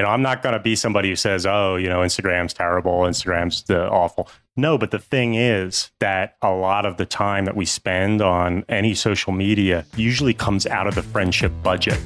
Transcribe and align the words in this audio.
You 0.00 0.06
know, 0.06 0.12
I'm 0.12 0.22
not 0.22 0.42
going 0.42 0.54
to 0.54 0.58
be 0.58 0.76
somebody 0.76 1.10
who 1.10 1.14
says, 1.14 1.44
"Oh, 1.44 1.76
you 1.76 1.86
know, 1.86 2.00
Instagram's 2.00 2.54
terrible, 2.54 3.00
Instagram's 3.00 3.64
the 3.64 3.86
awful." 3.86 4.30
No, 4.56 4.78
but 4.78 4.92
the 4.92 4.98
thing 4.98 5.34
is 5.34 5.90
that 6.00 6.36
a 6.40 6.50
lot 6.50 6.86
of 6.86 6.96
the 6.96 7.04
time 7.04 7.44
that 7.44 7.54
we 7.54 7.66
spend 7.66 8.22
on 8.22 8.64
any 8.70 8.94
social 8.94 9.34
media 9.34 9.84
usually 9.96 10.32
comes 10.32 10.66
out 10.66 10.86
of 10.86 10.94
the 10.94 11.02
friendship 11.02 11.52
budget. 11.62 12.00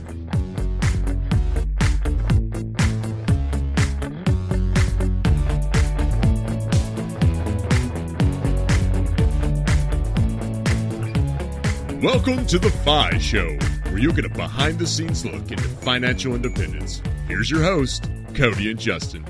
Welcome 12.03 12.45
to 12.47 12.59
the 12.59 12.75
FI 12.85 13.19
Show, 13.19 13.57
where 13.85 13.99
you'll 13.99 14.13
get 14.13 14.25
a 14.25 14.31
behind 14.31 14.81
the 14.81 14.87
scenes 14.89 15.25
look 15.25 15.53
into 15.53 15.69
financial 15.85 16.35
independence. 16.35 17.01
Here's 17.27 17.51
your 17.51 17.63
host, 17.63 18.11
Cody 18.35 18.71
and 18.71 18.79
Justin. 18.79 19.25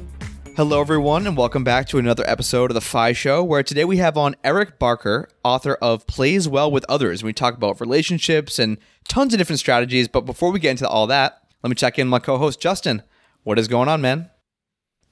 Hello, 0.57 0.81
everyone, 0.81 1.29
and 1.29 1.37
welcome 1.37 1.63
back 1.63 1.87
to 1.89 1.99
another 1.99 2.25
episode 2.27 2.71
of 2.73 2.75
the 2.75 2.81
FI 2.81 3.13
Show, 3.13 3.45
where 3.45 3.63
today 3.63 3.85
we 3.85 3.99
have 3.99 4.17
on 4.17 4.35
Eric 4.43 4.81
Barker, 4.81 5.29
author 5.45 5.75
of 5.75 6.05
Plays 6.09 6.49
Well 6.49 6.73
with 6.73 6.85
Others. 6.89 7.21
And 7.21 7.27
we 7.27 7.33
talk 7.33 7.55
about 7.55 7.81
relationships 7.81 8.59
and 8.59 8.79
tons 9.09 9.33
of 9.33 9.39
different 9.39 9.61
strategies. 9.61 10.09
But 10.09 10.23
before 10.23 10.51
we 10.51 10.59
get 10.59 10.73
into 10.73 10.89
all 10.89 11.07
that, 11.07 11.41
let 11.63 11.71
me 11.71 11.77
check 11.77 11.97
in 11.97 12.09
my 12.09 12.19
co 12.19 12.37
host, 12.37 12.61
Justin. 12.61 13.05
What 13.45 13.61
is 13.61 13.69
going 13.69 13.89
on, 13.89 14.01
man? 14.01 14.29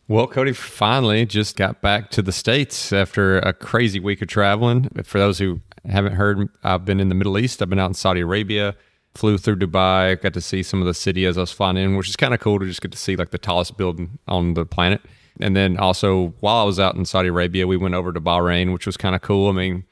Well, 0.09 0.27
Cody 0.27 0.53
finally 0.53 1.25
just 1.25 1.57
got 1.57 1.81
back 1.81 2.11
to 2.11 2.23
the 2.23 2.33
States 2.33 2.93
after 2.93 3.39
a 3.39 3.53
crazy 3.53 4.01
week 4.01 4.23
of 4.23 4.29
traveling. 4.29 4.89
For 5.05 5.19
those 5.19 5.39
who 5.39 5.61
haven't 5.89 6.15
heard, 6.15 6.49
I've 6.65 6.85
been 6.85 6.99
in 6.99 7.09
the 7.09 7.15
Middle 7.15 7.39
East. 7.39 7.62
I've 7.62 7.71
been 7.71 7.79
out 7.79 7.91
in 7.91 7.95
Saudi 7.95 8.21
Arabia, 8.21 8.75
flew 9.15 9.39
through 9.39 9.57
Dubai, 9.57 10.21
got 10.21 10.34
to 10.34 10.41
see 10.41 10.62
some 10.62 10.80
of 10.80 10.87
the 10.87 10.95
city 10.95 11.27
as 11.27 11.37
I 11.37 11.43
was 11.43 11.53
flying 11.53 11.77
in, 11.77 11.97
which 11.97 12.09
is 12.09 12.16
kind 12.16 12.34
of 12.34 12.41
cool 12.41 12.59
to 12.59 12.66
just 12.66 12.80
get 12.80 12.93
to 12.93 12.98
see 12.98 13.16
like 13.16 13.30
the 13.30 13.39
tallest 13.39 13.77
building 13.77 14.19
on 14.27 14.55
the 14.55 14.65
planet. 14.65 15.03
And 15.41 15.57
then 15.57 15.79
also 15.79 16.34
while 16.41 16.57
I 16.57 16.65
was 16.65 16.79
out 16.80 16.95
in 16.95 17.05
Saudi 17.05 17.28
Arabia, 17.28 17.67
we 17.67 17.77
went 17.77 17.95
over 17.95 18.12
to 18.12 18.20
Bahrain, 18.20 18.72
which 18.72 18.87
was 18.87 18.97
kind 18.97 19.14
of 19.14 19.22
cool. 19.22 19.48
I 19.48 19.53
mean, 19.53 19.84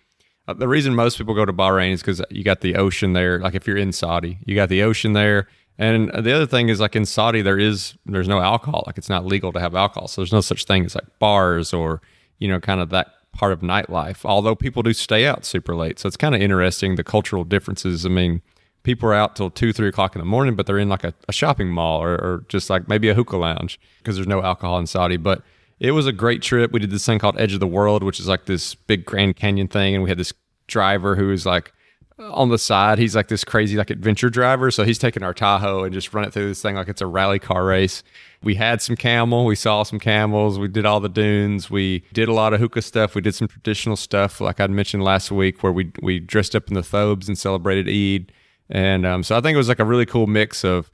uh, 0.49 0.55
the 0.55 0.69
reason 0.69 0.95
most 0.95 1.19
people 1.19 1.35
go 1.35 1.45
to 1.45 1.53
Bahrain 1.53 1.93
is 1.93 2.01
because 2.01 2.23
you 2.31 2.45
got 2.45 2.61
the 2.61 2.77
ocean 2.77 3.13
there. 3.13 3.39
Like 3.39 3.55
if 3.55 3.67
you're 3.67 3.77
in 3.77 3.93
Saudi, 3.93 4.39
you 4.45 4.55
got 4.55 4.69
the 4.69 4.83
ocean 4.83 5.13
there. 5.13 5.49
And 5.79 6.11
the 6.11 6.33
other 6.35 6.47
thing 6.47 6.69
is 6.69 6.79
like 6.79 6.95
in 6.95 7.07
Saudi, 7.07 7.41
there 7.41 7.59
is 7.59 7.95
there's 8.05 8.29
no 8.29 8.41
alcohol. 8.41 8.85
Like 8.87 8.99
it's 8.99 9.09
not 9.09 9.25
legal 9.25 9.51
to 9.53 9.61
have 9.61 9.75
alcohol, 9.75 10.09
so 10.09 10.21
there's 10.21 10.33
no 10.33 10.43
such 10.43 10.65
thing 10.65 10.85
as 10.85 10.95
like 10.95 11.19
bars 11.19 11.73
or 11.73 12.03
you 12.39 12.49
know 12.49 12.61
kind 12.61 12.81
of 12.81 12.91
that 12.91 13.15
part 13.33 13.53
of 13.53 13.61
nightlife, 13.61 14.25
although 14.25 14.55
people 14.55 14.83
do 14.83 14.93
stay 14.93 15.27
out 15.27 15.47
super 15.47 15.75
late. 15.75 15.99
So 15.99 16.07
it's 16.07 16.19
kind 16.19 16.35
of 16.35 16.43
interesting 16.43 16.97
the 16.97 17.05
cultural 17.05 17.45
differences. 17.45 18.05
I 18.05 18.11
mean, 18.11 18.43
people 18.83 19.09
are 19.09 19.15
out 19.15 19.37
till 19.37 19.51
two, 19.51 19.73
three 19.73 19.89
o'clock 19.89 20.15
in 20.15 20.21
the 20.21 20.27
morning, 20.27 20.55
but 20.55 20.67
they're 20.67 20.79
in 20.79 20.89
like 20.89 21.05
a, 21.05 21.15
a 21.29 21.33
shopping 21.33 21.69
mall 21.69 22.03
or, 22.03 22.15
or, 22.15 22.45
just 22.49 22.71
like 22.71 22.89
maybe 22.89 23.09
a 23.09 23.15
hookah 23.15 23.37
lounge 23.37 23.79
because 23.99 24.17
there's 24.17 24.29
no 24.29 24.43
alcohol 24.43 24.79
in 24.79 24.87
Saudi. 24.87 25.17
But 25.17 25.43
it 25.79 25.93
was 25.93 26.07
a 26.07 26.13
great 26.13 26.43
trip. 26.43 26.73
We 26.73 26.81
did 26.81 26.91
this 26.91 27.05
thing 27.05 27.19
called 27.19 27.39
Edge 27.39 27.55
of 27.55 27.61
the 27.61 27.67
World, 27.67 28.03
which 28.03 28.21
is 28.21 28.29
like 28.29 28.47
this 28.47 28.75
big 28.75 29.05
Grand 29.05 29.37
Canyon 29.37 29.69
thing. 29.69 29.95
And 29.95 30.03
we 30.03 30.11
had 30.11 30.19
this 30.19 30.33
driver 30.67 31.17
who 31.17 31.29
was 31.29 31.47
like, 31.47 31.73
on 32.19 32.51
the 32.51 32.59
side, 32.59 32.99
he's 32.99 33.17
like 33.17 33.29
this 33.29 33.45
crazy 33.45 33.79
like 33.79 33.89
adventure 33.89 34.29
driver. 34.29 34.71
So 34.71 34.85
he's 34.85 34.99
taking 34.99 35.23
our 35.23 35.33
Tahoe 35.33 35.85
and 35.85 35.95
just 35.95 36.13
run 36.13 36.25
it 36.25 36.35
through 36.35 36.49
this 36.49 36.61
thing 36.61 36.75
like 36.75 36.89
it's 36.89 37.01
a 37.01 37.07
rally 37.07 37.39
car 37.39 37.65
race 37.65 38.03
we 38.43 38.55
had 38.55 38.81
some 38.81 38.97
camel. 38.97 39.45
We 39.45 39.55
saw 39.55 39.83
some 39.83 39.99
camels. 39.99 40.59
We 40.59 40.69
did 40.69 40.87
all 40.87 41.01
the 41.01 41.09
dunes. 41.09 41.71
We 41.71 42.05
did 42.13 42.29
a 42.29 42.33
lot 42.33 42.55
of 42.55 42.61
hookah 42.61 42.83
stuff. 42.83 43.15
We 43.15 43.21
did 43.21 43.35
some 43.35 43.49
traditional 43.49 43.97
stuff, 43.97 44.41
like 44.41 44.61
I 44.61 44.67
mentioned 44.67 45.03
last 45.03 45.31
week, 45.31 45.63
where 45.63 45.73
we 45.73 45.93
we 46.03 46.19
dressed 46.19 46.57
up 46.57 46.69
in 46.69 46.75
the 46.75 46.83
thobes 46.83 47.29
and 47.29 47.37
celebrated 47.37 47.89
Eid. 47.89 48.33
And 48.71 49.05
um, 49.05 49.23
so 49.23 49.37
I 49.37 49.41
think 49.41 49.55
it 49.55 49.59
was 49.59 49.69
like 49.69 49.81
a 49.81 49.85
really 49.85 50.07
cool 50.07 50.27
mix 50.27 50.65
of, 50.65 50.91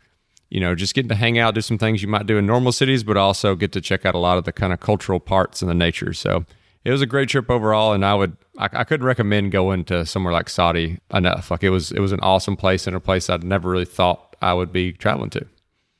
you 0.48 0.60
know, 0.60 0.74
just 0.74 0.94
getting 0.94 1.10
to 1.10 1.14
hang 1.14 1.38
out, 1.38 1.54
do 1.54 1.60
some 1.60 1.78
things 1.78 2.02
you 2.02 2.08
might 2.08 2.26
do 2.26 2.38
in 2.38 2.46
normal 2.46 2.72
cities, 2.72 3.04
but 3.04 3.16
also 3.16 3.54
get 3.54 3.72
to 3.72 3.80
check 3.80 4.06
out 4.06 4.14
a 4.14 4.18
lot 4.18 4.38
of 4.38 4.44
the 4.44 4.52
kind 4.52 4.72
of 4.72 4.80
cultural 4.80 5.20
parts 5.20 5.60
and 5.60 5.70
the 5.70 5.74
nature. 5.74 6.12
So 6.12 6.46
it 6.84 6.90
was 6.90 7.02
a 7.02 7.06
great 7.06 7.28
trip 7.28 7.50
overall, 7.50 7.92
and 7.92 8.04
I 8.04 8.14
would 8.14 8.36
I, 8.56 8.68
I 8.72 8.84
couldn't 8.84 9.06
recommend 9.06 9.50
going 9.50 9.84
to 9.86 10.06
somewhere 10.06 10.32
like 10.32 10.48
Saudi 10.48 11.00
enough. 11.12 11.50
Like 11.50 11.64
it 11.64 11.70
was 11.70 11.90
it 11.90 11.98
was 11.98 12.12
an 12.12 12.20
awesome 12.20 12.56
place 12.56 12.86
and 12.86 12.94
a 12.94 13.00
place 13.00 13.28
I'd 13.28 13.44
never 13.44 13.68
really 13.68 13.84
thought 13.84 14.36
I 14.40 14.54
would 14.54 14.72
be 14.72 14.92
traveling 14.92 15.30
to. 15.30 15.46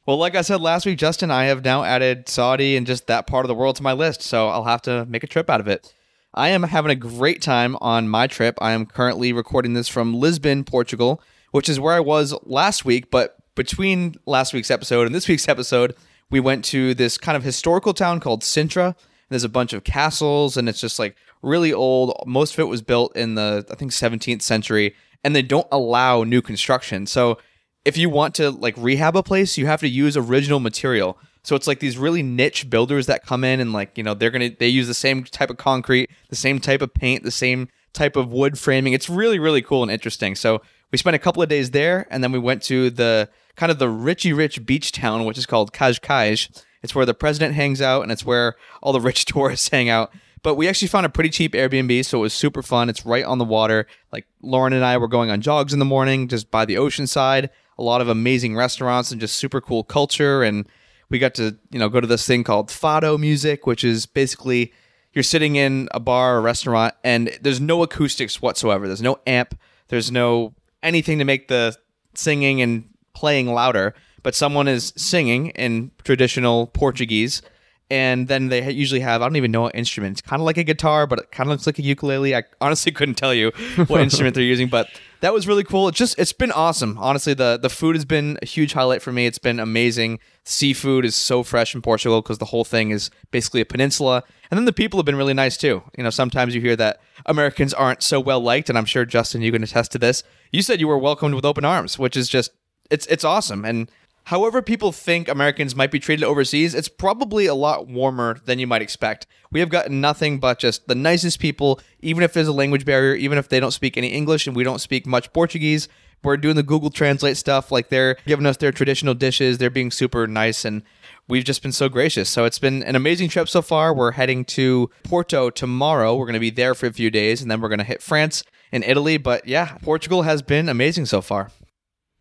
Well, 0.07 0.17
like 0.17 0.37
I 0.37 0.43
said 0.43 0.61
last 0.61 0.87
week, 0.87 0.99
Justin, 0.99 1.33
I 1.33 1.47
have 1.47 1.65
now 1.65 1.83
added 1.83 2.29
Saudi 2.29 2.77
and 2.77 2.87
just 2.87 3.09
that 3.09 3.27
part 3.27 3.45
of 3.45 3.49
the 3.49 3.55
world 3.57 3.75
to 3.77 3.83
my 3.83 3.93
list, 3.93 4.23
so 4.23 4.49
I'll 4.49 4.63
have 4.63 4.83
to 4.83 5.05
make 5.07 5.25
a 5.25 5.27
trip 5.27 5.51
out 5.51 5.59
of 5.59 5.67
it. 5.67 5.93
I 6.33 6.51
am 6.51 6.63
having 6.63 6.93
a 6.93 6.97
great 6.97 7.43
time 7.43 7.77
on 7.81 8.09
my 8.09 8.29
trip. 8.29 8.57
I 8.61 8.71
am 8.71 8.87
currently 8.87 9.33
recording 9.33 9.75
this 9.75 9.89
from 9.89 10.15
Lisbon, 10.15 10.63
Portugal, 10.63 11.21
which 11.57 11.71
is 11.71 11.81
where 11.81 11.95
I 11.95 12.01
was 12.01 12.35
last 12.43 12.85
week, 12.85 13.11
but 13.11 13.39
between 13.55 14.17
last 14.27 14.53
week's 14.53 14.71
episode 14.71 15.07
and 15.07 15.15
this 15.15 15.27
week's 15.27 15.49
episode, 15.49 15.97
we 16.29 16.39
went 16.39 16.67
to 16.67 16.93
this 16.93 17.17
kind 17.17 17.35
of 17.35 17.43
historical 17.43 17.95
town 17.95 18.21
called 18.21 18.43
Sintra. 18.43 18.89
And 18.89 18.95
there's 19.31 19.43
a 19.43 19.49
bunch 19.49 19.73
of 19.73 19.83
castles 19.83 20.59
and 20.59 20.69
it's 20.69 20.83
just 20.83 20.99
like 20.99 21.17
really 21.41 21.73
old. 21.73 22.15
Most 22.27 22.53
of 22.53 22.59
it 22.61 22.65
was 22.65 22.83
built 22.83 23.17
in 23.17 23.37
the 23.37 23.65
I 23.71 23.75
think 23.75 23.93
17th 23.93 24.43
century 24.43 24.95
and 25.25 25.35
they 25.35 25.41
don't 25.41 25.67
allow 25.73 26.25
new 26.25 26.43
construction. 26.43 27.07
So 27.07 27.39
if 27.87 27.97
you 27.97 28.11
want 28.11 28.35
to 28.35 28.51
like 28.51 28.75
rehab 28.77 29.17
a 29.17 29.23
place, 29.23 29.57
you 29.57 29.65
have 29.65 29.81
to 29.81 29.89
use 29.89 30.15
original 30.15 30.61
material. 30.61 31.19
So 31.43 31.57
it's 31.57 31.67
like 31.67 31.81
these 31.81 31.97
really 31.97 32.23
niche 32.23 32.69
builders 32.69 33.07
that 33.07 33.25
come 33.25 33.45
in 33.45 33.61
and 33.61 33.73
like, 33.73 33.97
you 33.97 34.05
know, 34.05 34.13
they're 34.13 34.31
going 34.31 34.51
to 34.51 34.55
they 34.59 34.69
use 34.69 34.89
the 34.89 34.93
same 34.93 35.25
type 35.25 35.49
of 35.49 35.57
concrete, 35.57 36.11
the 36.29 36.37
same 36.37 36.61
type 36.61 36.83
of 36.83 36.93
paint, 36.93 37.23
the 37.23 37.31
same 37.31 37.71
type 37.95 38.15
of 38.15 38.31
wood 38.31 38.59
framing. 38.59 38.93
It's 38.93 39.09
really 39.09 39.39
really 39.39 39.63
cool 39.63 39.83
and 39.83 39.91
interesting. 39.91 40.35
So 40.35 40.61
we 40.93 40.99
spent 40.99 41.17
a 41.17 41.19
couple 41.19 41.43
of 41.43 41.49
days 41.49 41.71
there 41.71 42.07
and 42.11 42.23
then 42.23 42.33
we 42.33 42.39
went 42.39 42.63
to 42.65 42.91
the 42.91 43.29
kind 43.57 43.73
of 43.73 43.79
the 43.79 43.87
richy 43.87 44.37
rich 44.37 44.65
beach 44.67 44.93
town 44.93 45.25
which 45.25 45.39
is 45.39 45.47
called 45.47 45.73
Cascais. 45.73 46.63
It's 46.83 46.95
where 46.95 47.07
the 47.07 47.15
president 47.15 47.55
hangs 47.55 47.81
out 47.83 48.03
and 48.03 48.13
it's 48.13 48.25
where 48.25 48.57
all 48.83 48.93
the 48.93 49.01
rich 49.11 49.25
tourists 49.25 49.69
hang 49.69 49.89
out. 49.89 50.13
But 50.43 50.55
we 50.55 50.69
actually 50.69 50.89
found 50.89 51.07
a 51.07 51.09
pretty 51.09 51.31
cheap 51.31 51.55
Airbnb, 51.55 52.05
so 52.05 52.19
it 52.19 52.23
was 52.23 52.33
super 52.33 52.63
fun. 52.63 52.89
It's 52.89 53.05
right 53.05 53.25
on 53.25 53.39
the 53.39 53.45
water. 53.45 53.87
Like 54.13 54.27
Lauren 54.43 54.73
and 54.73 54.85
I 54.85 54.97
were 54.97 55.09
going 55.09 55.31
on 55.31 55.41
jogs 55.41 55.73
in 55.73 55.81
the 55.81 55.85
morning 55.85 56.29
just 56.29 56.51
by 56.51 56.65
the 56.65 56.79
ocean 56.79 57.07
side 57.07 57.51
a 57.79 57.83
lot 57.83 58.01
of 58.01 58.09
amazing 58.09 58.57
restaurants 58.57 59.11
and 59.11 59.21
just 59.21 59.37
super 59.37 59.61
cool 59.61 59.85
culture. 59.85 60.43
And 60.43 60.67
we 61.09 61.19
got 61.19 61.35
to, 61.35 61.57
you 61.71 61.79
know, 61.79 61.89
go 61.89 62.01
to 62.01 62.07
this 62.07 62.27
thing 62.27 62.45
called 62.45 62.69
Fado 62.69 63.19
music, 63.19 63.67
which 63.67 63.85
is 63.85 64.07
basically 64.07 64.73
you're 65.13 65.23
sitting 65.23 65.57
in 65.57 65.89
a 65.93 66.01
bar 66.01 66.37
or 66.37 66.41
restaurant 66.41 66.95
and 67.05 67.37
there's 67.41 67.61
no 67.61 67.83
acoustics 67.83 68.41
whatsoever. 68.43 68.87
There's 68.87 69.03
no 69.03 69.19
amp. 69.27 69.59
There's 69.89 70.11
no 70.11 70.55
anything 70.83 71.19
to 71.19 71.25
make 71.25 71.49
the 71.49 71.77
singing 72.15 72.61
and 72.61 72.89
playing 73.15 73.53
louder, 73.53 73.95
but 74.23 74.35
someone 74.35 74.69
is 74.69 74.93
singing 74.97 75.49
in 75.49 75.91
traditional 76.05 76.67
Portuguese 76.69 77.43
and 77.89 78.27
then 78.27 78.49
they 78.49 78.71
usually 78.73 79.01
have 79.01 79.23
I 79.23 79.27
don't 79.27 79.37
even 79.37 79.53
know 79.53 79.63
what 79.63 79.75
instrument. 79.75 80.13
It's 80.13 80.21
kind 80.21 80.41
of 80.41 80.47
like 80.47 80.59
a 80.59 80.65
guitar, 80.65 81.07
but 81.07 81.21
it 81.21 81.31
kind 81.31 81.49
of 81.49 81.53
looks 81.53 81.67
like 81.67 81.79
a 81.79 81.83
ukulele. 81.83 82.35
I 82.35 82.45
honestly 82.61 82.93
couldn't 82.99 83.15
tell 83.15 83.33
you 83.33 83.53
what 83.87 84.01
instrument 84.01 84.35
they're 84.35 84.45
using, 84.45 84.69
but 84.69 84.89
that 85.21 85.33
was 85.33 85.47
really 85.47 85.65
cool. 85.65 85.89
It's 85.89 85.99
just 85.99 86.19
it's 86.19 86.33
been 86.33 86.53
awesome. 86.53 86.99
Honestly, 86.99 87.35
the 87.35 87.59
the 87.61 87.71
food 87.71 87.95
has 87.95 88.05
been 88.05 88.39
a 88.43 88.47
huge 88.47 88.73
highlight 88.73 89.03
for 89.03 89.13
me. 89.13 89.27
It's 89.27 89.39
been 89.39 89.61
amazing. 89.61 90.19
Seafood 90.45 91.05
is 91.05 91.17
so 91.17 91.43
fresh 91.43 91.75
in 91.75 91.83
Portugal 91.83 92.23
because 92.23 92.39
the 92.39 92.47
whole 92.47 92.65
thing 92.65 92.91
is 92.91 93.11
basically 93.31 93.61
a 93.61 93.67
peninsula, 93.67 94.25
and 94.51 94.59
then 94.59 94.65
the 94.65 94.73
people 94.73 94.99
have 94.99 95.07
been 95.07 95.17
really 95.17 95.35
nice 95.35 95.57
too. 95.57 95.83
You 95.97 96.05
know, 96.05 96.11
sometimes 96.11 96.55
you 96.55 96.61
hear 96.61 96.77
that 96.77 97.01
Americans 97.25 97.73
aren't 97.73 98.03
so 98.03 98.19
well 98.19 98.41
liked, 98.41 98.69
and 98.69 98.77
I'm 98.77 98.85
sure 98.85 99.05
Justin, 99.05 99.43
you 99.43 99.53
can 99.53 99.63
attest 99.63 99.93
to 99.93 99.99
this. 99.99 100.23
You 100.51 100.63
said 100.63 100.81
you 100.81 100.89
were 100.89 100.99
welcomed 100.99 101.35
with 101.35 101.45
open 101.45 101.65
arms, 101.65 101.99
which 101.99 102.17
is 102.17 102.29
just 102.29 102.51
it's 102.91 103.07
it's 103.07 103.25
awesome 103.25 103.65
and 103.65 103.91
However, 104.27 104.61
people 104.61 104.91
think 104.91 105.29
Americans 105.29 105.77
might 105.77 105.93
be 105.93 106.01
treated 106.01 106.25
overseas, 106.25 106.75
it's 106.75 106.89
probably 106.89 107.47
a 107.47 107.55
lot 107.55 107.87
warmer 107.87 108.41
than 108.45 108.59
you 108.59 108.67
might 108.67 108.83
expect. 108.83 109.25
We 109.53 109.61
have 109.61 109.69
gotten 109.69 110.01
nothing 110.01 110.41
but 110.41 110.59
just 110.59 110.89
the 110.89 110.97
nicest 110.97 111.39
people, 111.39 111.79
even 112.01 112.25
if 112.25 112.33
there's 112.33 112.49
a 112.49 112.53
language 112.53 112.85
barrier, 112.85 113.15
even 113.15 113.39
if 113.39 113.49
they 113.49 113.61
don't 113.61 113.71
speak 113.71 113.97
any 113.97 114.09
English 114.09 114.49
and 114.49 114.57
we 114.57 114.65
don't 114.65 114.81
speak 114.81 115.07
much 115.07 115.33
Portuguese. 115.33 115.89
We're 116.25 116.37
doing 116.39 116.57
the 116.57 116.65
Google 116.65 116.91
Translate 116.91 117.37
stuff, 117.37 117.71
like 117.71 117.89
they're 117.89 118.17
giving 118.27 118.47
us 118.47 118.57
their 118.57 118.73
traditional 118.73 119.15
dishes. 119.15 119.59
They're 119.59 119.71
being 119.71 119.93
super 119.93 120.27
nice, 120.27 120.65
and 120.65 120.83
we've 121.29 121.45
just 121.45 121.63
been 121.63 121.71
so 121.71 121.89
gracious. 121.89 122.29
So 122.29 122.45
it's 122.45 122.59
been 122.59 122.83
an 122.83 122.97
amazing 122.97 123.29
trip 123.29 123.49
so 123.49 123.63
far. 123.63 123.95
We're 123.95 124.11
heading 124.11 124.45
to 124.47 124.91
Porto 125.05 125.51
tomorrow. 125.51 126.17
We're 126.17 126.27
going 126.27 126.35
to 126.35 126.41
be 126.41 126.51
there 126.51 126.75
for 126.75 126.87
a 126.87 126.93
few 126.93 127.13
days, 127.13 127.43
and 127.43 127.51
then 127.51 127.61
we're 127.61 127.69
going 127.69 127.79
to 127.79 127.85
hit 127.85 128.03
France 128.03 128.43
and 128.73 128.83
Italy. 128.83 129.19
But 129.19 129.47
yeah, 129.47 129.77
Portugal 129.83 130.23
has 130.23 130.43
been 130.43 130.69
amazing 130.69 131.07
so 131.07 131.21
far. 131.21 131.53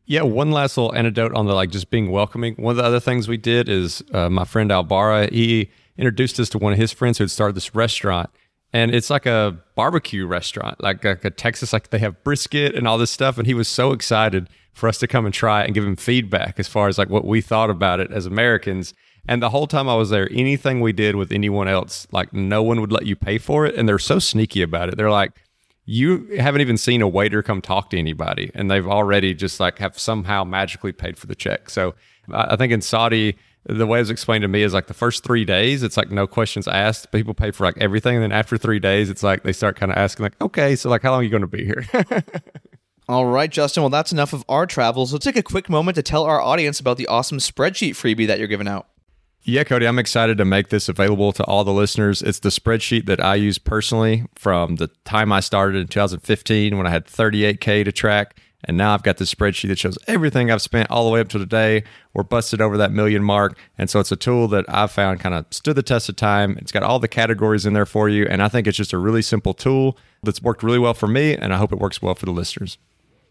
Yeah, 0.08 0.22
one 0.22 0.52
last 0.52 0.78
little 0.78 0.94
anecdote 0.94 1.34
on 1.34 1.48
the 1.48 1.54
like 1.54 1.72
just 1.72 1.90
being 1.90 2.12
welcoming. 2.12 2.56
One 2.56 2.72
of 2.72 2.78
the 2.78 2.84
other 2.84 3.00
things 3.00 3.28
we 3.28 3.38
did 3.38 3.68
is 3.68 4.04
uh, 4.14 4.30
my 4.30 4.46
friend 4.46 4.70
Albara, 4.70 5.32
he 5.32 5.72
introduced 5.98 6.40
us 6.40 6.50
to 6.50 6.60
one 6.60 6.74
of 6.74 6.80
his 6.80 6.92
friends 6.92 7.18
who 7.18 7.24
had 7.24 7.32
started 7.32 7.56
this 7.56 7.74
restaurant. 7.74 8.30
And 8.72 8.94
it's 8.94 9.10
like 9.10 9.26
a 9.26 9.58
barbecue 9.76 10.28
restaurant, 10.28 10.84
like, 10.84 11.04
like 11.04 11.24
a 11.24 11.30
Texas, 11.30 11.72
like 11.72 11.90
they 11.90 12.00
have 12.00 12.24
brisket 12.24 12.76
and 12.76 12.88
all 12.88 12.98
this 12.98 13.10
stuff. 13.10 13.38
And 13.38 13.48
he 13.48 13.54
was 13.54 13.68
so 13.68 13.94
excited 13.94 14.50
for 14.74 14.90
us 14.90 14.98
to 15.00 15.08
come 15.08 15.26
and 15.26 15.34
try 15.34 15.62
it 15.62 15.66
and 15.66 15.74
give 15.74 15.86
him 15.86 15.96
feedback 15.96 16.60
as 16.60 16.68
far 16.68 16.88
as 16.88 16.98
like 16.98 17.10
what 17.10 17.26
we 17.26 17.42
thought 17.42 17.70
about 17.70 18.00
it 18.00 18.12
as 18.12 18.26
Americans. 18.26 18.94
And 19.28 19.42
the 19.42 19.50
whole 19.50 19.66
time 19.66 19.90
I 19.90 19.96
was 19.96 20.10
there, 20.12 20.30
anything 20.32 20.82
we 20.82 20.92
did 20.94 21.16
with 21.16 21.32
anyone 21.32 21.68
else, 21.68 22.06
like 22.12 22.34
no 22.34 22.62
one 22.62 22.82
would 22.82 22.92
let 22.92 23.06
you 23.06 23.16
pay 23.16 23.38
for 23.38 23.66
it. 23.66 23.74
And 23.76 23.90
they're 23.90 23.98
so 23.98 24.20
sneaky 24.20 24.62
about 24.62 24.90
it. 24.90 24.98
They're 24.98 25.10
like, 25.10 25.32
you 25.86 26.28
haven't 26.38 26.62
even 26.62 26.78
seen 26.78 27.02
a 27.02 27.08
waiter 27.08 27.44
come 27.44 27.62
talk 27.62 27.90
to 27.90 27.98
anybody 27.98 28.52
and 28.56 28.70
they've 28.72 28.88
already 28.88 29.34
just 29.34 29.60
like 29.60 29.78
have 29.78 29.98
somehow 29.98 30.44
magically 30.44 30.92
paid 30.92 31.18
for 31.18 31.28
the 31.28 31.36
check 31.36 31.70
so 31.70 31.94
i 32.32 32.56
think 32.56 32.72
in 32.72 32.82
saudi 32.82 33.38
the 33.68 33.88
way 33.88 33.98
it 33.98 34.04
was 34.04 34.10
explained 34.10 34.44
to 34.44 34.48
me 34.48 34.62
is 34.62 34.74
like 34.74 34.88
the 34.88 34.94
first 34.94 35.24
three 35.24 35.44
days, 35.44 35.82
it's 35.82 35.98
like 35.98 36.12
no 36.12 36.28
questions 36.28 36.68
asked. 36.68 37.12
People 37.12 37.34
pay 37.34 37.52
for 37.52 37.66
like 37.66 37.78
everything. 37.80 38.16
And 38.16 38.24
then 38.24 38.32
after 38.32 38.58
three 38.58 38.80
days, 38.80 39.10
it's 39.10 39.24
like 39.24 39.44
they 39.44 39.54
start 39.54 39.76
kind 39.76 39.92
of 39.92 39.98
asking, 39.98 40.24
like, 40.24 40.40
okay, 40.40 40.76
so 40.76 40.90
like 40.90 41.02
how 41.02 41.12
long 41.12 41.22
are 41.22 41.24
you 41.24 41.30
going 41.30 41.42
to 41.42 41.48
be 41.48 41.66
here? 41.66 41.86
All 43.10 43.26
right, 43.26 43.50
Justin. 43.50 43.84
Well, 43.84 43.90
that's 43.90 44.12
enough 44.12 44.34
of 44.34 44.44
our 44.50 44.66
travels. 44.66 45.14
Let's 45.14 45.26
take 45.26 45.36
a 45.36 45.44
quick 45.44 45.70
moment 45.70 45.96
to 45.96 46.04
tell 46.04 46.24
our 46.24 46.42
audience 46.42 46.80
about 46.80 46.98
the 46.98 47.08
awesome 47.08 47.38
spreadsheet 47.38 47.92
freebie 47.92 48.28
that 48.28 48.40
you're 48.40 48.48
giving 48.48 48.68
out. 48.68 48.88
Yeah, 49.48 49.64
Cody, 49.64 49.88
I'm 49.88 50.00
excited 50.00 50.40
to 50.40 50.46
make 50.46 50.70
this 50.70 50.90
available 50.90 51.32
to 51.34 51.44
all 51.44 51.64
the 51.64 51.72
listeners. 51.72 52.24
It's 52.24 52.40
the 52.40 52.50
spreadsheet 52.50 53.06
that 53.06 53.24
I 53.24 53.36
use 53.36 53.60
personally 53.60 54.26
from 54.34 54.78
the 54.78 54.88
time 55.06 55.32
I 55.32 55.40
started 55.40 55.78
in 55.78 55.88
2015 55.88 56.76
when 56.76 56.88
I 56.88 56.90
had 56.90 57.06
38K 57.06 57.86
to 57.86 57.92
track. 57.92 58.42
And 58.64 58.76
now 58.76 58.96
I've 58.96 59.04
got 59.04 59.18
this 59.18 59.32
spreadsheet 59.32 59.68
that 59.68 59.78
shows 59.78 60.00
everything 60.08 60.50
I've 60.50 60.64
spent 60.64 60.90
all 60.90 61.06
the 61.06 61.12
way 61.12 61.20
up 61.20 61.30
to 61.30 61.38
today. 61.38 61.84
We're 62.16 62.24
busted 62.24 62.60
over 62.60 62.76
that 62.78 62.92
million 62.92 63.24
mark. 63.24 63.60
And 63.78 63.88
so 63.88 64.00
it's 64.00 64.12
a 64.12 64.16
tool 64.16 64.48
that 64.48 64.66
I've 64.68 64.90
found 64.90 65.20
kind 65.20 65.36
of 65.36 65.46
stood 65.52 65.76
the 65.76 65.84
test 65.84 66.10
of 66.10 66.16
time. 66.16 66.58
It's 66.58 66.72
got 66.72 66.82
all 66.82 66.98
the 66.98 67.08
categories 67.08 67.68
in 67.68 67.74
there 67.74 67.86
for 67.86 68.10
you. 68.10 68.26
And 68.26 68.42
I 68.42 68.48
think 68.48 68.66
it's 68.66 68.78
just 68.78 68.94
a 68.94 68.98
really 68.98 69.22
simple 69.22 69.54
tool 69.54 69.96
that's 70.24 70.42
worked 70.42 70.64
really 70.64 70.80
well 70.80 70.96
for 70.96 71.08
me. 71.08 71.38
And 71.38 71.54
I 71.54 71.58
hope 71.58 71.72
it 71.72 71.78
works 71.78 72.02
well 72.02 72.16
for 72.16 72.26
the 72.26 72.32
listeners. 72.32 72.80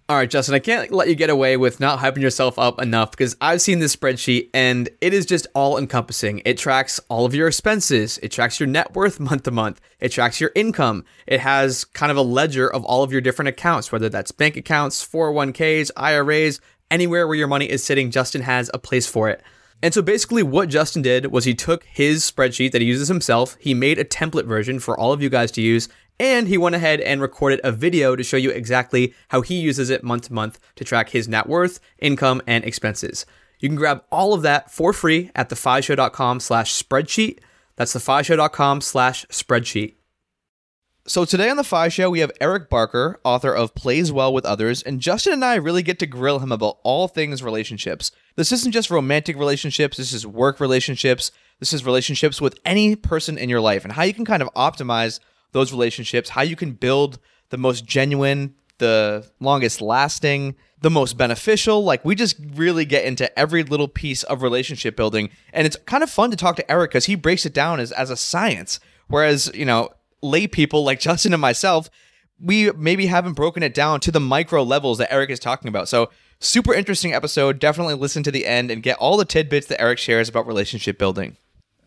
All 0.06 0.16
right, 0.16 0.28
Justin, 0.28 0.54
I 0.54 0.58
can't 0.58 0.92
let 0.92 1.08
you 1.08 1.14
get 1.14 1.30
away 1.30 1.56
with 1.56 1.80
not 1.80 1.98
hyping 1.98 2.20
yourself 2.20 2.58
up 2.58 2.78
enough 2.78 3.12
because 3.12 3.38
I've 3.40 3.62
seen 3.62 3.78
this 3.78 3.96
spreadsheet 3.96 4.50
and 4.52 4.90
it 5.00 5.14
is 5.14 5.24
just 5.24 5.46
all 5.54 5.78
encompassing. 5.78 6.42
It 6.44 6.58
tracks 6.58 7.00
all 7.08 7.24
of 7.24 7.34
your 7.34 7.48
expenses, 7.48 8.18
it 8.18 8.30
tracks 8.30 8.60
your 8.60 8.66
net 8.66 8.94
worth 8.94 9.18
month 9.18 9.44
to 9.44 9.50
month, 9.50 9.80
it 10.00 10.10
tracks 10.10 10.42
your 10.42 10.50
income. 10.54 11.06
It 11.26 11.40
has 11.40 11.86
kind 11.86 12.12
of 12.12 12.18
a 12.18 12.22
ledger 12.22 12.70
of 12.70 12.84
all 12.84 13.02
of 13.02 13.12
your 13.12 13.22
different 13.22 13.48
accounts, 13.48 13.90
whether 13.92 14.10
that's 14.10 14.30
bank 14.30 14.58
accounts, 14.58 15.02
401ks, 15.02 15.90
IRAs, 15.96 16.60
anywhere 16.90 17.26
where 17.26 17.36
your 17.36 17.48
money 17.48 17.70
is 17.70 17.82
sitting, 17.82 18.10
Justin 18.10 18.42
has 18.42 18.70
a 18.74 18.78
place 18.78 19.06
for 19.06 19.30
it. 19.30 19.42
And 19.82 19.92
so 19.94 20.02
basically, 20.02 20.42
what 20.42 20.68
Justin 20.68 21.00
did 21.00 21.32
was 21.32 21.44
he 21.44 21.54
took 21.54 21.84
his 21.84 22.30
spreadsheet 22.30 22.72
that 22.72 22.82
he 22.82 22.86
uses 22.86 23.08
himself, 23.08 23.56
he 23.58 23.72
made 23.72 23.98
a 23.98 24.04
template 24.04 24.46
version 24.46 24.80
for 24.80 24.98
all 24.98 25.12
of 25.12 25.22
you 25.22 25.30
guys 25.30 25.50
to 25.52 25.62
use, 25.62 25.88
and 26.19 26.49
he 26.49 26.58
went 26.58 26.75
ahead 26.75 27.00
and 27.00 27.20
recorded 27.20 27.61
a 27.64 27.72
video 27.72 28.16
to 28.16 28.22
show 28.22 28.37
you 28.37 28.50
exactly 28.50 29.14
how 29.28 29.40
he 29.40 29.61
uses 29.61 29.90
it 29.90 30.05
month 30.05 30.28
to 30.28 30.32
month 30.32 30.58
to 30.76 30.84
track 30.84 31.11
his 31.11 31.28
net 31.28 31.49
worth, 31.49 31.81
income, 31.99 32.43
and 32.46 32.64
expenses. 32.64 33.26
You 33.61 33.69
can 33.69 33.76
grab 33.76 34.05
all 34.11 34.34
of 34.34 34.43
that 34.43 34.70
for 34.70 34.93
free 34.93 35.31
at 35.34 35.49
thefishow.com 35.49 36.40
slash 36.40 36.82
spreadsheet. 36.82 37.38
That's 37.76 37.94
thefishow.com 37.94 38.81
slash 38.81 39.26
spreadsheet. 39.26 39.94
So 41.06 41.26
today 41.26 41.50
on 41.50 41.58
the 41.58 41.64
Fi 41.64 41.88
Show, 41.88 42.08
we 42.08 42.20
have 42.20 42.32
Eric 42.40 42.70
Barker, 42.70 43.20
author 43.25 43.52
of 43.52 43.75
Plays 43.75 44.10
Well 44.10 44.32
with 44.32 44.46
Others, 44.46 44.82
and 44.82 45.00
Justin 45.00 45.34
and 45.34 45.44
I 45.44 45.56
really 45.56 45.82
get 45.82 45.99
to 45.99 46.06
grill 46.06 46.38
him 46.38 46.50
about 46.50 46.78
all 46.82 47.08
things 47.08 47.43
relationships. 47.43 48.10
This 48.37 48.52
isn't 48.52 48.72
just 48.72 48.90
romantic 48.90 49.37
relationships, 49.37 49.99
this 49.99 50.14
is 50.14 50.26
work 50.26 50.60
relationships, 50.60 51.31
this 51.60 51.75
is 51.75 51.84
relationships 51.84 52.40
with 52.40 52.58
any 52.64 52.96
person 52.96 53.37
in 53.37 53.50
your 53.50 53.60
life, 53.60 53.84
and 53.84 53.93
how 53.93 54.02
you 54.02 54.14
can 54.14 54.25
kind 54.25 54.43
of 54.43 54.49
optimize 54.55 55.20
those 55.54 55.72
relationships, 55.72 56.30
how 56.30 56.42
you 56.42 56.56
can 56.56 56.72
build 56.72 57.18
the 57.50 57.56
most 57.56 57.86
genuine, 57.86 58.54
the 58.78 59.30
longest 59.40 59.80
lasting, 59.80 60.56
the 60.80 60.90
most 60.90 61.16
beneficial. 61.16 61.84
Like 61.84 62.04
we 62.04 62.16
just 62.16 62.36
really 62.54 62.84
get 62.84 63.04
into 63.04 63.36
every 63.38 63.62
little 63.62 63.88
piece 63.88 64.24
of 64.24 64.42
relationship 64.42 64.96
building. 64.96 65.30
And 65.52 65.66
it's 65.66 65.76
kind 65.86 66.02
of 66.02 66.10
fun 66.10 66.30
to 66.32 66.36
talk 66.36 66.56
to 66.56 66.70
Eric 66.70 66.90
because 66.90 67.06
he 67.06 67.14
breaks 67.14 67.46
it 67.46 67.54
down 67.54 67.80
as, 67.80 67.92
as 67.92 68.10
a 68.10 68.16
science. 68.16 68.80
Whereas, 69.06 69.50
you 69.54 69.64
know, 69.64 69.90
lay 70.22 70.46
people 70.48 70.84
like 70.84 71.00
Justin 71.06 71.32
and 71.32 71.40
myself, 71.40 71.88
we 72.40 72.72
maybe 72.72 73.06
haven't 73.06 73.34
broken 73.34 73.62
it 73.62 73.74
down 73.74 74.00
to 74.00 74.10
the 74.10 74.20
micro 74.20 74.64
levels 74.64 74.98
that 74.98 75.12
Eric 75.12 75.30
is 75.30 75.38
talking 75.38 75.68
about. 75.68 75.88
So 75.88 76.10
super 76.40 76.74
interesting 76.74 77.14
episode. 77.14 77.60
Definitely 77.60 77.94
listen 77.94 78.24
to 78.24 78.32
the 78.32 78.44
end 78.44 78.72
and 78.72 78.82
get 78.82 78.98
all 78.98 79.16
the 79.16 79.24
tidbits 79.24 79.68
that 79.68 79.80
Eric 79.80 79.98
shares 79.98 80.28
about 80.28 80.48
relationship 80.48 80.98
building. 80.98 81.36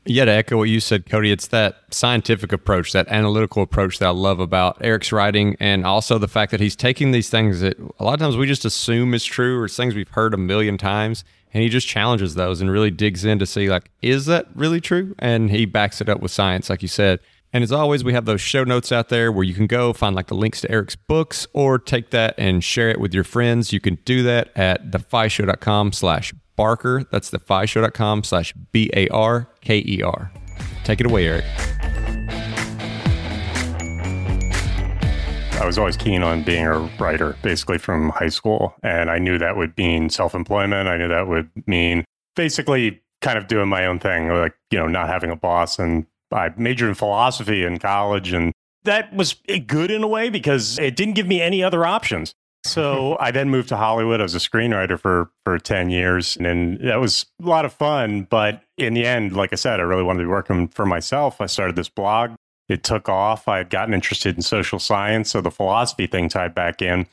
Yeah, 0.10 0.24
to 0.24 0.32
echo 0.32 0.56
what 0.56 0.70
you 0.70 0.80
said, 0.80 1.06
Cody, 1.06 1.34
it's 1.34 1.48
that 1.48 1.84
scientific 1.92 2.54
approach, 2.54 2.94
that 2.94 3.10
analytical 3.10 3.62
approach 3.62 4.00
that 4.00 4.06
I 4.06 4.12
love 4.12 4.40
about 4.40 4.78
Eric's 4.80 5.12
writing, 5.12 5.58
and 5.60 5.86
also 5.86 6.18
the 6.18 6.30
fact 6.30 6.52
that 6.52 6.62
he's 6.62 6.78
taking 6.78 7.12
these 7.12 7.30
things 7.30 7.60
that 7.60 7.78
a 8.00 8.06
lot 8.06 8.14
of 8.14 8.20
times 8.22 8.38
we 8.38 8.48
just 8.48 8.64
assume 8.64 9.14
is 9.14 9.26
true 9.26 9.60
or 9.60 9.68
things 9.68 9.96
we've 9.96 10.08
heard 10.08 10.34
a 10.34 10.38
million 10.38 10.78
times, 10.78 11.26
and 11.54 11.62
he 11.62 11.68
just 11.68 11.90
challenges 11.90 12.36
those 12.36 12.62
and 12.62 12.72
really 12.72 12.90
digs 12.90 13.26
in 13.26 13.38
to 13.40 13.46
see, 13.46 13.70
like, 13.70 13.92
is 14.02 14.28
that 14.28 14.48
really 14.56 14.80
true? 14.80 15.14
And 15.20 15.52
he 15.52 15.66
backs 15.66 16.00
it 16.00 16.08
up 16.08 16.22
with 16.22 16.32
science, 16.32 16.70
like 16.70 16.82
you 16.82 16.88
said. 16.88 17.20
And 17.52 17.62
as 17.62 17.74
always, 17.74 18.04
we 18.04 18.14
have 18.14 18.26
those 18.26 18.42
show 18.42 18.64
notes 18.64 18.94
out 18.94 19.10
there 19.10 19.30
where 19.30 19.44
you 19.44 19.54
can 19.54 19.68
go 19.68 19.92
find 19.92 20.16
like 20.16 20.28
the 20.28 20.36
links 20.36 20.62
to 20.62 20.72
Eric's 20.72 20.96
books 20.96 21.48
or 21.52 21.80
take 21.80 22.12
that 22.12 22.36
and 22.38 22.64
share 22.64 22.90
it 22.90 23.00
with 23.02 23.14
your 23.14 23.24
friends. 23.26 23.74
You 23.74 23.82
can 23.82 23.96
do 24.06 24.24
that 24.24 24.52
at 24.56 24.92
thefishow.com 24.92 25.92
slash 25.92 26.34
Barker. 26.58 27.06
That's 27.10 27.32
thefishow.com 27.32 28.26
slash 28.26 28.54
B 28.74 28.90
A 28.94 29.08
R 29.08 29.48
K 29.62 29.82
E 29.88 30.02
R. 30.04 30.30
Take 30.84 31.00
it 31.00 31.06
away, 31.06 31.28
Eric. 31.28 31.46
I 35.60 35.66
was 35.66 35.78
always 35.80 35.98
keen 35.98 36.22
on 36.22 36.44
being 36.44 36.66
a 36.66 36.78
writer, 37.00 37.36
basically 37.42 37.78
from 37.78 38.10
high 38.10 38.30
school. 38.30 38.76
And 38.84 39.10
I 39.10 39.18
knew 39.18 39.40
that 39.40 39.58
would 39.58 39.76
mean 39.78 40.10
self 40.10 40.36
employment. 40.36 40.88
I 40.88 40.98
knew 40.98 41.08
that 41.08 41.28
would 41.28 41.50
mean 41.66 42.06
basically 42.36 43.02
kind 43.22 43.38
of 43.38 43.48
doing 43.48 43.68
my 43.68 43.86
own 43.86 44.00
thing, 44.00 44.30
like, 44.30 44.54
you 44.70 44.78
know, 44.78 44.88
not 44.88 45.08
having 45.08 45.32
a 45.32 45.36
boss. 45.36 45.80
And 45.80 46.06
I 46.32 46.52
majored 46.58 46.90
in 46.90 46.96
philosophy 46.96 47.64
in 47.64 47.80
college. 47.80 48.34
And 48.34 48.54
that 48.84 49.14
was 49.14 49.36
eh, 49.48 49.58
good 49.58 49.90
in 49.90 50.04
a 50.04 50.08
way 50.08 50.30
because 50.30 50.78
it 50.78 50.96
didn't 50.96 51.16
give 51.16 51.28
me 51.28 51.42
any 51.42 51.64
other 51.64 51.86
options. 51.86 52.34
So 52.68 53.18
I 53.20 53.32
then 53.32 53.50
moved 53.50 53.70
to 53.70 53.78
Hollywood. 53.78 54.20
I 54.20 54.24
was 54.24 54.36
a 54.36 54.40
screenwriter 54.40 55.00
for 55.00 55.30
for 55.44 55.58
10 55.58 55.90
years 55.90 56.38
and 56.38 56.80
that 56.80 57.00
was 57.00 57.26
a 57.42 57.48
lot 57.48 57.66
of 57.66 57.74
fun, 57.74 58.24
but 58.30 58.64
in 58.78 58.94
the 58.94 59.06
end, 59.06 59.36
like 59.36 59.54
I 59.54 59.56
said, 59.56 59.80
I 59.80 59.84
really 59.84 60.04
wanted 60.04 60.20
to 60.20 60.26
be 60.26 60.32
working 60.32 60.68
for 60.68 60.86
myself. 60.86 61.42
I 61.42 61.46
started 61.46 61.76
this 61.76 61.90
blog. 61.90 62.32
It 62.70 62.84
took 62.84 63.08
off. 63.08 63.48
I 63.48 63.58
had 63.58 63.70
gotten 63.70 63.94
interested 63.94 64.36
in 64.36 64.42
social 64.42 64.80
science, 64.80 65.32
so 65.32 65.42
the 65.42 65.52
philosophy 65.52 66.06
thing 66.06 66.30
tied 66.30 66.54
back 66.54 66.82
in. 66.82 67.08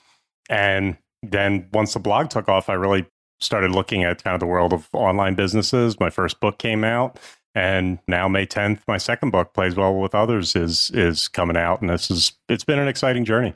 And 0.51 0.97
then 1.23 1.69
once 1.73 1.95
the 1.95 2.01
blog 2.01 2.29
took 2.29 2.49
off, 2.49 2.69
I 2.69 2.75
really 2.75 3.07
started 3.41 3.71
looking 3.71 4.05
at 4.05 4.23
kind 4.23 4.35
of 4.35 4.41
the 4.41 4.47
world 4.47 4.73
of 4.73 4.89
online 4.93 5.35
businesses. 5.35 6.01
My 6.01 6.11
first 6.11 6.41
book 6.41 6.59
came 6.59 6.85
out 6.85 7.19
and 7.55 7.99
now 8.09 8.27
May 8.29 8.47
10th, 8.47 8.81
my 8.89 8.99
second 8.99 9.31
book, 9.31 9.55
Plays 9.55 9.77
Well 9.77 9.95
with 9.95 10.15
Others, 10.15 10.57
is 10.57 10.91
is 10.93 11.29
coming 11.29 11.57
out. 11.57 11.81
And 11.81 11.91
this 11.91 12.11
is 12.11 12.33
it's 12.49 12.65
been 12.65 12.79
an 12.79 12.89
exciting 12.89 13.25
journey. 13.25 13.55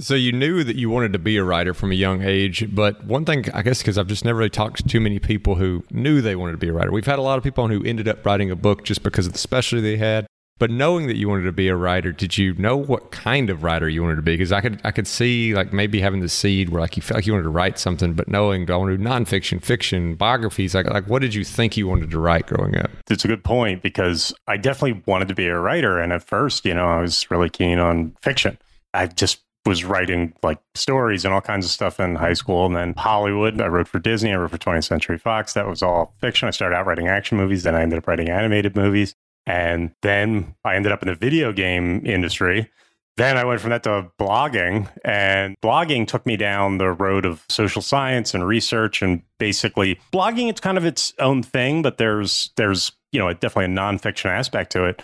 So 0.00 0.14
you 0.14 0.32
knew 0.32 0.62
that 0.62 0.76
you 0.76 0.90
wanted 0.90 1.12
to 1.14 1.18
be 1.18 1.36
a 1.36 1.44
writer 1.44 1.74
from 1.74 1.90
a 1.90 1.96
young 1.96 2.22
age, 2.22 2.72
but 2.74 3.04
one 3.04 3.24
thing 3.24 3.50
I 3.52 3.62
guess 3.62 3.78
because 3.78 3.98
I've 3.98 4.06
just 4.06 4.24
never 4.24 4.38
really 4.38 4.50
talked 4.50 4.76
to 4.78 4.82
too 4.84 5.00
many 5.00 5.18
people 5.18 5.56
who 5.56 5.84
knew 5.90 6.20
they 6.20 6.36
wanted 6.36 6.52
to 6.52 6.58
be 6.58 6.68
a 6.68 6.72
writer. 6.72 6.92
We've 6.92 7.04
had 7.04 7.18
a 7.18 7.22
lot 7.22 7.38
of 7.38 7.44
people 7.44 7.66
who 7.66 7.82
ended 7.84 8.06
up 8.06 8.24
writing 8.24 8.50
a 8.50 8.56
book 8.56 8.84
just 8.84 9.02
because 9.02 9.26
of 9.26 9.32
the 9.32 9.38
specialty 9.38 9.82
they 9.82 9.96
had. 9.96 10.26
But 10.58 10.72
knowing 10.72 11.06
that 11.06 11.16
you 11.16 11.28
wanted 11.28 11.44
to 11.44 11.52
be 11.52 11.68
a 11.68 11.76
writer, 11.76 12.10
did 12.10 12.36
you 12.36 12.52
know 12.54 12.76
what 12.76 13.12
kind 13.12 13.48
of 13.48 13.62
writer 13.62 13.88
you 13.88 14.02
wanted 14.02 14.16
to 14.16 14.22
be? 14.22 14.34
Because 14.34 14.50
I 14.50 14.60
could 14.60 14.80
I 14.82 14.90
could 14.90 15.06
see 15.06 15.54
like 15.54 15.72
maybe 15.72 16.00
having 16.00 16.20
the 16.20 16.28
seed 16.28 16.70
where 16.70 16.80
like 16.80 16.96
you 16.96 17.02
felt 17.02 17.18
like 17.18 17.26
you 17.26 17.32
wanted 17.32 17.44
to 17.44 17.50
write 17.50 17.78
something, 17.78 18.14
but 18.14 18.28
knowing 18.28 18.66
do 18.66 18.72
I 18.72 18.76
want 18.76 18.90
to 18.90 18.96
do 18.96 19.04
nonfiction, 19.04 19.62
fiction, 19.62 20.16
biographies, 20.16 20.74
like 20.74 20.86
like 20.86 21.06
what 21.08 21.22
did 21.22 21.34
you 21.34 21.44
think 21.44 21.76
you 21.76 21.86
wanted 21.86 22.10
to 22.10 22.18
write 22.18 22.46
growing 22.46 22.76
up? 22.76 22.90
It's 23.08 23.24
a 23.24 23.28
good 23.28 23.44
point 23.44 23.82
because 23.82 24.34
I 24.48 24.56
definitely 24.56 25.02
wanted 25.06 25.28
to 25.28 25.34
be 25.34 25.46
a 25.46 25.58
writer, 25.58 25.98
and 25.98 26.12
at 26.12 26.24
first, 26.24 26.64
you 26.64 26.74
know, 26.74 26.86
I 26.86 27.02
was 27.02 27.30
really 27.30 27.50
keen 27.50 27.78
on 27.78 28.16
fiction. 28.20 28.58
I 28.94 29.06
just 29.06 29.38
was 29.68 29.84
writing 29.84 30.32
like 30.42 30.58
stories 30.74 31.24
and 31.24 31.32
all 31.32 31.40
kinds 31.40 31.66
of 31.66 31.70
stuff 31.70 32.00
in 32.00 32.16
high 32.16 32.32
school. 32.32 32.66
And 32.66 32.74
then 32.74 32.94
Hollywood, 32.96 33.60
I 33.60 33.66
wrote 33.66 33.86
for 33.86 33.98
Disney, 33.98 34.32
I 34.32 34.36
wrote 34.36 34.50
for 34.50 34.58
20th 34.58 34.84
Century 34.84 35.18
Fox. 35.18 35.52
That 35.52 35.68
was 35.68 35.82
all 35.82 36.14
fiction. 36.20 36.48
I 36.48 36.50
started 36.50 36.74
out 36.74 36.86
writing 36.86 37.06
action 37.06 37.36
movies, 37.36 37.62
then 37.62 37.74
I 37.74 37.82
ended 37.82 37.98
up 37.98 38.08
writing 38.08 38.30
animated 38.30 38.74
movies. 38.74 39.14
And 39.46 39.92
then 40.02 40.54
I 40.64 40.74
ended 40.74 40.90
up 40.90 41.02
in 41.02 41.08
the 41.08 41.14
video 41.14 41.52
game 41.52 42.04
industry. 42.04 42.70
Then 43.16 43.36
I 43.36 43.44
went 43.44 43.60
from 43.60 43.70
that 43.70 43.82
to 43.82 44.10
blogging, 44.20 44.88
and 45.04 45.56
blogging 45.60 46.06
took 46.06 46.24
me 46.24 46.36
down 46.36 46.78
the 46.78 46.92
road 46.92 47.26
of 47.26 47.44
social 47.48 47.82
science 47.82 48.32
and 48.32 48.46
research. 48.46 49.02
And 49.02 49.22
basically, 49.38 49.98
blogging 50.12 50.48
it's 50.48 50.60
kind 50.60 50.78
of 50.78 50.84
its 50.84 51.12
own 51.18 51.42
thing, 51.42 51.82
but 51.82 51.98
there's 51.98 52.52
there's 52.56 52.92
you 53.10 53.18
know 53.18 53.32
definitely 53.32 53.64
a 53.64 53.76
nonfiction 53.76 54.26
aspect 54.26 54.70
to 54.72 54.84
it. 54.84 55.02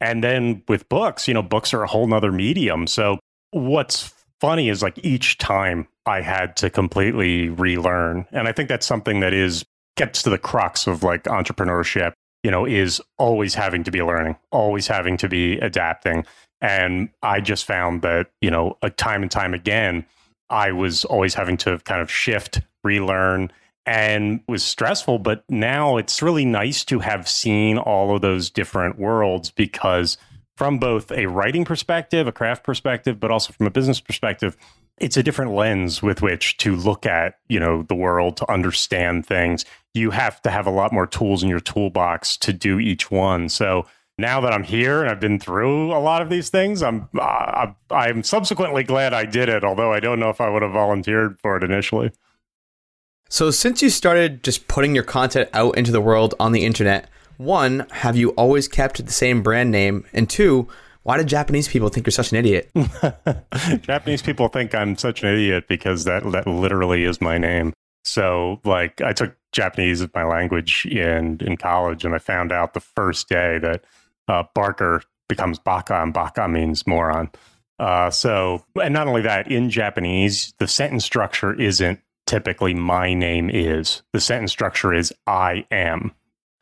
And 0.00 0.22
then 0.22 0.62
with 0.68 0.88
books, 0.88 1.26
you 1.26 1.34
know, 1.34 1.42
books 1.42 1.74
are 1.74 1.82
a 1.82 1.88
whole 1.88 2.06
nother 2.06 2.30
medium. 2.30 2.86
So 2.86 3.18
what's 3.56 4.12
funny 4.40 4.68
is 4.68 4.82
like 4.82 4.98
each 5.04 5.38
time 5.38 5.88
I 6.04 6.20
had 6.20 6.56
to 6.56 6.70
completely 6.70 7.48
relearn. 7.48 8.26
And 8.32 8.46
I 8.46 8.52
think 8.52 8.68
that's 8.68 8.86
something 8.86 9.20
that 9.20 9.32
is 9.32 9.64
gets 9.96 10.22
to 10.22 10.30
the 10.30 10.38
crux 10.38 10.86
of 10.86 11.02
like 11.02 11.24
entrepreneurship, 11.24 12.12
you 12.42 12.50
know, 12.50 12.66
is 12.66 13.00
always 13.18 13.54
having 13.54 13.82
to 13.84 13.90
be 13.90 14.02
learning, 14.02 14.36
always 14.52 14.86
having 14.86 15.16
to 15.16 15.28
be 15.28 15.58
adapting. 15.58 16.24
And 16.60 17.08
I 17.22 17.40
just 17.40 17.64
found 17.64 18.02
that, 18.02 18.30
you 18.40 18.50
know, 18.50 18.76
a 18.82 18.90
time 18.90 19.22
and 19.22 19.30
time 19.30 19.54
again, 19.54 20.04
I 20.50 20.72
was 20.72 21.04
always 21.04 21.34
having 21.34 21.56
to 21.58 21.78
kind 21.78 22.00
of 22.00 22.10
shift, 22.10 22.60
relearn, 22.84 23.50
and 23.86 24.40
was 24.48 24.62
stressful. 24.62 25.18
But 25.20 25.44
now 25.48 25.96
it's 25.96 26.22
really 26.22 26.44
nice 26.44 26.84
to 26.86 26.98
have 26.98 27.28
seen 27.28 27.78
all 27.78 28.14
of 28.14 28.22
those 28.22 28.50
different 28.50 28.98
worlds 28.98 29.50
because 29.50 30.18
from 30.56 30.78
both 30.78 31.12
a 31.12 31.26
writing 31.26 31.64
perspective, 31.64 32.26
a 32.26 32.32
craft 32.32 32.64
perspective, 32.64 33.20
but 33.20 33.30
also 33.30 33.52
from 33.52 33.66
a 33.66 33.70
business 33.70 34.00
perspective, 34.00 34.56
it's 34.98 35.16
a 35.16 35.22
different 35.22 35.52
lens 35.52 36.02
with 36.02 36.22
which 36.22 36.56
to 36.58 36.74
look 36.74 37.04
at, 37.04 37.38
you 37.48 37.60
know, 37.60 37.82
the 37.82 37.94
world, 37.94 38.36
to 38.38 38.50
understand 38.50 39.26
things. 39.26 39.64
You 39.92 40.10
have 40.10 40.40
to 40.42 40.50
have 40.50 40.66
a 40.66 40.70
lot 40.70 40.92
more 40.92 41.06
tools 41.06 41.42
in 41.42 41.48
your 41.48 41.60
toolbox 41.60 42.36
to 42.38 42.52
do 42.52 42.78
each 42.78 43.10
one. 43.10 43.50
So 43.50 43.86
now 44.18 44.40
that 44.40 44.52
I'm 44.52 44.62
here 44.62 45.02
and 45.02 45.10
I've 45.10 45.20
been 45.20 45.38
through 45.38 45.92
a 45.92 46.00
lot 46.00 46.22
of 46.22 46.30
these 46.30 46.48
things, 46.48 46.82
I'm 46.82 47.08
uh, 47.20 47.72
I'm 47.90 48.22
subsequently 48.22 48.82
glad 48.82 49.12
I 49.12 49.26
did 49.26 49.50
it. 49.50 49.62
Although 49.62 49.92
I 49.92 50.00
don't 50.00 50.18
know 50.18 50.30
if 50.30 50.40
I 50.40 50.48
would 50.48 50.62
have 50.62 50.72
volunteered 50.72 51.38
for 51.38 51.56
it 51.58 51.62
initially. 51.62 52.10
So 53.28 53.50
since 53.50 53.82
you 53.82 53.90
started 53.90 54.42
just 54.42 54.68
putting 54.68 54.94
your 54.94 55.04
content 55.04 55.50
out 55.52 55.76
into 55.76 55.92
the 55.92 56.00
world 56.00 56.34
on 56.40 56.52
the 56.52 56.64
internet, 56.64 57.10
one, 57.38 57.86
have 57.90 58.16
you 58.16 58.30
always 58.30 58.68
kept 58.68 59.04
the 59.04 59.12
same 59.12 59.42
brand 59.42 59.70
name? 59.70 60.04
And 60.12 60.28
two, 60.28 60.68
why 61.02 61.18
do 61.18 61.24
Japanese 61.24 61.68
people 61.68 61.88
think 61.88 62.06
you're 62.06 62.12
such 62.12 62.32
an 62.32 62.38
idiot? 62.38 62.70
Japanese 63.82 64.22
people 64.22 64.48
think 64.48 64.74
I'm 64.74 64.96
such 64.96 65.22
an 65.22 65.28
idiot 65.28 65.66
because 65.68 66.04
that 66.04 66.24
that 66.32 66.46
literally 66.46 67.04
is 67.04 67.20
my 67.20 67.38
name. 67.38 67.72
So 68.04 68.60
like 68.64 69.00
I 69.00 69.12
took 69.12 69.36
Japanese 69.52 70.02
as 70.02 70.10
my 70.14 70.24
language 70.24 70.86
in 70.86 71.38
in 71.40 71.56
college 71.56 72.04
and 72.04 72.14
I 72.14 72.18
found 72.18 72.52
out 72.52 72.74
the 72.74 72.80
first 72.80 73.28
day 73.28 73.58
that 73.58 73.84
uh, 74.28 74.44
Barker 74.54 75.02
becomes 75.28 75.58
Baka, 75.58 76.02
and 76.02 76.12
Baka 76.12 76.48
means 76.48 76.86
moron. 76.86 77.30
Uh, 77.78 78.10
so, 78.10 78.64
and 78.82 78.94
not 78.94 79.06
only 79.06 79.22
that, 79.22 79.50
in 79.50 79.70
Japanese, 79.70 80.54
the 80.58 80.68
sentence 80.68 81.04
structure 81.04 81.52
isn't 81.60 82.00
typically 82.26 82.74
my 82.74 83.14
name 83.14 83.50
is. 83.50 84.02
The 84.12 84.20
sentence 84.20 84.52
structure 84.52 84.92
is 84.92 85.12
I 85.26 85.66
am. 85.70 86.12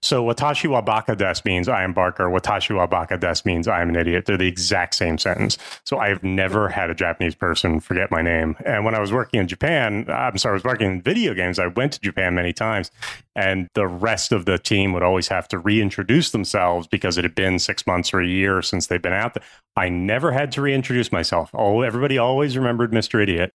So 0.04 0.22
watashi 0.22 0.68
wa 0.68 0.82
baka 0.82 1.16
des 1.16 1.36
means 1.46 1.66
I 1.66 1.82
am 1.82 1.94
Barker. 1.94 2.24
Watashi 2.24 2.76
wa 2.76 2.86
baka 2.86 3.16
des 3.16 3.36
means 3.46 3.66
I 3.66 3.80
am 3.80 3.88
an 3.88 3.96
idiot. 3.96 4.26
They're 4.26 4.36
the 4.36 4.46
exact 4.46 4.94
same 4.94 5.16
sentence. 5.16 5.56
So 5.84 5.98
I've 5.98 6.22
never 6.22 6.68
had 6.68 6.90
a 6.90 6.94
Japanese 6.94 7.34
person 7.34 7.80
forget 7.80 8.10
my 8.10 8.20
name. 8.20 8.54
And 8.66 8.84
when 8.84 8.94
I 8.94 9.00
was 9.00 9.14
working 9.14 9.40
in 9.40 9.48
Japan, 9.48 10.04
I'm 10.10 10.36
sorry, 10.36 10.52
I 10.52 10.56
was 10.56 10.64
working 10.64 10.90
in 10.90 11.00
video 11.00 11.32
games. 11.32 11.58
I 11.58 11.68
went 11.68 11.94
to 11.94 12.00
Japan 12.00 12.34
many 12.34 12.52
times 12.52 12.90
and 13.34 13.66
the 13.72 13.86
rest 13.86 14.30
of 14.30 14.44
the 14.44 14.58
team 14.58 14.92
would 14.92 15.02
always 15.02 15.28
have 15.28 15.48
to 15.48 15.58
reintroduce 15.58 16.32
themselves 16.32 16.86
because 16.86 17.16
it 17.16 17.24
had 17.24 17.34
been 17.34 17.58
six 17.58 17.86
months 17.86 18.12
or 18.12 18.20
a 18.20 18.26
year 18.26 18.60
since 18.60 18.88
they'd 18.88 19.00
been 19.00 19.14
out 19.14 19.32
there. 19.32 19.44
I 19.74 19.88
never 19.88 20.32
had 20.32 20.52
to 20.52 20.60
reintroduce 20.60 21.12
myself. 21.12 21.48
Oh, 21.54 21.80
everybody 21.80 22.18
always 22.18 22.58
remembered 22.58 22.92
Mr. 22.92 23.22
Idiot. 23.22 23.54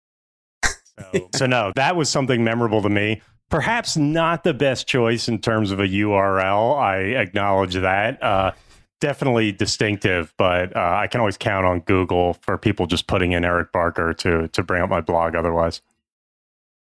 So, 0.64 1.30
so 1.36 1.46
no, 1.48 1.72
that 1.76 1.96
was 1.96 2.08
something 2.08 2.44
memorable 2.44 2.84
to 2.84 2.90
me 2.90 3.24
perhaps 3.50 3.98
not 3.98 4.44
the 4.44 4.54
best 4.54 4.88
choice 4.88 5.28
in 5.28 5.40
terms 5.40 5.72
of 5.72 5.80
a 5.80 5.88
URL. 5.88 6.78
I 6.78 6.98
acknowledge 6.98 7.76
that. 7.76 8.22
Uh, 8.22 8.52
definitely 9.00 9.52
distinctive, 9.52 10.34
but 10.38 10.76
uh, 10.76 10.98
I 11.02 11.08
can 11.08 11.20
always 11.20 11.38
count 11.38 11.66
on 11.66 11.82
Google 11.82 12.34
for 12.42 12.58
people 12.58 12.88
just 12.88 13.08
putting 13.08 13.34
in 13.34 13.46
Eric 13.46 13.72
Barker 13.72 14.14
to 14.16 14.48
to 14.48 14.64
bring 14.64 14.82
up 14.82 14.90
my 14.90 15.02
blog. 15.02 15.36
Otherwise. 15.36 15.82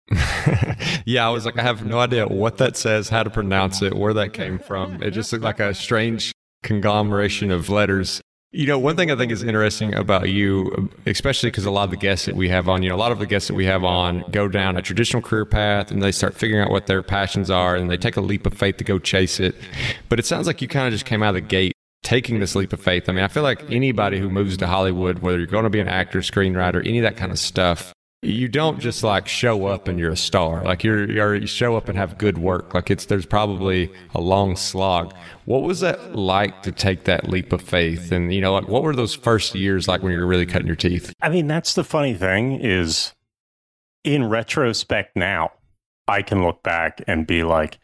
yeah, 1.06 1.26
I 1.26 1.30
was 1.30 1.46
like, 1.46 1.58
I 1.58 1.62
have 1.62 1.86
no 1.86 2.00
idea 2.00 2.26
what 2.26 2.58
that 2.58 2.76
says, 2.76 3.08
how 3.08 3.22
to 3.22 3.30
pronounce 3.30 3.82
it, 3.82 3.94
where 3.94 4.12
that 4.12 4.32
came 4.32 4.58
from. 4.58 5.02
It 5.02 5.12
just 5.12 5.32
looked 5.32 5.44
like 5.44 5.60
a 5.60 5.72
strange 5.72 6.32
conglomeration 6.62 7.50
of 7.50 7.70
letters. 7.70 8.20
You 8.54 8.66
know, 8.66 8.78
one 8.78 8.96
thing 8.96 9.10
I 9.10 9.16
think 9.16 9.32
is 9.32 9.42
interesting 9.42 9.94
about 9.94 10.28
you, 10.28 10.90
especially 11.06 11.50
because 11.50 11.64
a 11.64 11.70
lot 11.70 11.84
of 11.84 11.90
the 11.90 11.96
guests 11.96 12.26
that 12.26 12.36
we 12.36 12.50
have 12.50 12.68
on, 12.68 12.82
you 12.82 12.90
know, 12.90 12.94
a 12.94 12.98
lot 12.98 13.10
of 13.10 13.18
the 13.18 13.24
guests 13.24 13.48
that 13.48 13.54
we 13.54 13.64
have 13.64 13.82
on 13.82 14.26
go 14.30 14.46
down 14.46 14.76
a 14.76 14.82
traditional 14.82 15.22
career 15.22 15.46
path 15.46 15.90
and 15.90 16.02
they 16.02 16.12
start 16.12 16.34
figuring 16.34 16.62
out 16.62 16.70
what 16.70 16.86
their 16.86 17.02
passions 17.02 17.50
are 17.50 17.76
and 17.76 17.90
they 17.90 17.96
take 17.96 18.18
a 18.18 18.20
leap 18.20 18.44
of 18.44 18.52
faith 18.52 18.76
to 18.76 18.84
go 18.84 18.98
chase 18.98 19.40
it. 19.40 19.54
But 20.10 20.18
it 20.18 20.26
sounds 20.26 20.46
like 20.46 20.60
you 20.60 20.68
kind 20.68 20.86
of 20.86 20.92
just 20.92 21.06
came 21.06 21.22
out 21.22 21.30
of 21.30 21.36
the 21.36 21.40
gate 21.40 21.72
taking 22.02 22.40
this 22.40 22.54
leap 22.54 22.74
of 22.74 22.80
faith. 22.82 23.08
I 23.08 23.12
mean, 23.12 23.24
I 23.24 23.28
feel 23.28 23.42
like 23.42 23.70
anybody 23.70 24.18
who 24.18 24.28
moves 24.28 24.58
to 24.58 24.66
Hollywood, 24.66 25.20
whether 25.20 25.38
you're 25.38 25.46
going 25.46 25.64
to 25.64 25.70
be 25.70 25.80
an 25.80 25.88
actor, 25.88 26.18
screenwriter, 26.18 26.86
any 26.86 26.98
of 26.98 27.04
that 27.04 27.16
kind 27.16 27.32
of 27.32 27.38
stuff, 27.38 27.94
you 28.24 28.46
don't 28.46 28.78
just 28.78 29.02
like 29.02 29.26
show 29.26 29.66
up 29.66 29.88
and 29.88 29.98
you're 29.98 30.12
a 30.12 30.16
star. 30.16 30.62
Like 30.62 30.84
you're, 30.84 31.10
you're, 31.10 31.34
you 31.34 31.46
show 31.48 31.74
up 31.74 31.88
and 31.88 31.98
have 31.98 32.18
good 32.18 32.38
work. 32.38 32.72
Like 32.72 32.88
it's 32.88 33.06
there's 33.06 33.26
probably 33.26 33.92
a 34.14 34.20
long 34.20 34.54
slog. 34.54 35.12
What 35.44 35.62
was 35.62 35.80
that 35.80 36.14
like 36.14 36.62
to 36.62 36.70
take 36.70 37.02
that 37.04 37.28
leap 37.28 37.52
of 37.52 37.60
faith? 37.60 38.12
And 38.12 38.32
you 38.32 38.40
know, 38.40 38.54
like 38.54 38.68
what 38.68 38.84
were 38.84 38.94
those 38.94 39.12
first 39.12 39.56
years 39.56 39.88
like 39.88 40.04
when 40.04 40.12
you 40.12 40.20
were 40.20 40.26
really 40.26 40.46
cutting 40.46 40.68
your 40.68 40.76
teeth? 40.76 41.12
I 41.20 41.30
mean, 41.30 41.48
that's 41.48 41.74
the 41.74 41.82
funny 41.82 42.14
thing 42.14 42.60
is, 42.60 43.12
in 44.04 44.28
retrospect 44.28 45.16
now, 45.16 45.50
I 46.06 46.22
can 46.22 46.44
look 46.44 46.62
back 46.62 47.02
and 47.08 47.26
be 47.26 47.42
like, 47.42 47.80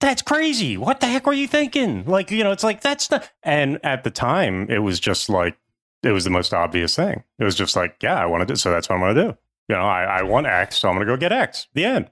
that's 0.00 0.22
crazy. 0.22 0.76
What 0.76 0.98
the 0.98 1.06
heck 1.06 1.26
were 1.26 1.32
you 1.32 1.46
thinking? 1.46 2.04
Like, 2.06 2.32
you 2.32 2.42
know, 2.42 2.50
it's 2.50 2.64
like, 2.64 2.80
that's 2.80 3.06
the. 3.06 3.24
And 3.42 3.78
at 3.84 4.02
the 4.02 4.10
time, 4.10 4.68
it 4.68 4.78
was 4.78 4.98
just 4.98 5.28
like, 5.28 5.56
it 6.02 6.10
was 6.10 6.24
the 6.24 6.30
most 6.30 6.54
obvious 6.54 6.96
thing. 6.96 7.22
It 7.38 7.44
was 7.44 7.54
just 7.54 7.76
like, 7.76 7.96
yeah, 8.02 8.20
I 8.20 8.26
want 8.26 8.40
to 8.40 8.46
do, 8.46 8.56
so 8.56 8.70
that's 8.70 8.88
what 8.88 8.96
I'm 8.96 9.02
going 9.02 9.14
to 9.14 9.32
do 9.32 9.38
you 9.70 9.76
know, 9.76 9.82
I, 9.82 10.02
I 10.02 10.22
want 10.24 10.48
X, 10.48 10.78
so 10.78 10.88
I'm 10.88 10.96
going 10.96 11.06
to 11.06 11.12
go 11.12 11.16
get 11.16 11.30
X. 11.30 11.68
The 11.74 11.84
end. 11.84 12.10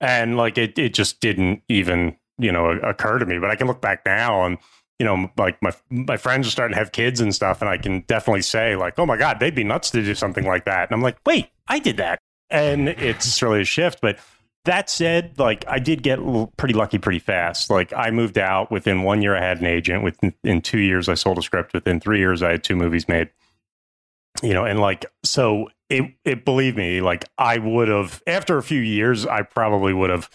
And 0.00 0.36
like 0.36 0.58
it, 0.58 0.76
it 0.76 0.92
just 0.92 1.20
didn't 1.20 1.62
even, 1.68 2.16
you 2.36 2.50
know, 2.50 2.70
occur 2.70 3.20
to 3.20 3.24
me. 3.24 3.38
But 3.38 3.48
I 3.48 3.54
can 3.54 3.68
look 3.68 3.80
back 3.80 4.02
now 4.04 4.44
and, 4.44 4.58
you 4.98 5.06
know, 5.06 5.30
like 5.36 5.62
my 5.62 5.70
my 5.88 6.16
friends 6.16 6.48
are 6.48 6.50
starting 6.50 6.74
to 6.74 6.78
have 6.80 6.90
kids 6.90 7.20
and 7.20 7.32
stuff, 7.32 7.60
and 7.60 7.68
I 7.68 7.78
can 7.78 8.00
definitely 8.08 8.42
say 8.42 8.74
like, 8.74 8.98
oh 8.98 9.06
my 9.06 9.16
god, 9.16 9.38
they'd 9.38 9.54
be 9.54 9.62
nuts 9.62 9.90
to 9.90 10.02
do 10.02 10.16
something 10.16 10.44
like 10.44 10.64
that. 10.64 10.88
And 10.88 10.96
I'm 10.96 11.02
like, 11.02 11.18
wait, 11.24 11.48
I 11.68 11.78
did 11.78 11.98
that, 11.98 12.18
and 12.50 12.88
it's 12.88 13.40
really 13.40 13.60
a 13.60 13.64
shift. 13.64 14.00
But 14.00 14.18
that 14.64 14.90
said, 14.90 15.38
like 15.38 15.64
I 15.68 15.78
did 15.78 16.02
get 16.02 16.18
pretty 16.56 16.74
lucky 16.74 16.98
pretty 16.98 17.18
fast. 17.20 17.70
Like 17.70 17.92
I 17.92 18.10
moved 18.10 18.38
out 18.38 18.70
within 18.72 19.02
one 19.02 19.22
year. 19.22 19.36
I 19.36 19.40
had 19.42 19.60
an 19.60 19.66
agent. 19.66 20.02
Within 20.02 20.34
in 20.42 20.60
two 20.62 20.80
years, 20.80 21.10
I 21.10 21.14
sold 21.14 21.38
a 21.38 21.42
script. 21.42 21.72
Within 21.72 22.00
three 22.00 22.18
years, 22.18 22.42
I 22.42 22.52
had 22.52 22.64
two 22.64 22.74
movies 22.74 23.06
made. 23.06 23.28
You 24.42 24.54
know, 24.54 24.64
and 24.64 24.80
like 24.80 25.06
so, 25.24 25.68
it, 25.88 26.04
it 26.24 26.44
believe 26.44 26.76
me, 26.76 27.00
like 27.00 27.24
I 27.38 27.58
would 27.58 27.88
have 27.88 28.22
after 28.26 28.58
a 28.58 28.62
few 28.62 28.80
years, 28.80 29.26
I 29.26 29.42
probably 29.42 29.92
would 29.92 30.10
have 30.10 30.28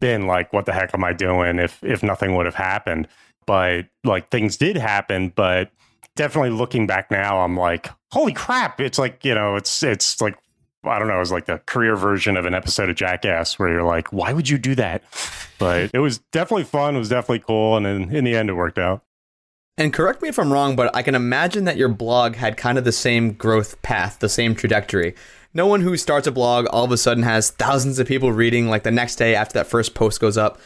been 0.00 0.26
like, 0.26 0.52
what 0.52 0.66
the 0.66 0.72
heck 0.72 0.94
am 0.94 1.04
I 1.04 1.12
doing 1.12 1.58
if 1.58 1.82
if 1.82 2.02
nothing 2.02 2.34
would 2.36 2.46
have 2.46 2.54
happened? 2.54 3.08
But 3.46 3.86
like 4.04 4.30
things 4.30 4.56
did 4.56 4.76
happen, 4.76 5.32
but 5.34 5.70
definitely 6.16 6.50
looking 6.50 6.86
back 6.86 7.10
now, 7.10 7.40
I'm 7.40 7.56
like, 7.56 7.88
holy 8.12 8.32
crap! 8.32 8.80
It's 8.80 8.98
like 8.98 9.24
you 9.24 9.34
know, 9.34 9.56
it's 9.56 9.82
it's 9.82 10.20
like 10.20 10.36
I 10.84 10.98
don't 10.98 11.08
know, 11.08 11.16
it 11.16 11.20
was 11.20 11.32
like 11.32 11.46
the 11.46 11.58
career 11.66 11.96
version 11.96 12.36
of 12.36 12.44
an 12.44 12.54
episode 12.54 12.90
of 12.90 12.96
Jackass 12.96 13.58
where 13.58 13.68
you're 13.68 13.82
like, 13.82 14.12
why 14.12 14.32
would 14.32 14.48
you 14.48 14.58
do 14.58 14.74
that? 14.76 15.02
But 15.58 15.90
it 15.94 15.98
was 16.00 16.18
definitely 16.32 16.64
fun. 16.64 16.96
It 16.96 16.98
was 16.98 17.08
definitely 17.08 17.44
cool, 17.46 17.76
and 17.76 17.86
in, 17.86 18.14
in 18.14 18.24
the 18.24 18.34
end, 18.34 18.50
it 18.50 18.54
worked 18.54 18.78
out. 18.78 19.02
And 19.78 19.92
correct 19.92 20.22
me 20.22 20.30
if 20.30 20.38
I'm 20.38 20.52
wrong, 20.52 20.74
but 20.74 20.94
I 20.96 21.02
can 21.02 21.14
imagine 21.14 21.64
that 21.64 21.76
your 21.76 21.90
blog 21.90 22.36
had 22.36 22.56
kind 22.56 22.78
of 22.78 22.84
the 22.84 22.92
same 22.92 23.32
growth 23.32 23.80
path, 23.82 24.20
the 24.20 24.28
same 24.28 24.54
trajectory. 24.54 25.14
No 25.52 25.66
one 25.66 25.82
who 25.82 25.96
starts 25.98 26.26
a 26.26 26.32
blog 26.32 26.66
all 26.66 26.84
of 26.84 26.92
a 26.92 26.96
sudden 26.96 27.24
has 27.24 27.50
thousands 27.50 27.98
of 27.98 28.06
people 28.06 28.32
reading 28.32 28.68
like 28.68 28.84
the 28.84 28.90
next 28.90 29.16
day 29.16 29.34
after 29.34 29.52
that 29.54 29.66
first 29.66 29.94
post 29.94 30.18
goes 30.18 30.38
up. 30.38 30.58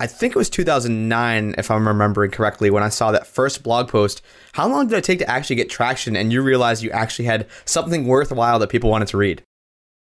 I 0.00 0.06
think 0.06 0.34
it 0.34 0.38
was 0.38 0.48
2009, 0.48 1.56
if 1.58 1.70
I'm 1.70 1.86
remembering 1.86 2.30
correctly, 2.30 2.70
when 2.70 2.82
I 2.82 2.88
saw 2.88 3.10
that 3.12 3.26
first 3.26 3.62
blog 3.62 3.88
post. 3.88 4.22
How 4.52 4.66
long 4.68 4.86
did 4.86 4.96
it 4.96 5.04
take 5.04 5.18
to 5.18 5.30
actually 5.30 5.56
get 5.56 5.68
traction 5.68 6.16
and 6.16 6.32
you 6.32 6.40
realized 6.40 6.82
you 6.82 6.90
actually 6.90 7.26
had 7.26 7.48
something 7.64 8.06
worthwhile 8.06 8.58
that 8.60 8.70
people 8.70 8.90
wanted 8.90 9.08
to 9.08 9.16
read? 9.18 9.42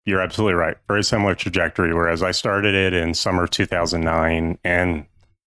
You're 0.04 0.20
absolutely 0.20 0.54
right. 0.54 0.76
Very 0.86 1.02
similar 1.02 1.34
trajectory. 1.34 1.94
Whereas 1.94 2.22
I 2.22 2.30
started 2.30 2.74
it 2.74 2.92
in 2.92 3.14
summer 3.14 3.46
2009, 3.46 4.58
and 4.62 5.06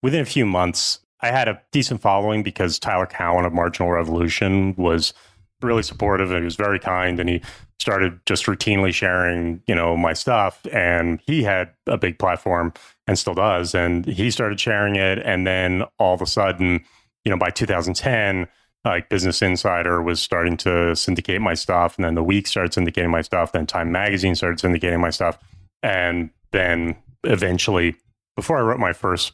within 0.02 0.20
a 0.20 0.26
few 0.26 0.46
months, 0.46 1.00
I 1.24 1.30
had 1.30 1.48
a 1.48 1.58
decent 1.72 2.02
following 2.02 2.42
because 2.42 2.78
Tyler 2.78 3.06
Cowen 3.06 3.46
of 3.46 3.54
Marginal 3.54 3.90
Revolution 3.90 4.74
was 4.76 5.14
really 5.62 5.82
supportive 5.82 6.30
and 6.30 6.40
he 6.40 6.44
was 6.44 6.56
very 6.56 6.78
kind 6.78 7.18
and 7.18 7.30
he 7.30 7.40
started 7.80 8.20
just 8.26 8.44
routinely 8.44 8.92
sharing, 8.92 9.62
you 9.66 9.74
know, 9.74 9.96
my 9.96 10.12
stuff 10.12 10.66
and 10.70 11.22
he 11.26 11.42
had 11.42 11.70
a 11.86 11.96
big 11.96 12.18
platform 12.18 12.74
and 13.06 13.18
still 13.18 13.32
does. 13.32 13.74
And 13.74 14.04
he 14.04 14.30
started 14.30 14.60
sharing 14.60 14.96
it 14.96 15.18
and 15.20 15.46
then 15.46 15.84
all 15.98 16.12
of 16.12 16.20
a 16.20 16.26
sudden, 16.26 16.84
you 17.24 17.30
know, 17.30 17.38
by 17.38 17.48
2010 17.48 18.46
like 18.84 19.08
Business 19.08 19.40
Insider 19.40 20.02
was 20.02 20.20
starting 20.20 20.58
to 20.58 20.94
syndicate 20.94 21.40
my 21.40 21.54
stuff 21.54 21.96
and 21.96 22.04
then 22.04 22.16
The 22.16 22.22
Week 22.22 22.46
started 22.46 22.72
syndicating 22.72 23.08
my 23.08 23.22
stuff 23.22 23.52
then 23.52 23.66
Time 23.66 23.90
Magazine 23.90 24.34
started 24.34 24.58
syndicating 24.58 25.00
my 25.00 25.08
stuff. 25.08 25.38
And 25.82 26.28
then 26.52 26.96
eventually 27.22 27.96
before 28.36 28.58
I 28.58 28.60
wrote 28.60 28.78
my 28.78 28.92
first 28.92 29.32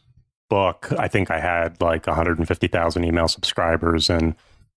book, 0.50 0.92
I 0.98 1.08
think 1.08 1.30
I 1.30 1.40
had 1.40 1.80
like 1.80 2.06
150,000 2.06 3.04
email 3.04 3.28
subscribers. 3.28 4.10
And, 4.10 4.34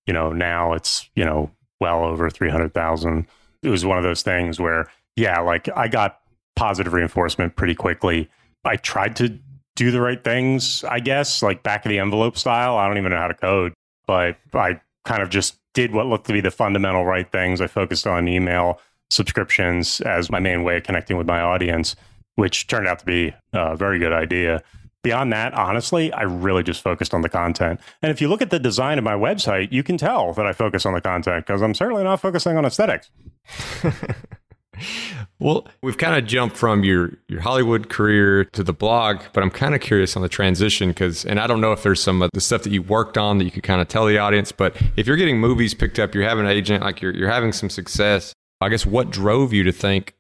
you 0.08 0.14
know, 0.14 0.32
now 0.32 0.72
it's, 0.72 1.10
you 1.16 1.26
know, 1.26 1.52
well 1.82 2.06
over 2.06 2.30
300,000. 2.30 3.28
It 3.64 3.70
was 3.70 3.86
one 3.86 3.98
of 3.98 4.06
those 4.06 4.22
things 4.22 4.60
where, 4.60 4.88
yeah, 5.18 5.42
like 5.42 5.68
I 5.76 5.90
got 5.90 6.20
positive 6.56 6.94
reinforcement 6.94 7.58
pretty 7.58 7.76
quickly. 7.76 8.30
I 8.64 8.78
tried 8.78 9.18
to 9.18 9.38
do 9.76 9.92
the 9.92 10.00
right 10.00 10.24
things, 10.24 10.84
I 10.86 11.00
guess, 11.00 11.42
like 11.42 11.64
back 11.64 11.86
of 11.86 11.90
the 11.90 12.00
envelope 12.00 12.38
style. 12.38 12.78
I 12.78 12.88
don't 12.88 12.98
even 12.98 13.12
know 13.12 13.18
how 13.18 13.28
to 13.28 13.34
code, 13.34 13.74
but 14.08 14.38
I 14.54 14.80
kind 15.04 15.22
of 15.22 15.30
just 15.30 15.58
did 15.74 15.92
what 15.92 16.06
looked 16.06 16.28
to 16.28 16.34
be 16.34 16.42
the 16.42 16.52
fundamental 16.52 17.04
right 17.04 17.30
things. 17.32 17.60
I 17.60 17.68
focused 17.68 18.06
on 18.06 18.28
email 18.28 18.80
subscriptions 19.10 20.00
as 20.02 20.30
my 20.30 20.40
main 20.40 20.64
way 20.64 20.78
of 20.78 20.84
connecting 20.84 21.18
with 21.18 21.28
my 21.28 21.42
audience, 21.42 21.96
which 22.36 22.68
turned 22.68 22.88
out 22.88 23.00
to 23.00 23.06
be 23.06 23.34
a 23.52 23.76
very 23.76 23.98
good 23.98 24.14
idea 24.14 24.62
beyond 25.04 25.32
that, 25.34 25.54
honestly, 25.54 26.12
I 26.14 26.24
really 26.24 26.64
just 26.64 26.82
focused 26.82 27.14
on 27.14 27.22
the 27.22 27.30
content. 27.30 27.80
And 28.02 28.12
if 28.12 28.22
you 28.22 28.28
look 28.28 28.42
at 28.42 28.50
the 28.50 28.60
design 28.60 28.98
of 28.98 29.04
my 29.04 29.14
website, 29.14 29.72
you 29.72 29.84
can 29.84 29.98
tell 29.98 30.34
that 30.34 30.46
I 30.46 30.54
focus 30.54 30.86
on 30.86 30.94
the 30.94 31.02
content 31.02 31.46
because 31.46 31.62
I'm 31.62 31.76
certainly 31.76 32.04
not 32.04 32.20
focusing 32.20 32.58
on 32.58 32.66
aesthetics. 32.66 33.12
Well, 35.40 35.68
we've 35.82 35.98
kind 35.98 36.16
of 36.16 36.26
jumped 36.26 36.56
from 36.56 36.84
your 36.84 37.14
your 37.28 37.42
Hollywood 37.42 37.90
career 37.90 38.46
to 38.46 38.64
the 38.64 38.74
blog, 38.74 39.22
but 39.34 39.44
I'm 39.44 39.50
kind 39.50 39.76
of 39.76 39.82
curious 39.82 40.16
on 40.16 40.22
the 40.22 40.30
transition 40.30 40.90
because, 40.90 41.26
and 41.26 41.40
I 41.40 41.48
don't 41.48 41.60
know 41.60 41.74
if 41.74 41.84
there's 41.84 42.02
some 42.02 42.22
of 42.22 42.30
the 42.34 42.42
stuff 42.42 42.64
that 42.64 42.72
you 42.72 42.82
worked 42.82 43.18
on 43.18 43.40
that 43.40 43.44
you 43.44 43.52
could 43.52 43.64
kind 43.64 43.82
of 43.82 43.88
tell 43.88 44.06
the 44.06 44.18
audience. 44.18 44.52
But 44.52 44.76
if 44.96 45.06
you're 45.06 45.18
getting 45.18 45.40
movies 45.40 45.74
picked 45.74 46.00
up, 46.00 46.16
you're 46.16 46.24
having 46.24 46.46
an 46.46 46.52
agent, 46.52 46.84
like 46.84 47.02
you're 47.02 47.14
you're 47.14 47.30
having 47.30 47.52
some 47.52 47.70
success. 47.70 48.34
I 48.62 48.70
guess 48.70 48.86
what 48.86 49.10
drove 49.10 49.52
you 49.52 49.64
to 49.66 49.72
think 49.72 50.16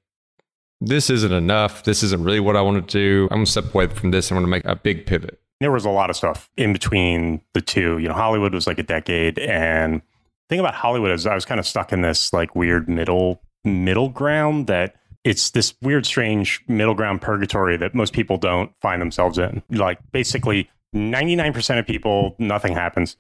this 0.81 1.09
isn't 1.09 1.31
enough? 1.31 1.83
This 1.83 2.03
isn't 2.03 2.23
really 2.23 2.39
what 2.39 2.55
I 2.55 2.61
want 2.61 2.87
to 2.87 2.91
do. 2.99 3.23
I'm 3.31 3.37
going 3.37 3.45
to 3.45 3.51
step 3.51 3.73
away 3.73 3.87
from 3.87 4.11
this. 4.11 4.31
I'm 4.31 4.35
going 4.35 4.45
to 4.45 4.49
make 4.49 4.65
a 4.65 4.75
big 4.75 5.05
pivot. 5.05 5.39
There 5.59 5.71
was 5.71 5.85
a 5.85 5.89
lot 5.89 6.09
of 6.09 6.15
stuff 6.15 6.49
in 6.57 6.73
between 6.73 7.41
the 7.53 7.61
two. 7.61 7.97
You 7.99 8.09
know, 8.09 8.13
Hollywood 8.13 8.53
was 8.53 8.67
like 8.67 8.79
a 8.79 8.83
decade, 8.83 9.39
and 9.39 10.01
thing 10.49 10.59
about 10.59 10.75
Hollywood 10.75 11.11
is 11.11 11.25
I 11.25 11.35
was 11.35 11.45
kind 11.45 11.59
of 11.59 11.65
stuck 11.65 11.93
in 11.93 12.01
this 12.01 12.33
like 12.33 12.55
weird 12.55 12.89
middle 12.89 13.41
middle 13.63 14.09
ground 14.09 14.67
that 14.67 14.95
it's 15.23 15.51
this 15.51 15.73
weird, 15.81 16.05
strange 16.05 16.61
middle 16.67 16.93
ground 16.93 17.21
purgatory 17.21 17.77
that 17.77 17.95
most 17.95 18.13
people 18.13 18.37
don't 18.37 18.71
find 18.81 19.01
themselves 19.01 19.37
in. 19.37 19.63
Like 19.69 19.99
basically 20.11 20.69
99% 20.93 21.79
of 21.79 21.87
people, 21.87 22.35
nothing 22.39 22.73
happens. 22.73 23.15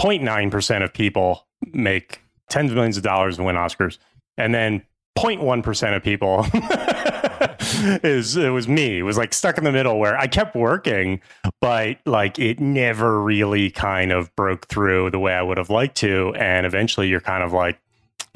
0.9% 0.00 0.82
of 0.82 0.92
people 0.92 1.46
make 1.72 2.20
tens 2.48 2.70
of 2.70 2.76
millions 2.76 2.96
of 2.96 3.02
dollars 3.02 3.36
and 3.36 3.46
win 3.46 3.56
Oscars. 3.56 3.98
And 4.36 4.54
then 4.54 4.82
0.1% 5.18 5.96
of 5.96 6.02
people 6.02 6.46
is 8.02 8.36
it 8.36 8.50
was 8.50 8.66
me. 8.66 8.98
It 8.98 9.02
was 9.02 9.16
like 9.16 9.32
stuck 9.32 9.58
in 9.58 9.64
the 9.64 9.72
middle 9.72 9.98
where 9.98 10.18
I 10.18 10.26
kept 10.26 10.56
working, 10.56 11.20
but 11.60 11.98
like 12.04 12.38
it 12.38 12.60
never 12.60 13.22
really 13.22 13.70
kind 13.70 14.12
of 14.12 14.34
broke 14.36 14.66
through 14.66 15.10
the 15.10 15.18
way 15.18 15.34
I 15.34 15.42
would 15.42 15.58
have 15.58 15.70
liked 15.70 15.96
to. 15.98 16.34
And 16.36 16.66
eventually 16.66 17.08
you're 17.08 17.20
kind 17.20 17.44
of 17.44 17.52
like, 17.52 17.78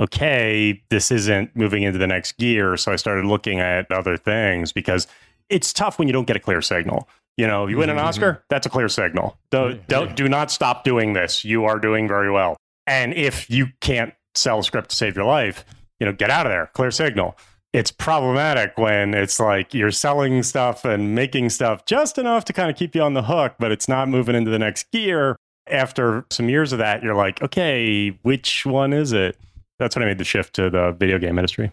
okay, 0.00 0.80
this 0.90 1.10
isn't 1.10 1.54
moving 1.56 1.82
into 1.82 1.98
the 1.98 2.06
next 2.06 2.38
gear. 2.38 2.76
So 2.76 2.92
I 2.92 2.96
started 2.96 3.24
looking 3.26 3.58
at 3.58 3.90
other 3.90 4.16
things 4.16 4.72
because 4.72 5.08
it's 5.48 5.72
tough 5.72 5.98
when 5.98 6.06
you 6.06 6.12
don't 6.12 6.26
get 6.26 6.36
a 6.36 6.40
clear 6.40 6.62
signal. 6.62 7.08
You 7.36 7.46
know, 7.46 7.66
you 7.66 7.76
win 7.76 7.88
an 7.88 7.96
mm-hmm, 7.96 8.00
mm-hmm. 8.00 8.08
Oscar, 8.08 8.44
that's 8.50 8.66
a 8.66 8.70
clear 8.70 8.88
signal. 8.88 9.36
Don't, 9.50 9.86
don't 9.88 10.16
do 10.16 10.28
not 10.28 10.50
stop 10.50 10.84
doing 10.84 11.12
this. 11.12 11.44
You 11.44 11.64
are 11.64 11.78
doing 11.78 12.08
very 12.08 12.30
well. 12.30 12.56
And 12.86 13.14
if 13.14 13.48
you 13.50 13.68
can't 13.80 14.12
sell 14.34 14.60
a 14.60 14.64
script 14.64 14.90
to 14.90 14.96
save 14.96 15.16
your 15.16 15.24
life, 15.24 15.64
you 16.00 16.06
know, 16.06 16.12
get 16.12 16.30
out 16.30 16.46
of 16.46 16.50
there. 16.50 16.70
Clear 16.74 16.90
signal. 16.90 17.36
It's 17.72 17.90
problematic 17.90 18.78
when 18.78 19.12
it's 19.14 19.38
like 19.38 19.74
you're 19.74 19.90
selling 19.90 20.42
stuff 20.42 20.84
and 20.84 21.14
making 21.14 21.50
stuff 21.50 21.84
just 21.84 22.16
enough 22.16 22.44
to 22.46 22.52
kind 22.52 22.70
of 22.70 22.76
keep 22.76 22.94
you 22.94 23.02
on 23.02 23.14
the 23.14 23.24
hook, 23.24 23.54
but 23.58 23.70
it's 23.70 23.88
not 23.88 24.08
moving 24.08 24.34
into 24.34 24.50
the 24.50 24.58
next 24.58 24.90
gear. 24.90 25.36
After 25.70 26.24
some 26.30 26.48
years 26.48 26.72
of 26.72 26.78
that, 26.78 27.02
you're 27.02 27.14
like, 27.14 27.42
okay, 27.42 28.18
which 28.22 28.64
one 28.64 28.94
is 28.94 29.12
it? 29.12 29.36
that's 29.78 29.94
when 29.96 30.02
I 30.02 30.06
made 30.06 30.18
the 30.18 30.24
shift 30.24 30.54
to 30.54 30.70
the 30.70 30.92
video 30.92 31.18
game 31.18 31.38
industry. 31.38 31.72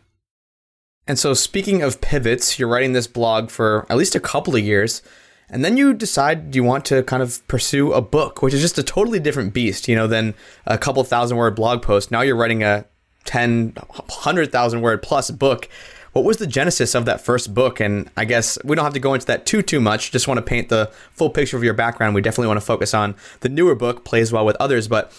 And 1.08 1.20
so, 1.20 1.34
speaking 1.34 1.82
of 1.82 2.02
pivots, 2.02 2.58
you're 2.58 2.68
writing 2.68 2.94
this 2.94 3.08
blog 3.08 3.50
for 3.50 3.86
at 3.90 3.98
least 3.98 4.16
a 4.16 4.20
couple 4.20 4.56
of 4.56 4.64
years, 4.64 5.02
and 5.50 5.64
then 5.64 5.78
you 5.78 5.94
decide 5.94 6.56
you 6.56 6.64
want 6.64 6.86
to 6.86 7.04
kind 7.04 7.22
of 7.22 7.48
pursue 7.48 7.94
a 7.94 8.02
book, 8.02 8.42
which 8.42 8.54
is 8.54 8.62
just 8.62 8.78
a 8.80 8.84
totally 8.84 9.20
different 9.20 9.54
beast, 9.54 9.88
you 9.88 9.96
know, 9.96 10.08
than 10.08 10.34
a 10.66 10.78
couple 10.78 11.04
thousand 11.04 11.38
word 11.38 11.56
blog 11.56 11.84
post. 11.84 12.10
Now 12.10 12.22
you're 12.22 12.36
writing 12.36 12.64
a 12.64 12.86
10, 13.26 13.74
100,000 13.76 14.82
word 14.82 15.02
plus 15.02 15.32
book. 15.32 15.70
What 16.14 16.24
was 16.24 16.38
the 16.38 16.48
genesis 16.48 16.96
of 16.96 17.06
that 17.06 17.20
first 17.20 17.54
book? 17.54 17.82
And 17.82 18.10
I 18.16 18.24
guess 18.24 18.58
we 18.64 18.76
don't 18.76 18.86
have 18.86 18.94
to 18.94 19.00
go 19.00 19.14
into 19.14 19.26
that 19.28 19.46
too 19.46 19.62
too 19.62 19.82
much. 19.82 20.12
Just 20.12 20.28
want 20.28 20.38
to 20.38 20.42
paint 20.42 20.70
the 20.70 20.90
full 21.12 21.30
picture 21.30 21.58
of 21.58 21.64
your 21.64 21.74
background. 21.74 22.16
We 22.16 22.22
definitely 22.22 22.48
want 22.48 22.60
to 22.60 22.66
focus 22.66 22.94
on 22.94 23.16
the 23.42 23.50
newer 23.50 23.76
book, 23.76 24.06
plays 24.06 24.32
well 24.32 24.46
with 24.46 24.56
others, 24.58 24.88
but 24.88 25.12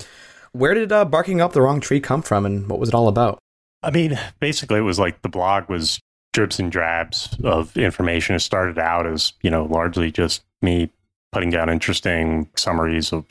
where 0.53 0.73
did 0.73 0.91
uh, 0.91 1.05
barking 1.05 1.41
up 1.41 1.53
the 1.53 1.61
wrong 1.61 1.81
tree 1.81 2.01
come 2.01 2.23
from, 2.23 2.47
and 2.47 2.69
what 2.69 2.79
was 2.79 2.89
it 2.89 2.95
all 2.95 3.09
about? 3.09 3.39
I 3.83 3.91
mean, 3.91 4.19
basically, 4.41 4.79
it 4.79 4.83
was 4.83 4.99
like 4.99 5.21
the 5.21 5.29
blog 5.29 5.69
was 5.69 6.01
drips 6.33 6.59
and 6.59 6.73
drabs 6.73 7.37
of 7.45 7.77
information. 7.77 8.35
It 8.35 8.41
started 8.41 8.79
out 8.79 9.07
as 9.07 9.33
you 9.43 9.51
know 9.51 9.65
largely 9.65 10.11
just 10.11 10.45
me 10.63 10.91
putting 11.33 11.51
down 11.51 11.69
interesting 11.69 12.49
summaries 12.57 13.13
of 13.13 13.27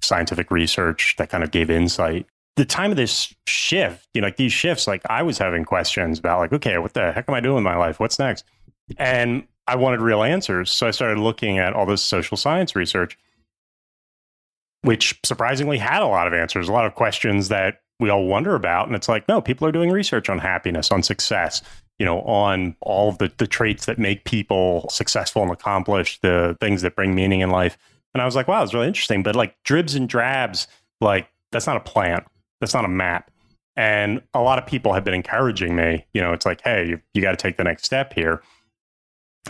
scientific 0.00 0.50
research 0.50 1.16
that 1.18 1.30
kind 1.30 1.44
of 1.44 1.50
gave 1.50 1.70
insight. 1.70 2.26
The 2.56 2.64
time 2.64 2.90
of 2.90 2.96
this 2.96 3.34
shift, 3.48 4.06
you 4.14 4.20
know, 4.20 4.28
like 4.28 4.36
these 4.36 4.52
shifts, 4.52 4.86
like 4.86 5.02
I 5.10 5.22
was 5.22 5.38
having 5.38 5.64
questions 5.64 6.18
about, 6.18 6.38
like, 6.38 6.52
okay, 6.52 6.78
what 6.78 6.94
the 6.94 7.12
heck 7.12 7.28
am 7.28 7.34
I 7.34 7.40
doing 7.40 7.58
in 7.58 7.64
my 7.64 7.76
life? 7.76 7.98
What's 7.98 8.18
next? 8.18 8.44
And 8.96 9.46
I 9.66 9.76
wanted 9.76 10.00
real 10.00 10.22
answers. 10.22 10.70
So 10.70 10.86
I 10.86 10.92
started 10.92 11.18
looking 11.18 11.58
at 11.58 11.72
all 11.72 11.86
this 11.86 12.02
social 12.02 12.36
science 12.36 12.76
research 12.76 13.18
which 14.84 15.18
surprisingly 15.24 15.78
had 15.78 16.02
a 16.02 16.06
lot 16.06 16.26
of 16.26 16.34
answers, 16.34 16.68
a 16.68 16.72
lot 16.72 16.84
of 16.84 16.94
questions 16.94 17.48
that 17.48 17.80
we 18.00 18.10
all 18.10 18.26
wonder 18.26 18.54
about. 18.54 18.86
And 18.86 18.94
it's 18.94 19.08
like, 19.08 19.26
no, 19.28 19.40
people 19.40 19.66
are 19.66 19.72
doing 19.72 19.90
research 19.90 20.28
on 20.28 20.38
happiness, 20.38 20.90
on 20.90 21.02
success, 21.02 21.62
you 21.98 22.04
know, 22.04 22.20
on 22.22 22.76
all 22.82 23.08
of 23.08 23.16
the, 23.16 23.32
the 23.38 23.46
traits 23.46 23.86
that 23.86 23.98
make 23.98 24.24
people 24.24 24.86
successful 24.90 25.42
and 25.42 25.50
accomplished, 25.50 26.20
the 26.20 26.56
things 26.60 26.82
that 26.82 26.96
bring 26.96 27.14
meaning 27.14 27.40
in 27.40 27.48
life. 27.48 27.78
And 28.12 28.20
I 28.20 28.26
was 28.26 28.36
like, 28.36 28.46
wow, 28.46 28.62
it's 28.62 28.74
really 28.74 28.86
interesting. 28.86 29.22
But 29.22 29.36
like 29.36 29.56
dribs 29.64 29.94
and 29.94 30.06
drabs, 30.06 30.68
like 31.00 31.28
that's 31.50 31.66
not 31.66 31.78
a 31.78 31.80
plan. 31.80 32.22
That's 32.60 32.74
not 32.74 32.84
a 32.84 32.88
map. 32.88 33.30
And 33.76 34.22
a 34.34 34.40
lot 34.40 34.58
of 34.58 34.66
people 34.66 34.92
have 34.92 35.04
been 35.04 35.14
encouraging 35.14 35.74
me, 35.74 36.06
you 36.14 36.20
know, 36.20 36.32
it's 36.32 36.46
like, 36.46 36.60
hey, 36.62 36.88
you, 36.88 37.00
you 37.12 37.22
got 37.22 37.32
to 37.32 37.36
take 37.36 37.56
the 37.56 37.64
next 37.64 37.84
step 37.84 38.12
here. 38.12 38.40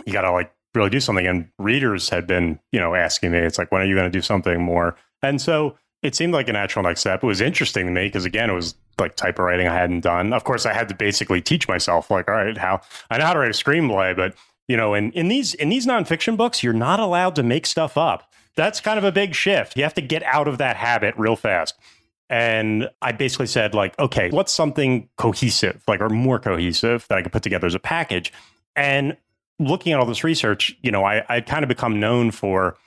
You 0.05 0.13
got 0.13 0.21
to 0.21 0.31
like 0.31 0.51
really 0.73 0.89
do 0.89 0.99
something. 0.99 1.27
And 1.27 1.49
readers 1.59 2.09
had 2.09 2.25
been, 2.25 2.59
you 2.71 2.79
know, 2.79 2.95
asking 2.95 3.31
me, 3.31 3.37
it's 3.37 3.59
like, 3.59 3.71
when 3.71 3.81
are 3.81 3.85
you 3.85 3.95
going 3.95 4.11
to 4.11 4.17
do 4.17 4.21
something 4.21 4.61
more 4.61 4.95
and 5.25 5.41
so 5.41 5.77
it 6.01 6.15
seemed 6.15 6.33
like 6.33 6.47
a 6.47 6.53
natural 6.53 6.83
next 6.83 7.01
step. 7.01 7.23
It 7.23 7.27
was 7.27 7.41
interesting 7.41 7.87
to 7.87 7.91
me 7.91 8.05
because 8.05 8.25
again, 8.25 8.49
it 8.49 8.53
was 8.53 8.75
like 8.99 9.15
type 9.15 9.39
of 9.39 9.45
writing 9.45 9.67
I 9.67 9.73
hadn't 9.73 10.01
done. 10.01 10.33
Of 10.33 10.43
course, 10.43 10.65
I 10.65 10.73
had 10.73 10.87
to 10.89 10.95
basically 10.95 11.41
teach 11.41 11.67
myself, 11.67 12.11
like, 12.11 12.29
all 12.29 12.35
right, 12.35 12.57
how 12.57 12.81
I 13.09 13.17
know 13.17 13.25
how 13.25 13.33
to 13.33 13.39
write 13.39 13.49
a 13.49 13.53
screenplay, 13.53 14.15
but 14.15 14.35
you 14.67 14.77
know, 14.77 14.93
in, 14.93 15.11
in 15.11 15.27
these 15.27 15.53
in 15.55 15.69
these 15.69 15.85
nonfiction 15.85 16.37
books, 16.37 16.63
you're 16.63 16.73
not 16.73 16.99
allowed 16.99 17.35
to 17.35 17.43
make 17.43 17.65
stuff 17.65 17.97
up. 17.97 18.31
That's 18.55 18.79
kind 18.79 18.97
of 18.97 19.03
a 19.03 19.11
big 19.11 19.35
shift. 19.35 19.75
You 19.75 19.83
have 19.83 19.95
to 19.95 20.01
get 20.01 20.23
out 20.23 20.47
of 20.47 20.59
that 20.59 20.77
habit 20.77 21.13
real 21.17 21.35
fast. 21.35 21.75
And 22.29 22.89
I 23.01 23.11
basically 23.11 23.47
said, 23.47 23.73
like, 23.73 23.97
okay, 23.99 24.29
what's 24.31 24.51
something 24.51 25.09
cohesive, 25.17 25.83
like 25.87 26.01
or 26.01 26.09
more 26.09 26.39
cohesive 26.39 27.05
that 27.09 27.17
I 27.17 27.21
could 27.21 27.31
put 27.31 27.43
together 27.43 27.67
as 27.67 27.75
a 27.75 27.79
package? 27.79 28.33
And 28.75 29.15
looking 29.59 29.93
at 29.93 29.99
all 29.99 30.05
this 30.05 30.23
research, 30.23 30.75
you 30.81 30.91
know, 30.91 31.03
I 31.03 31.23
I'd 31.29 31.45
kind 31.45 31.63
of 31.63 31.69
become 31.69 31.99
known 31.99 32.31
for 32.31 32.77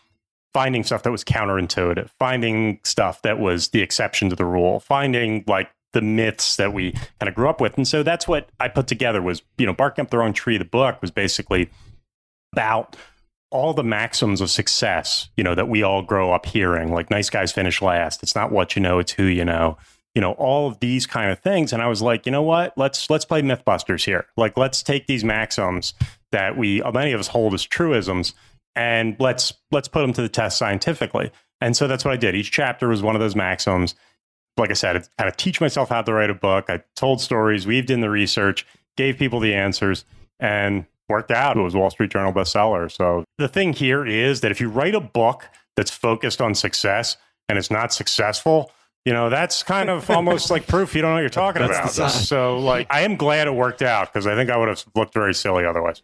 finding 0.52 0.82
stuff 0.82 1.02
that 1.04 1.12
was 1.12 1.24
counterintuitive, 1.24 2.10
finding 2.18 2.80
stuff 2.82 3.22
that 3.22 3.38
was 3.38 3.68
the 3.68 3.82
exception 3.82 4.30
to 4.30 4.36
the 4.36 4.44
rule, 4.44 4.80
finding 4.80 5.44
like 5.46 5.70
the 5.92 6.02
myths 6.02 6.56
that 6.56 6.72
we 6.72 6.92
kind 7.20 7.28
of 7.28 7.34
grew 7.34 7.48
up 7.48 7.60
with. 7.60 7.76
And 7.76 7.86
so 7.86 8.02
that's 8.02 8.26
what 8.26 8.48
I 8.60 8.68
put 8.68 8.86
together 8.86 9.22
was, 9.22 9.42
you 9.56 9.66
know, 9.66 9.72
Barking 9.72 10.02
Up 10.02 10.10
the 10.10 10.18
Wrong 10.18 10.32
Tree, 10.32 10.58
the 10.58 10.64
book 10.64 11.00
was 11.00 11.10
basically 11.10 11.70
about 12.52 12.96
all 13.50 13.72
the 13.72 13.84
maxims 13.84 14.40
of 14.40 14.50
success, 14.50 15.30
you 15.36 15.44
know, 15.44 15.54
that 15.54 15.68
we 15.68 15.82
all 15.82 16.02
grow 16.02 16.32
up 16.32 16.46
hearing, 16.46 16.92
like 16.92 17.10
nice 17.10 17.30
guys 17.30 17.52
finish 17.52 17.80
last. 17.80 18.22
It's 18.22 18.34
not 18.34 18.52
what 18.52 18.76
you 18.76 18.82
know, 18.82 18.98
it's 18.98 19.12
who 19.12 19.24
you 19.24 19.44
know. 19.44 19.78
You 20.14 20.22
know, 20.22 20.32
all 20.32 20.66
of 20.66 20.80
these 20.80 21.06
kind 21.06 21.30
of 21.30 21.38
things. 21.38 21.72
And 21.72 21.80
I 21.80 21.86
was 21.86 22.02
like, 22.02 22.26
you 22.26 22.32
know 22.32 22.42
what? 22.42 22.76
Let's 22.76 23.08
let's 23.08 23.24
play 23.24 23.40
Mythbusters 23.40 24.04
here. 24.04 24.26
Like 24.36 24.56
let's 24.56 24.82
take 24.82 25.06
these 25.06 25.22
maxims 25.22 25.94
that 26.32 26.56
we 26.56 26.82
uh, 26.82 26.90
many 26.90 27.12
of 27.12 27.20
us 27.20 27.28
hold 27.28 27.54
as 27.54 27.64
truisms 27.64 28.34
and 28.74 29.16
let's 29.20 29.52
let's 29.70 29.86
put 29.86 30.00
them 30.00 30.12
to 30.14 30.22
the 30.22 30.28
test 30.28 30.58
scientifically. 30.58 31.30
And 31.60 31.76
so 31.76 31.86
that's 31.86 32.04
what 32.04 32.14
I 32.14 32.16
did. 32.16 32.34
Each 32.34 32.50
chapter 32.50 32.88
was 32.88 33.02
one 33.02 33.16
of 33.16 33.20
those 33.20 33.36
maxims. 33.36 33.94
Like 34.56 34.70
I 34.70 34.74
said, 34.74 34.96
it's 34.96 35.10
kind 35.18 35.28
of 35.28 35.36
teach 35.36 35.60
myself 35.60 35.88
how 35.88 36.02
to 36.02 36.12
write 36.12 36.30
a 36.30 36.34
book. 36.34 36.66
I 36.68 36.82
told 36.96 37.20
stories, 37.20 37.66
weaved 37.66 37.90
in 37.90 38.00
the 38.00 38.10
research, 38.10 38.66
gave 38.96 39.18
people 39.18 39.40
the 39.40 39.54
answers, 39.54 40.04
and 40.40 40.86
worked 41.08 41.30
out. 41.30 41.56
It 41.56 41.60
was 41.60 41.74
Wall 41.74 41.90
Street 41.90 42.10
Journal 42.10 42.32
bestseller. 42.32 42.90
So 42.90 43.24
the 43.38 43.48
thing 43.48 43.72
here 43.72 44.06
is 44.06 44.40
that 44.40 44.50
if 44.50 44.60
you 44.60 44.68
write 44.68 44.94
a 44.94 45.00
book 45.00 45.48
that's 45.76 45.90
focused 45.90 46.40
on 46.40 46.54
success 46.54 47.16
and 47.48 47.58
it's 47.58 47.70
not 47.70 47.92
successful, 47.92 48.70
you 49.04 49.12
know, 49.12 49.30
that's 49.30 49.62
kind 49.62 49.88
of 49.88 50.10
almost 50.10 50.50
like 50.50 50.66
proof 50.66 50.94
you 50.94 51.00
don't 51.00 51.12
know 51.12 51.14
what 51.14 51.20
you're 51.20 51.30
talking 51.30 51.62
about. 51.62 51.90
So 51.90 52.58
like 52.58 52.86
I 52.90 53.00
am 53.00 53.16
glad 53.16 53.46
it 53.46 53.54
worked 53.54 53.82
out 53.82 54.12
because 54.12 54.26
I 54.26 54.34
think 54.34 54.50
I 54.50 54.56
would 54.56 54.68
have 54.68 54.84
looked 54.94 55.14
very 55.14 55.34
silly 55.34 55.64
otherwise. 55.64 56.02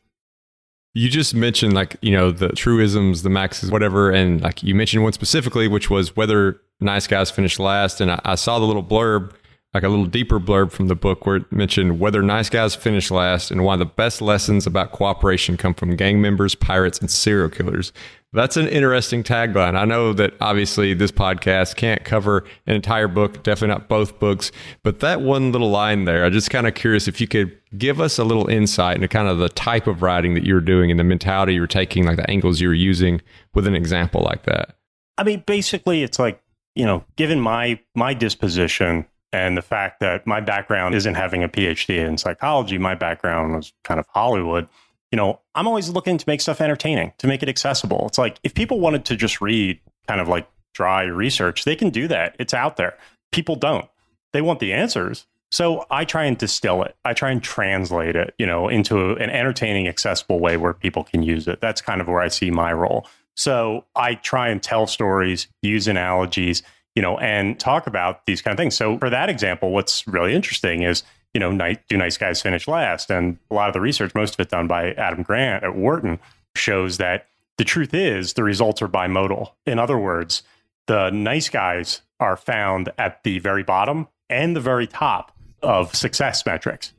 You 0.94 1.10
just 1.10 1.34
mentioned 1.34 1.74
like, 1.74 1.96
you 2.02 2.12
know, 2.12 2.30
the 2.30 2.50
truisms, 2.50 3.22
the 3.22 3.30
maxes, 3.30 3.70
whatever. 3.70 4.10
And 4.10 4.40
like 4.40 4.62
you 4.62 4.74
mentioned 4.74 5.02
one 5.02 5.12
specifically, 5.12 5.66
which 5.66 5.90
was 5.90 6.14
whether 6.14 6.60
nice 6.80 7.06
guys 7.06 7.30
finish 7.30 7.58
last. 7.58 8.00
And 8.00 8.12
I, 8.12 8.20
I, 8.24 8.34
saw 8.36 8.60
the 8.60 8.64
little 8.64 8.82
blurb, 8.82 9.32
like 9.74 9.82
a 9.82 9.88
little 9.88 10.06
deeper 10.06 10.38
blurb 10.38 10.70
from 10.70 10.86
the 10.86 10.94
book 10.94 11.26
where 11.26 11.36
it 11.36 11.52
mentioned 11.52 11.98
whether 11.98 12.22
nice 12.22 12.48
guys 12.48 12.76
finish 12.76 13.10
last 13.10 13.50
and 13.50 13.64
why 13.64 13.76
the 13.76 13.84
best 13.84 14.22
lessons 14.22 14.66
about 14.66 14.92
cooperation 14.92 15.56
come 15.56 15.74
from 15.74 15.96
gang 15.96 16.22
members, 16.22 16.54
pirates, 16.54 17.00
and 17.00 17.10
serial 17.10 17.50
killers. 17.50 17.92
That's 18.32 18.56
an 18.56 18.66
interesting 18.66 19.22
tagline. 19.22 19.76
I 19.76 19.84
know 19.84 20.12
that 20.12 20.34
obviously 20.40 20.94
this 20.94 21.12
podcast 21.12 21.76
can't 21.76 22.04
cover 22.04 22.44
an 22.66 22.74
entire 22.74 23.06
book, 23.06 23.42
definitely 23.44 23.68
not 23.68 23.88
both 23.88 24.18
books, 24.18 24.50
but 24.82 25.00
that 25.00 25.20
one 25.20 25.52
little 25.52 25.70
line 25.70 26.04
there, 26.04 26.24
I'm 26.24 26.32
just 26.32 26.50
kind 26.50 26.66
of 26.66 26.74
curious 26.74 27.06
if 27.06 27.20
you 27.20 27.28
could 27.28 27.56
give 27.76 28.00
us 28.00 28.18
a 28.18 28.24
little 28.24 28.48
insight 28.48 28.96
into 28.96 29.08
kind 29.08 29.28
of 29.28 29.38
the 29.38 29.48
type 29.50 29.86
of 29.86 30.02
writing 30.02 30.34
that 30.34 30.44
you're 30.44 30.60
doing 30.60 30.90
and 30.90 30.98
the 30.98 31.04
mentality 31.04 31.54
you're 31.54 31.66
taking, 31.66 32.06
like 32.06 32.16
the 32.16 32.28
angles 32.28 32.60
you're 32.60 32.74
using 32.74 33.20
with 33.54 33.66
an 33.66 33.74
example 33.74 34.22
like 34.22 34.44
that. 34.44 34.76
I 35.16 35.22
mean, 35.22 35.44
basically, 35.46 36.02
it's 36.02 36.18
like, 36.18 36.42
you 36.74 36.84
know, 36.84 37.04
given 37.14 37.40
my 37.40 37.78
my 37.94 38.14
disposition 38.14 39.06
And 39.34 39.56
the 39.56 39.62
fact 39.62 39.98
that 39.98 40.28
my 40.28 40.40
background 40.40 40.94
isn't 40.94 41.14
having 41.14 41.42
a 41.42 41.48
PhD 41.48 41.98
in 41.98 42.18
psychology, 42.18 42.78
my 42.78 42.94
background 42.94 43.56
was 43.56 43.72
kind 43.82 43.98
of 43.98 44.06
Hollywood. 44.06 44.68
You 45.10 45.16
know, 45.16 45.40
I'm 45.56 45.66
always 45.66 45.88
looking 45.88 46.18
to 46.18 46.24
make 46.28 46.40
stuff 46.40 46.60
entertaining, 46.60 47.12
to 47.18 47.26
make 47.26 47.42
it 47.42 47.48
accessible. 47.48 48.06
It's 48.06 48.16
like 48.16 48.38
if 48.44 48.54
people 48.54 48.78
wanted 48.78 49.04
to 49.06 49.16
just 49.16 49.40
read 49.40 49.80
kind 50.06 50.20
of 50.20 50.28
like 50.28 50.46
dry 50.72 51.02
research, 51.02 51.64
they 51.64 51.74
can 51.74 51.90
do 51.90 52.06
that. 52.06 52.36
It's 52.38 52.54
out 52.54 52.76
there. 52.76 52.96
People 53.32 53.56
don't. 53.56 53.88
They 54.32 54.40
want 54.40 54.60
the 54.60 54.72
answers. 54.72 55.26
So 55.50 55.84
I 55.90 56.04
try 56.04 56.26
and 56.26 56.38
distill 56.38 56.84
it. 56.84 56.94
I 57.04 57.12
try 57.12 57.32
and 57.32 57.42
translate 57.42 58.14
it, 58.14 58.36
you 58.38 58.46
know, 58.46 58.68
into 58.68 59.14
an 59.14 59.30
entertaining, 59.30 59.88
accessible 59.88 60.38
way 60.38 60.56
where 60.56 60.74
people 60.74 61.02
can 61.02 61.24
use 61.24 61.48
it. 61.48 61.60
That's 61.60 61.80
kind 61.80 62.00
of 62.00 62.06
where 62.06 62.20
I 62.20 62.28
see 62.28 62.52
my 62.52 62.72
role. 62.72 63.08
So 63.34 63.84
I 63.96 64.14
try 64.14 64.48
and 64.50 64.62
tell 64.62 64.86
stories, 64.86 65.48
use 65.60 65.88
analogies, 65.88 66.62
you 66.94 67.02
know, 67.02 67.18
and 67.18 67.58
talk 67.58 67.86
about 67.86 68.26
these 68.26 68.40
kind 68.40 68.52
of 68.52 68.58
things. 68.58 68.76
So 68.76 68.98
for 68.98 69.10
that 69.10 69.28
example, 69.28 69.70
what's 69.70 70.06
really 70.06 70.34
interesting 70.34 70.82
is, 70.82 71.02
you 71.32 71.40
know, 71.40 71.50
night, 71.50 71.82
do 71.88 71.96
nice 71.96 72.16
guys 72.16 72.40
finish 72.40 72.68
last? 72.68 73.10
And 73.10 73.38
a 73.50 73.54
lot 73.54 73.68
of 73.68 73.74
the 73.74 73.80
research, 73.80 74.14
most 74.14 74.34
of 74.34 74.40
it 74.40 74.50
done 74.50 74.66
by 74.66 74.92
Adam 74.92 75.22
Grant 75.22 75.64
at 75.64 75.74
Wharton, 75.74 76.18
shows 76.56 76.98
that 76.98 77.26
the 77.58 77.64
truth 77.64 77.94
is 77.94 78.34
the 78.34 78.44
results 78.44 78.82
are 78.82 78.88
bimodal. 78.88 79.52
In 79.66 79.78
other 79.78 79.98
words, 79.98 80.42
the 80.86 81.10
nice 81.10 81.48
guys 81.48 82.02
are 82.20 82.36
found 82.36 82.90
at 82.98 83.22
the 83.24 83.38
very 83.40 83.62
bottom 83.62 84.08
and 84.30 84.54
the 84.54 84.60
very 84.60 84.86
top 84.86 85.32
of 85.62 85.94
success 85.94 86.44
metrics. 86.46 86.92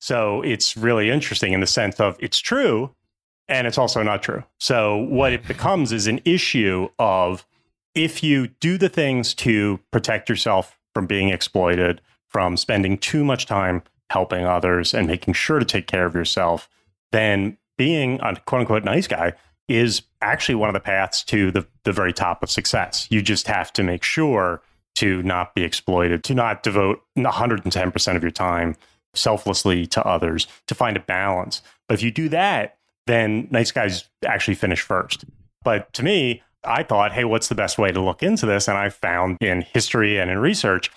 So 0.00 0.42
it's 0.42 0.76
really 0.76 1.10
interesting 1.10 1.52
in 1.52 1.60
the 1.60 1.66
sense 1.66 2.00
of 2.00 2.16
it's 2.20 2.38
true 2.38 2.94
and 3.48 3.66
it's 3.66 3.78
also 3.78 4.02
not 4.02 4.22
true. 4.22 4.44
So 4.58 4.96
what 4.96 5.32
it 5.32 5.46
becomes 5.46 5.92
is 5.92 6.06
an 6.06 6.20
issue 6.24 6.88
of 6.98 7.46
if 7.94 8.22
you 8.22 8.48
do 8.60 8.78
the 8.78 8.88
things 8.88 9.34
to 9.34 9.80
protect 9.90 10.28
yourself 10.28 10.78
from 10.94 11.06
being 11.06 11.30
exploited, 11.30 12.00
from 12.28 12.56
spending 12.56 12.98
too 12.98 13.24
much 13.24 13.46
time 13.46 13.82
helping 14.10 14.44
others 14.44 14.94
and 14.94 15.06
making 15.06 15.34
sure 15.34 15.58
to 15.58 15.64
take 15.64 15.86
care 15.86 16.06
of 16.06 16.14
yourself, 16.14 16.68
then 17.12 17.56
being 17.76 18.20
a 18.20 18.36
quote 18.36 18.60
unquote 18.60 18.84
nice 18.84 19.06
guy 19.06 19.32
is 19.68 20.02
actually 20.22 20.54
one 20.54 20.68
of 20.68 20.72
the 20.72 20.80
paths 20.80 21.22
to 21.22 21.50
the, 21.50 21.66
the 21.84 21.92
very 21.92 22.12
top 22.12 22.42
of 22.42 22.50
success. 22.50 23.06
You 23.10 23.22
just 23.22 23.46
have 23.46 23.72
to 23.74 23.82
make 23.82 24.02
sure 24.02 24.62
to 24.96 25.22
not 25.22 25.54
be 25.54 25.62
exploited, 25.62 26.24
to 26.24 26.34
not 26.34 26.62
devote 26.62 27.02
110% 27.16 28.16
of 28.16 28.22
your 28.22 28.30
time 28.30 28.74
selflessly 29.14 29.86
to 29.86 30.04
others, 30.04 30.46
to 30.66 30.74
find 30.74 30.96
a 30.96 31.00
balance. 31.00 31.62
But 31.86 31.94
if 31.94 32.02
you 32.02 32.10
do 32.10 32.28
that, 32.30 32.78
then 33.06 33.46
nice 33.50 33.70
guys 33.70 34.08
actually 34.26 34.54
finish 34.54 34.80
first. 34.80 35.24
But 35.62 35.92
to 35.94 36.02
me, 36.02 36.42
I 36.68 36.82
thought, 36.82 37.12
hey, 37.12 37.24
what's 37.24 37.48
the 37.48 37.54
best 37.54 37.78
way 37.78 37.90
to 37.92 38.00
look 38.00 38.22
into 38.22 38.46
this? 38.46 38.68
And 38.68 38.76
I 38.76 38.90
found 38.90 39.38
in 39.40 39.62
history 39.62 40.18
and 40.18 40.30
in 40.30 40.38
research 40.38 40.90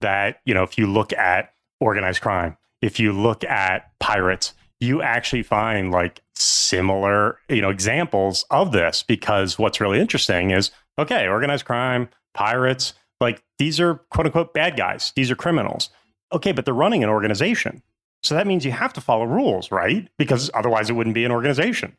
that, 0.00 0.40
you 0.44 0.52
know, 0.52 0.62
if 0.62 0.76
you 0.76 0.86
look 0.86 1.12
at 1.12 1.52
organized 1.80 2.20
crime, 2.20 2.56
if 2.80 2.98
you 2.98 3.12
look 3.12 3.44
at 3.44 3.92
pirates, 4.00 4.52
you 4.80 5.00
actually 5.00 5.44
find 5.44 5.92
like 5.92 6.20
similar, 6.34 7.38
you 7.48 7.62
know, 7.62 7.70
examples 7.70 8.44
of 8.50 8.72
this 8.72 9.02
because 9.04 9.58
what's 9.58 9.80
really 9.80 10.00
interesting 10.00 10.50
is 10.50 10.70
okay, 10.98 11.28
organized 11.28 11.64
crime, 11.64 12.08
pirates, 12.34 12.94
like 13.20 13.42
these 13.58 13.78
are 13.78 13.94
quote 14.10 14.26
unquote 14.26 14.52
bad 14.52 14.76
guys. 14.76 15.12
These 15.14 15.30
are 15.30 15.36
criminals. 15.36 15.88
Okay, 16.32 16.52
but 16.52 16.64
they're 16.64 16.74
running 16.74 17.04
an 17.04 17.10
organization. 17.10 17.82
So 18.22 18.34
that 18.34 18.46
means 18.46 18.64
you 18.64 18.72
have 18.72 18.92
to 18.94 19.00
follow 19.00 19.24
rules, 19.24 19.70
right? 19.70 20.08
Because 20.18 20.50
otherwise 20.54 20.90
it 20.90 20.94
wouldn't 20.94 21.14
be 21.14 21.24
an 21.24 21.32
organization. 21.32 21.96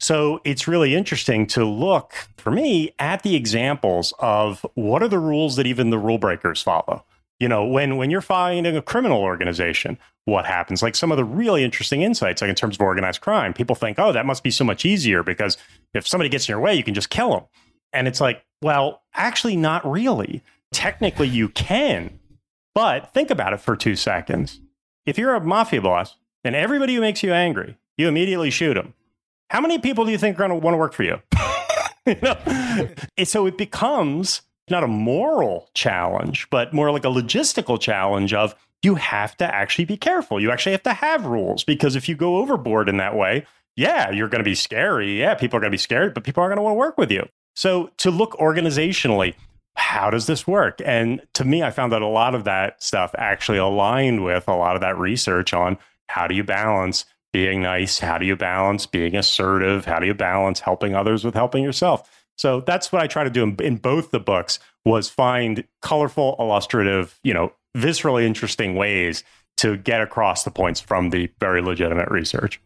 So 0.00 0.40
it's 0.44 0.68
really 0.68 0.94
interesting 0.94 1.46
to 1.48 1.64
look 1.64 2.12
for 2.36 2.50
me 2.50 2.94
at 2.98 3.22
the 3.22 3.36
examples 3.36 4.12
of 4.18 4.66
what 4.74 5.02
are 5.02 5.08
the 5.08 5.18
rules 5.18 5.56
that 5.56 5.66
even 5.66 5.90
the 5.90 5.98
rule 5.98 6.18
breakers 6.18 6.60
follow. 6.60 7.04
You 7.40 7.48
know, 7.48 7.64
when 7.64 7.96
when 7.96 8.10
you're 8.10 8.20
finding 8.20 8.76
a 8.76 8.82
criminal 8.82 9.20
organization, 9.20 9.98
what 10.24 10.46
happens? 10.46 10.82
Like 10.82 10.94
some 10.94 11.10
of 11.10 11.16
the 11.16 11.24
really 11.24 11.64
interesting 11.64 12.02
insights, 12.02 12.40
like 12.42 12.48
in 12.48 12.54
terms 12.54 12.76
of 12.76 12.80
organized 12.80 13.20
crime, 13.20 13.52
people 13.52 13.74
think, 13.74 13.98
oh, 13.98 14.12
that 14.12 14.26
must 14.26 14.42
be 14.42 14.50
so 14.50 14.64
much 14.64 14.84
easier 14.84 15.22
because 15.22 15.56
if 15.94 16.06
somebody 16.06 16.28
gets 16.28 16.48
in 16.48 16.52
your 16.52 16.60
way, 16.60 16.74
you 16.74 16.84
can 16.84 16.94
just 16.94 17.10
kill 17.10 17.30
them. 17.30 17.44
And 17.92 18.08
it's 18.08 18.20
like, 18.20 18.44
well, 18.62 19.02
actually, 19.14 19.56
not 19.56 19.88
really. 19.88 20.42
Technically, 20.72 21.28
you 21.28 21.48
can, 21.48 22.18
but 22.74 23.12
think 23.12 23.30
about 23.30 23.52
it 23.52 23.60
for 23.60 23.76
two 23.76 23.96
seconds. 23.96 24.60
If 25.06 25.18
you're 25.18 25.34
a 25.34 25.40
mafia 25.44 25.82
boss 25.82 26.16
and 26.44 26.54
everybody 26.54 26.94
who 26.94 27.00
makes 27.00 27.22
you 27.22 27.32
angry, 27.32 27.76
you 27.96 28.08
immediately 28.08 28.50
shoot 28.50 28.74
them. 28.74 28.94
How 29.54 29.60
many 29.60 29.78
people 29.78 30.04
do 30.04 30.10
you 30.10 30.18
think 30.18 30.34
are 30.34 30.48
going 30.48 30.50
to 30.50 30.56
want 30.56 30.74
to 30.74 30.78
work 30.78 30.92
for 30.92 31.04
you? 31.04 31.22
you 32.06 32.16
know? 32.20 32.36
so 33.22 33.46
it 33.46 33.56
becomes 33.56 34.42
not 34.68 34.82
a 34.82 34.88
moral 34.88 35.70
challenge, 35.74 36.48
but 36.50 36.74
more 36.74 36.90
like 36.90 37.04
a 37.04 37.08
logistical 37.08 37.80
challenge 37.80 38.34
of 38.34 38.56
you 38.82 38.96
have 38.96 39.36
to 39.36 39.44
actually 39.44 39.84
be 39.84 39.96
careful. 39.96 40.40
You 40.40 40.50
actually 40.50 40.72
have 40.72 40.82
to 40.82 40.92
have 40.92 41.24
rules 41.24 41.62
because 41.62 41.94
if 41.94 42.08
you 42.08 42.16
go 42.16 42.38
overboard 42.38 42.88
in 42.88 42.96
that 42.96 43.14
way, 43.14 43.46
yeah, 43.76 44.10
you're 44.10 44.26
going 44.26 44.40
to 44.40 44.44
be 44.44 44.56
scary. 44.56 45.20
Yeah, 45.20 45.34
people 45.34 45.56
are 45.58 45.60
going 45.60 45.70
to 45.70 45.74
be 45.74 45.78
scared, 45.78 46.14
but 46.14 46.24
people 46.24 46.42
aren't 46.42 46.50
going 46.50 46.58
to 46.58 46.62
want 46.62 46.74
to 46.74 46.78
work 46.78 46.98
with 46.98 47.12
you. 47.12 47.28
So 47.54 47.92
to 47.98 48.10
look 48.10 48.32
organizationally, 48.38 49.36
how 49.76 50.10
does 50.10 50.26
this 50.26 50.48
work? 50.48 50.80
And 50.84 51.20
to 51.34 51.44
me, 51.44 51.62
I 51.62 51.70
found 51.70 51.92
that 51.92 52.02
a 52.02 52.08
lot 52.08 52.34
of 52.34 52.42
that 52.42 52.82
stuff 52.82 53.14
actually 53.18 53.58
aligned 53.58 54.24
with 54.24 54.48
a 54.48 54.56
lot 54.56 54.74
of 54.74 54.80
that 54.80 54.98
research 54.98 55.54
on 55.54 55.78
how 56.08 56.26
do 56.26 56.34
you 56.34 56.42
balance 56.42 57.04
being 57.34 57.62
nice? 57.62 57.98
How 57.98 58.16
do 58.16 58.24
you 58.24 58.36
balance 58.36 58.86
being 58.86 59.16
assertive? 59.16 59.84
How 59.84 59.98
do 59.98 60.06
you 60.06 60.14
balance 60.14 60.60
helping 60.60 60.94
others 60.94 61.24
with 61.24 61.34
helping 61.34 61.64
yourself? 61.64 62.08
So 62.36 62.60
that's 62.60 62.92
what 62.92 63.02
I 63.02 63.08
try 63.08 63.24
to 63.24 63.30
do 63.30 63.42
in, 63.42 63.56
in 63.56 63.76
both 63.76 64.12
the 64.12 64.20
books 64.20 64.60
was 64.84 65.10
find 65.10 65.64
colorful, 65.82 66.36
illustrative, 66.38 67.18
you 67.24 67.34
know, 67.34 67.52
viscerally 67.76 68.22
interesting 68.24 68.76
ways 68.76 69.24
to 69.56 69.76
get 69.76 70.00
across 70.00 70.44
the 70.44 70.52
points 70.52 70.78
from 70.78 71.10
the 71.10 71.28
very 71.40 71.60
legitimate 71.60 72.08
research. 72.08 72.60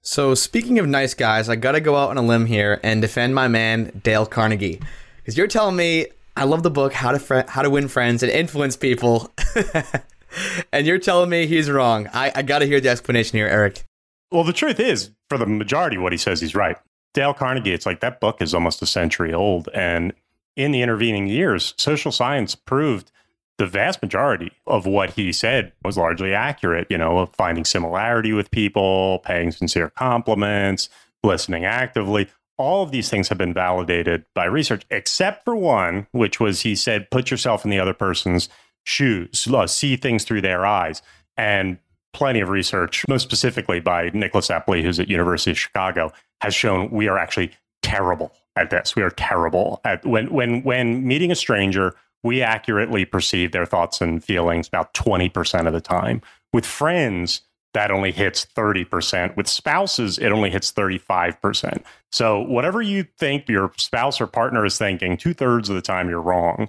So, 0.00 0.34
speaking 0.34 0.78
of 0.78 0.88
nice 0.88 1.12
guys, 1.12 1.50
I 1.50 1.56
got 1.56 1.72
to 1.72 1.80
go 1.80 1.94
out 1.94 2.08
on 2.08 2.16
a 2.16 2.22
limb 2.22 2.46
here 2.46 2.80
and 2.82 3.02
defend 3.02 3.34
my 3.34 3.48
man 3.48 4.00
Dale 4.02 4.26
Carnegie, 4.26 4.80
because 5.18 5.36
you're 5.36 5.46
telling 5.46 5.76
me 5.76 6.06
I 6.36 6.44
love 6.44 6.62
the 6.62 6.70
book 6.70 6.94
How 6.94 7.12
to 7.12 7.18
Fri- 7.18 7.44
How 7.46 7.60
to 7.60 7.68
Win 7.68 7.86
Friends 7.86 8.22
and 8.22 8.32
Influence 8.32 8.76
People, 8.76 9.30
and 10.72 10.86
you're 10.86 10.98
telling 10.98 11.30
me 11.30 11.46
he's 11.46 11.70
wrong. 11.70 12.08
I, 12.12 12.32
I 12.34 12.42
got 12.42 12.60
to 12.60 12.66
hear 12.66 12.80
the 12.80 12.88
explanation 12.88 13.36
here, 13.36 13.48
Eric. 13.48 13.84
Well, 14.30 14.44
the 14.44 14.52
truth 14.52 14.80
is, 14.80 15.10
for 15.28 15.38
the 15.38 15.46
majority, 15.46 15.98
what 15.98 16.12
he 16.12 16.18
says, 16.18 16.40
he's 16.40 16.54
right. 16.54 16.76
Dale 17.14 17.34
Carnegie, 17.34 17.72
it's 17.72 17.86
like 17.86 18.00
that 18.00 18.20
book 18.20 18.40
is 18.40 18.54
almost 18.54 18.80
a 18.80 18.86
century 18.86 19.34
old. 19.34 19.68
And 19.74 20.14
in 20.56 20.72
the 20.72 20.82
intervening 20.82 21.26
years, 21.26 21.74
social 21.76 22.12
science 22.12 22.54
proved 22.54 23.10
the 23.58 23.66
vast 23.66 24.02
majority 24.02 24.50
of 24.66 24.86
what 24.86 25.10
he 25.10 25.32
said 25.32 25.72
was 25.84 25.98
largely 25.98 26.34
accurate, 26.34 26.86
you 26.90 26.98
know, 26.98 27.26
finding 27.26 27.64
similarity 27.64 28.32
with 28.32 28.50
people, 28.50 29.20
paying 29.24 29.52
sincere 29.52 29.90
compliments, 29.90 30.88
listening 31.22 31.64
actively. 31.64 32.28
All 32.58 32.82
of 32.82 32.90
these 32.90 33.08
things 33.08 33.28
have 33.28 33.38
been 33.38 33.54
validated 33.54 34.24
by 34.34 34.46
research, 34.46 34.84
except 34.90 35.44
for 35.44 35.54
one, 35.54 36.06
which 36.12 36.40
was 36.40 36.62
he 36.62 36.74
said, 36.74 37.10
put 37.10 37.30
yourself 37.30 37.64
in 37.64 37.70
the 37.70 37.78
other 37.78 37.94
person's 37.94 38.48
shoes, 38.84 39.48
see 39.66 39.96
things 39.96 40.24
through 40.24 40.40
their 40.40 40.66
eyes. 40.66 41.02
And 41.36 41.78
plenty 42.12 42.40
of 42.40 42.48
research, 42.48 43.04
most 43.08 43.22
specifically 43.22 43.80
by 43.80 44.10
Nicholas 44.12 44.48
Epley, 44.48 44.82
who's 44.82 45.00
at 45.00 45.08
University 45.08 45.50
of 45.50 45.58
Chicago, 45.58 46.12
has 46.40 46.54
shown 46.54 46.90
we 46.90 47.08
are 47.08 47.18
actually 47.18 47.52
terrible 47.82 48.32
at 48.56 48.70
this. 48.70 48.94
We 48.94 49.02
are 49.02 49.10
terrible 49.10 49.80
at 49.84 50.04
when 50.04 50.32
when 50.32 50.62
when 50.62 51.06
meeting 51.06 51.30
a 51.30 51.34
stranger, 51.34 51.94
we 52.22 52.42
accurately 52.42 53.04
perceive 53.04 53.52
their 53.52 53.66
thoughts 53.66 54.00
and 54.00 54.22
feelings 54.22 54.68
about 54.68 54.94
20% 54.94 55.66
of 55.66 55.72
the 55.72 55.80
time. 55.80 56.22
With 56.52 56.66
friends, 56.66 57.42
that 57.74 57.90
only 57.90 58.12
hits 58.12 58.46
30%. 58.54 59.36
With 59.36 59.48
spouses, 59.48 60.18
it 60.18 60.30
only 60.30 60.50
hits 60.50 60.70
35%. 60.72 61.82
So, 62.10 62.40
whatever 62.40 62.82
you 62.82 63.06
think 63.18 63.48
your 63.48 63.72
spouse 63.76 64.20
or 64.20 64.26
partner 64.26 64.64
is 64.64 64.76
thinking, 64.76 65.16
two 65.16 65.34
thirds 65.34 65.68
of 65.68 65.74
the 65.74 65.82
time 65.82 66.08
you're 66.08 66.20
wrong. 66.20 66.68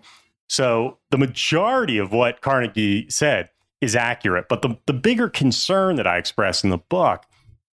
So, 0.49 0.99
the 1.10 1.17
majority 1.17 1.97
of 1.97 2.12
what 2.12 2.41
Carnegie 2.41 3.10
said 3.10 3.49
is 3.82 3.95
accurate. 3.95 4.47
But 4.49 4.62
the, 4.62 4.77
the 4.86 4.93
bigger 4.93 5.29
concern 5.29 5.95
that 5.97 6.08
I 6.08 6.17
express 6.17 6.63
in 6.63 6.69
the 6.69 6.77
book 6.77 7.25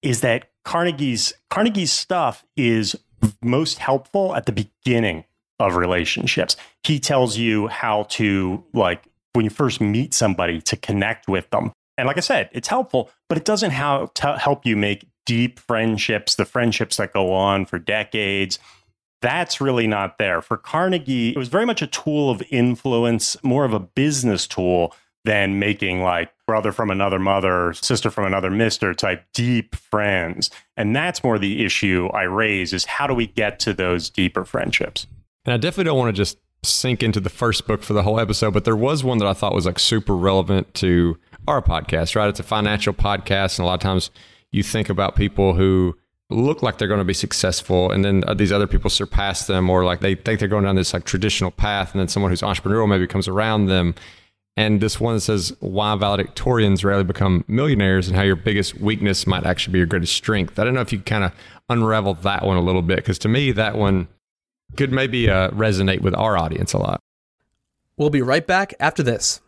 is 0.02 0.20
that 0.22 0.50
Carnegie's 0.64 1.32
Carnegie's 1.50 1.92
stuff 1.92 2.44
is 2.56 2.96
most 3.42 3.78
helpful 3.78 4.34
at 4.34 4.46
the 4.46 4.52
beginning 4.52 5.24
of 5.58 5.76
relationships. 5.76 6.56
He 6.84 6.98
tells 6.98 7.36
you 7.36 7.68
how 7.68 8.04
to 8.04 8.64
like 8.72 9.04
when 9.34 9.44
you 9.44 9.50
first 9.50 9.80
meet 9.80 10.14
somebody 10.14 10.60
to 10.62 10.76
connect 10.76 11.28
with 11.28 11.48
them. 11.50 11.72
And 11.96 12.06
like 12.06 12.16
I 12.16 12.20
said, 12.20 12.48
it's 12.52 12.68
helpful, 12.68 13.10
but 13.28 13.38
it 13.38 13.44
doesn't 13.44 13.70
how 13.72 14.10
help 14.18 14.64
you 14.64 14.76
make 14.76 15.06
deep 15.26 15.60
friendships, 15.60 16.34
the 16.34 16.44
friendships 16.44 16.96
that 16.96 17.12
go 17.12 17.32
on 17.32 17.66
for 17.66 17.78
decades. 17.78 18.58
That's 19.22 19.60
really 19.60 19.86
not 19.86 20.18
there. 20.18 20.40
For 20.40 20.56
Carnegie, 20.56 21.30
it 21.30 21.36
was 21.36 21.48
very 21.48 21.66
much 21.66 21.82
a 21.82 21.86
tool 21.86 22.30
of 22.30 22.42
influence, 22.50 23.36
more 23.42 23.64
of 23.64 23.72
a 23.72 23.80
business 23.80 24.46
tool 24.46 24.94
than 25.24 25.58
making 25.58 26.02
like 26.02 26.32
brother 26.46 26.72
from 26.72 26.90
another 26.90 27.18
mother, 27.18 27.74
sister 27.74 28.10
from 28.10 28.24
another 28.24 28.50
mister 28.50 28.94
type 28.94 29.24
deep 29.34 29.74
friends. 29.74 30.50
And 30.76 30.96
that's 30.96 31.22
more 31.22 31.38
the 31.38 31.64
issue 31.64 32.08
I 32.14 32.22
raise 32.22 32.72
is 32.72 32.86
how 32.86 33.06
do 33.06 33.14
we 33.14 33.26
get 33.26 33.60
to 33.60 33.74
those 33.74 34.08
deeper 34.08 34.44
friendships? 34.44 35.06
And 35.44 35.52
I 35.52 35.58
definitely 35.58 35.84
don't 35.84 35.98
want 35.98 36.14
to 36.14 36.18
just 36.18 36.38
sink 36.62 37.02
into 37.02 37.20
the 37.20 37.30
first 37.30 37.66
book 37.66 37.82
for 37.82 37.92
the 37.92 38.02
whole 38.02 38.20
episode, 38.20 38.52
but 38.52 38.64
there 38.64 38.76
was 38.76 39.02
one 39.04 39.18
that 39.18 39.26
I 39.26 39.32
thought 39.32 39.54
was 39.54 39.66
like 39.66 39.78
super 39.78 40.16
relevant 40.16 40.72
to 40.74 41.18
our 41.46 41.62
podcast, 41.62 42.16
right? 42.16 42.28
It's 42.28 42.40
a 42.40 42.44
financial 42.44 42.92
podcast. 42.92 43.58
And 43.58 43.64
a 43.64 43.66
lot 43.66 43.74
of 43.74 43.80
times 43.80 44.10
you 44.52 44.62
think 44.62 44.88
about 44.88 45.16
people 45.16 45.54
who 45.54 45.96
look 46.30 46.62
like 46.62 46.78
they're 46.78 46.88
going 46.88 46.98
to 46.98 47.04
be 47.04 47.14
successful 47.14 47.90
and 47.90 48.04
then 48.04 48.24
these 48.36 48.52
other 48.52 48.66
people 48.66 48.88
surpass 48.88 49.46
them 49.46 49.68
or 49.68 49.84
like 49.84 50.00
they 50.00 50.14
think 50.14 50.38
they're 50.38 50.48
going 50.48 50.64
down 50.64 50.76
this 50.76 50.94
like 50.94 51.04
traditional 51.04 51.50
path 51.50 51.92
and 51.92 52.00
then 52.00 52.08
someone 52.08 52.30
who's 52.30 52.42
entrepreneurial 52.42 52.88
maybe 52.88 53.06
comes 53.06 53.28
around 53.28 53.66
them. 53.66 53.94
And 54.56 54.80
this 54.80 55.00
one 55.00 55.20
says 55.20 55.54
why 55.60 55.94
valedictorians 55.96 56.84
rarely 56.84 57.04
become 57.04 57.44
millionaires 57.48 58.08
and 58.08 58.16
how 58.16 58.22
your 58.22 58.36
biggest 58.36 58.80
weakness 58.80 59.26
might 59.26 59.46
actually 59.46 59.72
be 59.72 59.78
your 59.78 59.86
greatest 59.86 60.14
strength. 60.14 60.58
I 60.58 60.64
don't 60.64 60.74
know 60.74 60.80
if 60.80 60.92
you 60.92 61.00
kind 61.00 61.24
of 61.24 61.32
unravel 61.68 62.14
that 62.14 62.44
one 62.44 62.56
a 62.56 62.62
little 62.62 62.82
bit 62.82 62.96
because 62.96 63.18
to 63.20 63.28
me 63.28 63.52
that 63.52 63.76
one 63.76 64.08
could 64.76 64.92
maybe 64.92 65.28
uh, 65.28 65.50
resonate 65.50 66.00
with 66.00 66.14
our 66.14 66.36
audience 66.36 66.72
a 66.72 66.78
lot. 66.78 67.00
We'll 67.96 68.10
be 68.10 68.22
right 68.22 68.46
back 68.46 68.74
after 68.80 69.02
this. 69.02 69.40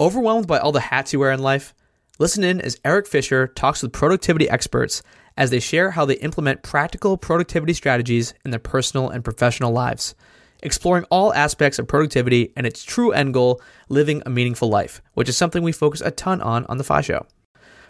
Overwhelmed 0.00 0.46
by 0.46 0.58
all 0.58 0.72
the 0.72 0.80
hats 0.80 1.12
you 1.12 1.20
wear 1.20 1.32
in 1.32 1.40
life 1.40 1.74
listen 2.18 2.44
in 2.44 2.60
as 2.60 2.78
erik 2.84 3.06
fisher 3.06 3.46
talks 3.46 3.82
with 3.82 3.92
productivity 3.92 4.48
experts 4.48 5.02
as 5.36 5.50
they 5.50 5.60
share 5.60 5.92
how 5.92 6.04
they 6.04 6.14
implement 6.14 6.62
practical 6.62 7.16
productivity 7.16 7.72
strategies 7.72 8.34
in 8.44 8.50
their 8.50 8.60
personal 8.60 9.10
and 9.10 9.24
professional 9.24 9.72
lives, 9.72 10.14
exploring 10.62 11.04
all 11.10 11.34
aspects 11.34 11.78
of 11.78 11.88
productivity 11.88 12.52
and 12.56 12.66
its 12.66 12.84
true 12.84 13.12
end 13.12 13.34
goal, 13.34 13.60
living 13.88 14.22
a 14.24 14.30
meaningful 14.30 14.68
life, 14.68 15.02
which 15.14 15.28
is 15.28 15.36
something 15.36 15.62
we 15.62 15.72
focus 15.72 16.00
a 16.00 16.10
ton 16.10 16.40
on 16.40 16.64
on 16.66 16.78
the 16.78 16.84
FI 16.84 17.00
Show. 17.00 17.26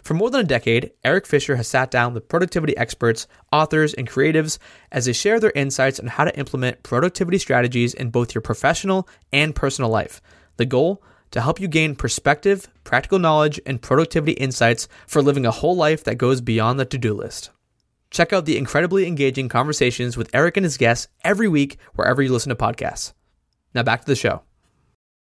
For 0.05 0.13
more 0.13 0.29
than 0.29 0.41
a 0.41 0.43
decade, 0.43 0.91
Erik 1.03 1.25
Fisher 1.25 1.55
has 1.55 1.67
sat 1.67 1.89
down 1.89 2.13
with 2.13 2.27
productivity 2.27 2.77
experts, 2.77 3.27
authors, 3.51 3.95
and 3.95 4.07
creatives 4.07 4.59
as 4.91 5.05
they 5.05 5.13
share 5.13 5.39
their 5.39 5.51
insights 5.55 5.99
on 5.99 6.05
how 6.05 6.25
to 6.25 6.37
implement 6.37 6.83
productivity 6.83 7.39
strategies 7.39 7.95
in 7.95 8.11
both 8.11 8.35
your 8.35 8.43
professional 8.43 9.09
and 9.33 9.55
personal 9.55 9.89
life. 9.89 10.21
The 10.57 10.67
goal? 10.67 11.01
To 11.35 11.41
help 11.41 11.59
you 11.59 11.67
gain 11.67 11.97
perspective, 11.97 12.69
practical 12.85 13.19
knowledge, 13.19 13.59
and 13.65 13.81
productivity 13.81 14.31
insights 14.31 14.87
for 15.05 15.21
living 15.21 15.45
a 15.45 15.51
whole 15.51 15.75
life 15.75 16.01
that 16.05 16.15
goes 16.15 16.39
beyond 16.39 16.79
the 16.79 16.85
to 16.85 16.97
do 16.97 17.13
list. 17.13 17.49
Check 18.09 18.31
out 18.31 18.45
the 18.45 18.57
incredibly 18.57 19.05
engaging 19.05 19.49
conversations 19.49 20.15
with 20.15 20.33
Erik 20.33 20.55
and 20.55 20.63
his 20.63 20.77
guests 20.77 21.09
every 21.25 21.49
week 21.49 21.77
wherever 21.95 22.21
you 22.21 22.31
listen 22.31 22.51
to 22.51 22.55
podcasts. 22.55 23.11
Now 23.73 23.83
back 23.83 23.99
to 23.99 24.07
the 24.07 24.15
show. 24.15 24.43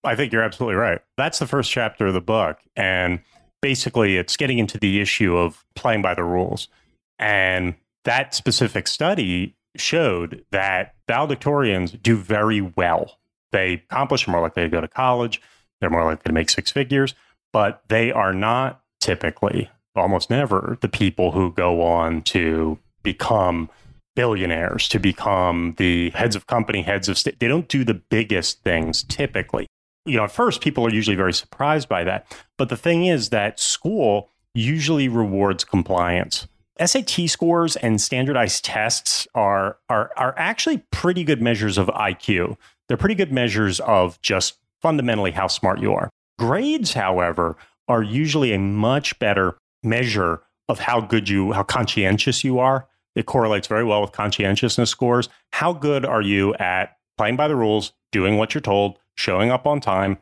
I 0.04 0.15
think 0.15 0.34
you're 0.34 0.41
absolutely 0.41 0.78
right. 0.78 1.00
That's 1.15 1.38
the 1.38 1.45
first 1.45 1.69
chapter 1.69 2.08
of 2.08 2.15
the 2.15 2.22
book. 2.22 2.58
And 2.76 3.19
basically, 3.62 4.17
it's 4.17 4.36
getting 4.36 4.58
into 4.58 4.80
the 4.80 5.02
issue 5.02 5.38
of 5.38 5.63
playing 5.76 6.02
by 6.02 6.15
the 6.15 6.24
rules. 6.24 6.69
And 7.19 7.76
that 8.06 8.34
specific 8.34 8.88
study 8.88 9.56
showed 9.76 10.43
that 10.50 10.95
valedictorians 11.08 12.02
do 12.02 12.17
very 12.17 12.62
well. 12.62 13.19
They 13.52 13.74
accomplish 13.74 14.28
more 14.28 14.41
like 14.41 14.56
they 14.56 14.67
go 14.69 14.82
to 14.82 14.88
college 14.88 15.39
they're 15.80 15.89
more 15.89 16.06
likely 16.06 16.30
to 16.30 16.34
make 16.34 16.50
six 16.50 16.72
figures, 16.72 17.15
but 17.52 17.84
they 17.88 18.12
are 18.12 18.34
not 18.34 18.82
typically, 19.00 19.70
almost 19.96 20.30
never, 20.30 20.78
the 20.82 20.89
people 20.89 21.32
who 21.32 21.52
go 21.54 21.82
on 21.82 22.22
to 22.24 22.78
become 23.04 23.70
billionaires, 24.15 24.88
to 24.89 25.00
become 25.00 25.76
the 25.78 26.10
heads 26.12 26.36
of 26.36 26.48
company, 26.48 26.82
heads 26.82 27.08
of 27.08 27.18
state. 27.18 27.39
They 27.39 27.48
don't 27.48 27.70
do 27.70 27.84
the 27.84 27.94
biggest 27.94 28.63
things 28.63 29.04
typically. 29.04 29.65
You 30.06 30.18
know, 30.18 30.26
at 30.26 30.32
first, 30.32 30.62
people 30.62 30.86
are 30.86 30.92
usually 30.92 31.15
very 31.15 31.34
surprised 31.34 31.88
by 31.88 32.04
that. 32.04 32.26
But 32.58 32.70
the 32.70 32.78
thing 32.78 33.06
is 33.06 33.30
that 33.30 33.60
school 33.60 34.30
usually 34.54 35.08
rewards 35.08 35.63
compliance. 35.63 36.48
SAT 36.84 37.30
scores 37.30 37.76
and 37.78 38.00
standardized 38.00 38.63
tests 38.63 39.28
are, 39.36 39.78
are, 39.89 40.12
are 40.15 40.34
actually 40.38 40.80
pretty 40.92 41.24
good 41.24 41.42
measures 41.42 41.78
of 41.78 41.88
IQ. 41.88 42.58
They're 42.88 42.98
pretty 42.98 43.15
good 43.15 43.32
measures 43.32 43.80
of 43.82 44.22
just 44.22 44.58
fundamentally 44.82 45.32
how 45.32 45.48
smart 45.48 45.80
you 45.80 45.94
are. 45.94 46.10
Grades, 46.38 46.94
however, 46.94 47.58
are 47.88 48.04
usually 48.04 48.54
a 48.54 48.60
much 48.60 49.18
better 49.20 49.58
measure 49.84 50.42
of 50.68 50.80
how 50.80 51.02
good 51.02 51.28
you, 51.28 51.52
how 51.52 51.63
conscientious 51.63 52.44
you 52.44 52.60
are. 52.60 52.88
It 53.15 53.26
correlates 53.26 53.68
very 53.68 53.84
well 53.84 54.02
with 54.02 54.12
conscientiousness 54.12 54.89
scores. 54.89 55.28
How 55.52 55.74
good 55.74 56.06
are 56.06 56.22
you 56.22 56.54
at 56.56 56.96
playing 57.18 57.36
by 57.36 57.48
the 57.48 57.56
rules, 57.56 57.92
doing 58.12 58.38
what 58.38 58.54
you're 58.54 58.62
told, 58.62 59.00
showing 59.15 59.52
up 59.52 59.65
on 59.65 59.82
time? 59.82 60.18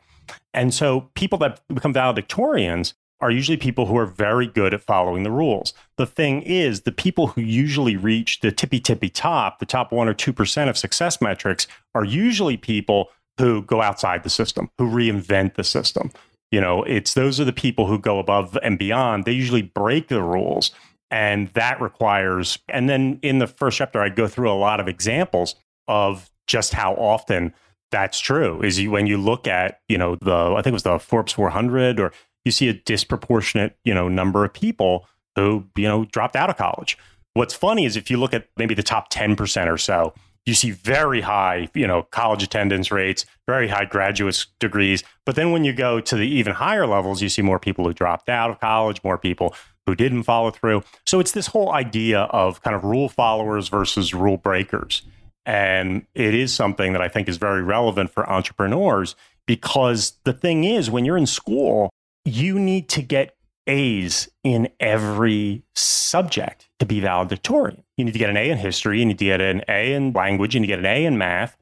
And 0.54 0.74
so 0.74 1.10
people 1.14 1.38
that 1.38 1.60
become 1.68 1.94
valedictorians 1.94 2.94
are 3.20 3.30
usually 3.30 3.56
people 3.56 3.86
who 3.86 3.96
are 3.96 4.06
very 4.06 4.46
good 4.46 4.72
at 4.72 4.80
following 4.80 5.24
the 5.24 5.30
rules. 5.30 5.74
The 5.96 6.06
thing 6.06 6.42
is, 6.42 6.82
the 6.82 6.92
people 6.92 7.28
who 7.28 7.40
usually 7.40 7.96
reach 7.96 8.40
the 8.40 8.52
tippy 8.52 8.80
tippy 8.80 9.08
top, 9.08 9.58
the 9.58 9.66
top 9.66 9.92
one 9.92 10.08
or 10.08 10.14
2% 10.14 10.68
of 10.68 10.78
success 10.78 11.20
metrics, 11.20 11.66
are 11.94 12.04
usually 12.04 12.56
people 12.56 13.08
who 13.38 13.62
go 13.62 13.82
outside 13.82 14.22
the 14.22 14.30
system, 14.30 14.70
who 14.78 14.90
reinvent 14.90 15.54
the 15.54 15.64
system. 15.64 16.10
You 16.50 16.60
know, 16.60 16.82
it's 16.84 17.14
those 17.14 17.38
are 17.40 17.44
the 17.44 17.52
people 17.52 17.86
who 17.86 17.98
go 17.98 18.18
above 18.18 18.56
and 18.62 18.78
beyond. 18.78 19.24
They 19.24 19.32
usually 19.32 19.62
break 19.62 20.08
the 20.08 20.22
rules. 20.22 20.72
And 21.10 21.48
that 21.48 21.80
requires, 21.80 22.58
and 22.68 22.88
then 22.88 23.18
in 23.22 23.38
the 23.38 23.46
first 23.46 23.78
chapter, 23.78 24.00
I 24.00 24.10
go 24.10 24.28
through 24.28 24.50
a 24.50 24.52
lot 24.52 24.78
of 24.78 24.88
examples 24.88 25.54
of 25.86 26.30
just 26.46 26.74
how 26.74 26.94
often 26.94 27.54
that's 27.90 28.20
true. 28.20 28.60
Is 28.60 28.78
you, 28.78 28.90
when 28.90 29.06
you 29.06 29.16
look 29.16 29.46
at, 29.46 29.80
you 29.88 29.96
know, 29.96 30.16
the, 30.16 30.52
I 30.52 30.56
think 30.56 30.68
it 30.68 30.72
was 30.72 30.82
the 30.82 30.98
Forbes 30.98 31.32
400, 31.32 31.98
or 31.98 32.12
you 32.44 32.52
see 32.52 32.68
a 32.68 32.74
disproportionate, 32.74 33.76
you 33.84 33.94
know, 33.94 34.08
number 34.08 34.44
of 34.44 34.52
people 34.52 35.06
who, 35.34 35.64
you 35.76 35.88
know, 35.88 36.04
dropped 36.06 36.36
out 36.36 36.50
of 36.50 36.56
college. 36.56 36.98
What's 37.32 37.54
funny 37.54 37.86
is 37.86 37.96
if 37.96 38.10
you 38.10 38.18
look 38.18 38.34
at 38.34 38.48
maybe 38.58 38.74
the 38.74 38.82
top 38.82 39.10
10% 39.10 39.72
or 39.72 39.78
so, 39.78 40.12
you 40.48 40.54
see 40.54 40.70
very 40.70 41.20
high, 41.20 41.68
you 41.74 41.86
know, 41.86 42.04
college 42.04 42.42
attendance 42.42 42.90
rates, 42.90 43.26
very 43.46 43.68
high 43.68 43.84
graduate 43.84 44.46
degrees. 44.58 45.04
But 45.26 45.36
then 45.36 45.52
when 45.52 45.62
you 45.62 45.74
go 45.74 46.00
to 46.00 46.16
the 46.16 46.26
even 46.26 46.54
higher 46.54 46.86
levels, 46.86 47.20
you 47.20 47.28
see 47.28 47.42
more 47.42 47.58
people 47.58 47.84
who 47.84 47.92
dropped 47.92 48.30
out 48.30 48.50
of 48.50 48.58
college, 48.58 49.04
more 49.04 49.18
people 49.18 49.54
who 49.86 49.94
didn't 49.94 50.22
follow 50.22 50.50
through. 50.50 50.82
So 51.06 51.20
it's 51.20 51.32
this 51.32 51.48
whole 51.48 51.72
idea 51.72 52.22
of 52.22 52.62
kind 52.62 52.74
of 52.74 52.82
rule 52.82 53.08
followers 53.08 53.68
versus 53.68 54.14
rule 54.14 54.38
breakers. 54.38 55.02
And 55.44 56.06
it 56.14 56.34
is 56.34 56.54
something 56.54 56.92
that 56.92 57.02
I 57.02 57.08
think 57.08 57.28
is 57.28 57.36
very 57.36 57.62
relevant 57.62 58.10
for 58.10 58.28
entrepreneurs 58.28 59.16
because 59.46 60.14
the 60.24 60.32
thing 60.32 60.64
is, 60.64 60.90
when 60.90 61.04
you're 61.04 61.16
in 61.16 61.26
school, 61.26 61.90
you 62.24 62.58
need 62.58 62.88
to 62.90 63.02
get 63.02 63.34
A's 63.68 64.28
in 64.42 64.68
every 64.80 65.62
subject 65.76 66.68
to 66.78 66.86
be 66.86 67.00
valedictorian. 67.00 67.84
You 67.96 68.04
need 68.04 68.12
to 68.12 68.18
get 68.18 68.30
an 68.30 68.36
A 68.36 68.50
in 68.50 68.58
history, 68.58 68.98
you 68.98 69.06
need 69.06 69.18
to 69.18 69.24
get 69.24 69.40
an 69.40 69.62
A 69.68 69.92
in 69.92 70.12
language, 70.12 70.54
you 70.54 70.60
need 70.60 70.66
to 70.66 70.72
get 70.72 70.78
an 70.80 70.86
A 70.86 71.04
in 71.04 71.18
math. 71.18 71.56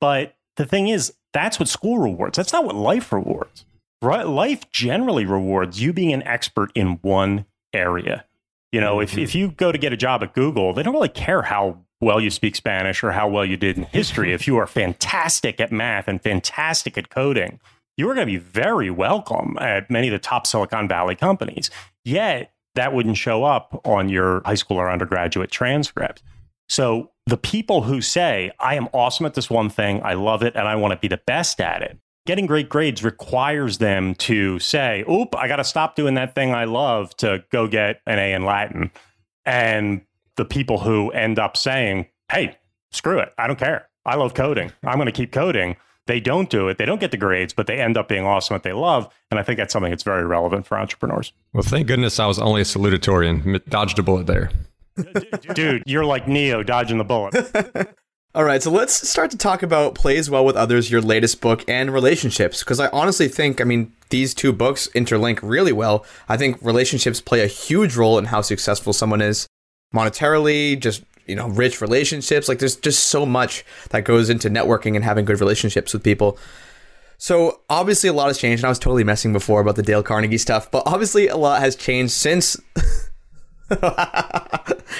But 0.00 0.36
the 0.56 0.66
thing 0.66 0.88
is, 0.88 1.12
that's 1.32 1.58
what 1.58 1.68
school 1.68 1.98
rewards. 1.98 2.36
That's 2.36 2.52
not 2.52 2.64
what 2.64 2.74
life 2.74 3.12
rewards. 3.12 3.64
Right? 4.02 4.26
Life 4.26 4.70
generally 4.70 5.24
rewards 5.24 5.80
you 5.80 5.92
being 5.92 6.12
an 6.12 6.22
expert 6.22 6.70
in 6.74 6.98
one 7.02 7.46
area. 7.72 8.24
You 8.72 8.80
know, 8.80 9.00
if, 9.00 9.16
if 9.16 9.30
mm-hmm. 9.30 9.38
you 9.38 9.48
go 9.48 9.72
to 9.72 9.78
get 9.78 9.92
a 9.92 9.96
job 9.96 10.22
at 10.22 10.34
Google, 10.34 10.74
they 10.74 10.82
don't 10.82 10.92
really 10.92 11.08
care 11.08 11.42
how 11.42 11.78
well 12.00 12.20
you 12.20 12.30
speak 12.30 12.56
Spanish 12.56 13.02
or 13.02 13.12
how 13.12 13.28
well 13.28 13.44
you 13.44 13.56
did 13.56 13.78
in 13.78 13.84
history. 13.84 14.32
if 14.32 14.46
you 14.46 14.56
are 14.58 14.66
fantastic 14.66 15.60
at 15.60 15.72
math 15.72 16.08
and 16.08 16.22
fantastic 16.22 16.98
at 16.98 17.08
coding, 17.08 17.58
you 17.96 18.08
are 18.10 18.14
going 18.14 18.26
to 18.26 18.32
be 18.32 18.38
very 18.38 18.90
welcome 18.90 19.56
at 19.60 19.90
many 19.90 20.08
of 20.08 20.12
the 20.12 20.18
top 20.18 20.46
Silicon 20.46 20.86
Valley 20.86 21.14
companies. 21.14 21.70
Yet 22.04 22.52
that 22.74 22.92
wouldn't 22.92 23.16
show 23.16 23.44
up 23.44 23.80
on 23.84 24.08
your 24.08 24.42
high 24.44 24.54
school 24.54 24.76
or 24.76 24.90
undergraduate 24.90 25.50
transcript. 25.50 26.22
So 26.68 27.10
the 27.26 27.38
people 27.38 27.82
who 27.82 28.00
say, 28.00 28.50
I 28.60 28.74
am 28.74 28.88
awesome 28.92 29.24
at 29.24 29.34
this 29.34 29.48
one 29.48 29.70
thing, 29.70 30.02
I 30.02 30.14
love 30.14 30.42
it, 30.42 30.54
and 30.56 30.68
I 30.68 30.76
want 30.76 30.92
to 30.92 30.98
be 30.98 31.08
the 31.08 31.20
best 31.26 31.60
at 31.60 31.82
it, 31.82 31.98
getting 32.26 32.46
great 32.46 32.68
grades 32.68 33.02
requires 33.02 33.78
them 33.78 34.14
to 34.16 34.58
say, 34.58 35.04
Oop, 35.10 35.34
I 35.36 35.48
got 35.48 35.56
to 35.56 35.64
stop 35.64 35.96
doing 35.96 36.14
that 36.14 36.34
thing 36.34 36.52
I 36.52 36.64
love 36.64 37.16
to 37.18 37.44
go 37.50 37.66
get 37.66 38.00
an 38.06 38.18
A 38.18 38.34
in 38.34 38.44
Latin. 38.44 38.90
And 39.44 40.02
the 40.36 40.44
people 40.44 40.78
who 40.78 41.10
end 41.12 41.38
up 41.38 41.56
saying, 41.56 42.06
Hey, 42.30 42.58
screw 42.90 43.20
it, 43.20 43.32
I 43.38 43.46
don't 43.46 43.58
care. 43.58 43.88
I 44.04 44.16
love 44.16 44.34
coding. 44.34 44.72
I'm 44.84 44.96
going 44.96 45.06
to 45.06 45.12
keep 45.12 45.32
coding 45.32 45.76
they 46.06 46.20
don't 46.20 46.48
do 46.48 46.68
it. 46.68 46.78
They 46.78 46.84
don't 46.84 47.00
get 47.00 47.10
the 47.10 47.16
grades, 47.16 47.52
but 47.52 47.66
they 47.66 47.78
end 47.78 47.96
up 47.96 48.08
being 48.08 48.24
awesome 48.24 48.54
at 48.54 48.56
what 48.56 48.62
they 48.62 48.72
love. 48.72 49.12
And 49.30 49.38
I 49.40 49.42
think 49.42 49.58
that's 49.58 49.72
something 49.72 49.90
that's 49.90 50.02
very 50.02 50.24
relevant 50.24 50.66
for 50.66 50.78
entrepreneurs. 50.78 51.32
Well, 51.52 51.62
thank 51.62 51.86
goodness 51.86 52.18
I 52.20 52.26
was 52.26 52.38
only 52.38 52.60
a 52.62 52.64
salutatorian. 52.64 53.64
Dodged 53.68 53.98
a 53.98 54.02
bullet 54.02 54.26
there. 54.26 54.50
Dude, 55.54 55.82
you're 55.86 56.04
like 56.04 56.26
Neo 56.26 56.62
dodging 56.62 56.98
the 56.98 57.04
bullet. 57.04 57.34
All 58.34 58.44
right, 58.44 58.62
so 58.62 58.70
let's 58.70 59.08
start 59.08 59.30
to 59.30 59.38
talk 59.38 59.62
about 59.62 59.94
Plays 59.94 60.28
Well 60.28 60.44
with 60.44 60.56
Others, 60.56 60.90
your 60.90 61.00
latest 61.00 61.40
book, 61.40 61.64
and 61.66 61.90
relationships. 61.90 62.62
Because 62.62 62.78
I 62.78 62.88
honestly 62.88 63.28
think, 63.28 63.62
I 63.62 63.64
mean, 63.64 63.92
these 64.10 64.34
two 64.34 64.52
books 64.52 64.88
interlink 64.94 65.40
really 65.42 65.72
well. 65.72 66.04
I 66.28 66.36
think 66.36 66.58
relationships 66.60 67.20
play 67.20 67.40
a 67.40 67.46
huge 67.46 67.96
role 67.96 68.18
in 68.18 68.26
how 68.26 68.42
successful 68.42 68.92
someone 68.92 69.22
is 69.22 69.46
monetarily, 69.94 70.78
just 70.78 71.02
you 71.26 71.34
know 71.34 71.48
rich 71.48 71.80
relationships 71.80 72.48
like 72.48 72.58
there's 72.58 72.76
just 72.76 73.04
so 73.04 73.26
much 73.26 73.64
that 73.90 74.04
goes 74.04 74.30
into 74.30 74.48
networking 74.48 74.94
and 74.94 75.04
having 75.04 75.24
good 75.24 75.40
relationships 75.40 75.92
with 75.92 76.02
people 76.02 76.38
so 77.18 77.60
obviously 77.70 78.08
a 78.08 78.12
lot 78.12 78.28
has 78.28 78.38
changed 78.38 78.62
and 78.62 78.66
i 78.66 78.68
was 78.68 78.78
totally 78.78 79.04
messing 79.04 79.32
before 79.32 79.60
about 79.60 79.76
the 79.76 79.82
dale 79.82 80.02
carnegie 80.02 80.38
stuff 80.38 80.70
but 80.70 80.82
obviously 80.86 81.28
a 81.28 81.36
lot 81.36 81.60
has 81.60 81.76
changed 81.76 82.12
since 82.12 82.56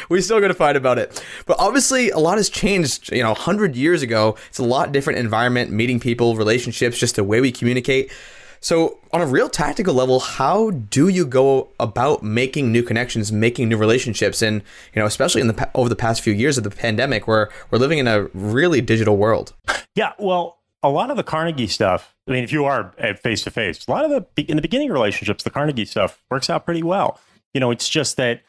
We're 0.09 0.21
still 0.21 0.41
to 0.41 0.55
fight 0.55 0.77
about 0.77 0.99
it. 0.99 1.23
But 1.47 1.57
obviously, 1.59 2.11
a 2.11 2.19
lot 2.19 2.37
has 2.37 2.49
changed. 2.51 3.13
You 3.13 3.23
know, 3.23 3.31
100 3.31 3.77
years 3.77 4.03
ago, 4.03 4.37
it's 4.49 4.59
a 4.59 4.65
lot 4.65 4.93
different 4.93 5.19
environment, 5.19 5.71
meeting 5.71 6.01
people, 6.01 6.37
relationships, 6.37 6.99
just 6.99 7.17
the 7.17 7.25
way 7.25 7.41
we 7.41 7.53
communicate. 7.53 8.11
So, 8.67 8.99
on 9.13 9.21
a 9.21 9.27
real 9.27 9.49
tactical 9.49 9.95
level, 9.95 10.19
how 10.19 10.71
do 10.71 11.07
you 11.07 11.25
go 11.25 11.69
about 11.79 12.25
making 12.25 12.73
new 12.73 12.83
connections, 12.83 13.31
making 13.31 13.69
new 13.69 13.77
relationships, 13.77 14.43
and 14.43 14.61
you 14.93 15.01
know, 15.01 15.07
especially 15.07 15.41
in 15.41 15.47
the 15.47 15.71
over 15.77 15.89
the 15.89 15.95
past 15.95 16.21
few 16.21 16.33
years 16.33 16.59
of 16.59 16.65
the 16.65 16.71
pandemic, 16.71 17.29
where 17.29 17.49
we're 17.71 17.79
living 17.79 18.01
in 18.01 18.09
a 18.09 18.25
really 18.35 18.81
digital 18.81 19.19
world? 19.19 19.55
Yeah, 19.95 20.15
well, 20.19 20.59
a 20.83 20.89
lot 20.89 21.13
of 21.13 21.17
the 21.17 21.23
Carnegie 21.23 21.69
stuff. 21.69 22.17
I 22.27 22.33
mean, 22.33 22.43
if 22.43 22.51
you 22.51 22.65
are 22.65 22.93
face 23.23 23.43
to 23.45 23.53
face, 23.53 23.87
a 23.87 23.91
lot 23.93 24.05
of 24.05 24.27
the 24.35 24.43
in 24.43 24.57
the 24.57 24.63
beginning 24.63 24.91
relationships, 24.91 25.45
the 25.45 25.51
Carnegie 25.51 25.85
stuff 25.85 26.21
works 26.29 26.51
out 26.51 26.65
pretty 26.65 26.83
well. 26.83 27.21
You 27.55 27.61
know, 27.61 27.71
it's 27.71 27.89
just 27.89 28.17
that 28.17 28.43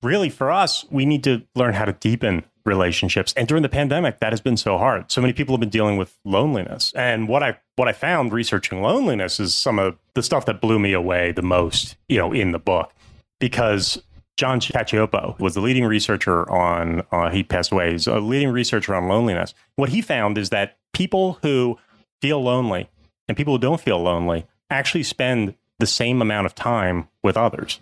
really 0.00 0.30
for 0.30 0.52
us, 0.52 0.84
we 0.92 1.04
need 1.04 1.24
to 1.24 1.42
learn 1.56 1.74
how 1.74 1.86
to 1.86 1.92
deepen 1.92 2.44
relationships. 2.64 3.32
And 3.36 3.48
during 3.48 3.62
the 3.62 3.68
pandemic, 3.68 4.20
that 4.20 4.32
has 4.32 4.40
been 4.40 4.56
so 4.56 4.78
hard. 4.78 5.10
So 5.10 5.20
many 5.20 5.32
people 5.32 5.54
have 5.54 5.60
been 5.60 5.68
dealing 5.68 5.96
with 5.96 6.18
loneliness. 6.24 6.92
And 6.94 7.28
what 7.28 7.42
I 7.42 7.58
what 7.76 7.88
I 7.88 7.92
found 7.92 8.32
researching 8.32 8.82
loneliness 8.82 9.40
is 9.40 9.54
some 9.54 9.78
of 9.78 9.96
the 10.14 10.22
stuff 10.22 10.46
that 10.46 10.60
blew 10.60 10.78
me 10.78 10.92
away 10.92 11.32
the 11.32 11.42
most, 11.42 11.96
you 12.08 12.18
know, 12.18 12.32
in 12.32 12.52
the 12.52 12.58
book. 12.58 12.92
Because 13.38 14.02
John 14.36 14.60
Cacioppo 14.60 15.38
was 15.38 15.54
the 15.54 15.60
leading 15.60 15.84
researcher 15.84 16.50
on, 16.50 17.02
uh, 17.12 17.30
he 17.30 17.42
passed 17.42 17.72
away, 17.72 17.92
he's 17.92 18.06
a 18.06 18.20
leading 18.20 18.50
researcher 18.50 18.94
on 18.94 19.08
loneliness. 19.08 19.54
What 19.76 19.90
he 19.90 20.00
found 20.00 20.38
is 20.38 20.50
that 20.50 20.78
people 20.92 21.38
who 21.42 21.78
feel 22.22 22.42
lonely 22.42 22.88
and 23.28 23.36
people 23.36 23.54
who 23.54 23.58
don't 23.58 23.80
feel 23.80 24.00
lonely 24.00 24.46
actually 24.70 25.02
spend 25.02 25.54
the 25.78 25.86
same 25.86 26.22
amount 26.22 26.46
of 26.46 26.54
time 26.54 27.08
with 27.22 27.36
others. 27.36 27.80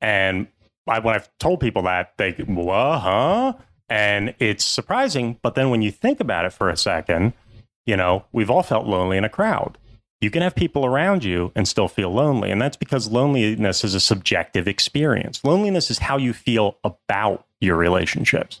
And 0.00 0.46
I, 0.86 0.98
when 0.98 1.14
I've 1.14 1.28
told 1.38 1.60
people 1.60 1.82
that, 1.82 2.16
they, 2.18 2.34
well, 2.46 2.98
huh? 2.98 3.52
And 3.88 4.34
it's 4.38 4.64
surprising. 4.64 5.38
But 5.42 5.54
then 5.54 5.70
when 5.70 5.82
you 5.82 5.90
think 5.90 6.20
about 6.20 6.44
it 6.44 6.52
for 6.52 6.68
a 6.68 6.76
second, 6.76 7.32
you 7.86 7.96
know, 7.96 8.24
we've 8.32 8.50
all 8.50 8.62
felt 8.62 8.86
lonely 8.86 9.16
in 9.16 9.24
a 9.24 9.28
crowd. 9.28 9.78
You 10.20 10.30
can 10.30 10.42
have 10.42 10.54
people 10.54 10.86
around 10.86 11.22
you 11.22 11.52
and 11.54 11.68
still 11.68 11.88
feel 11.88 12.10
lonely. 12.10 12.50
And 12.50 12.60
that's 12.60 12.76
because 12.76 13.08
loneliness 13.08 13.84
is 13.84 13.94
a 13.94 14.00
subjective 14.00 14.66
experience. 14.66 15.44
Loneliness 15.44 15.90
is 15.90 15.98
how 15.98 16.16
you 16.16 16.32
feel 16.32 16.78
about 16.82 17.46
your 17.60 17.76
relationships. 17.76 18.60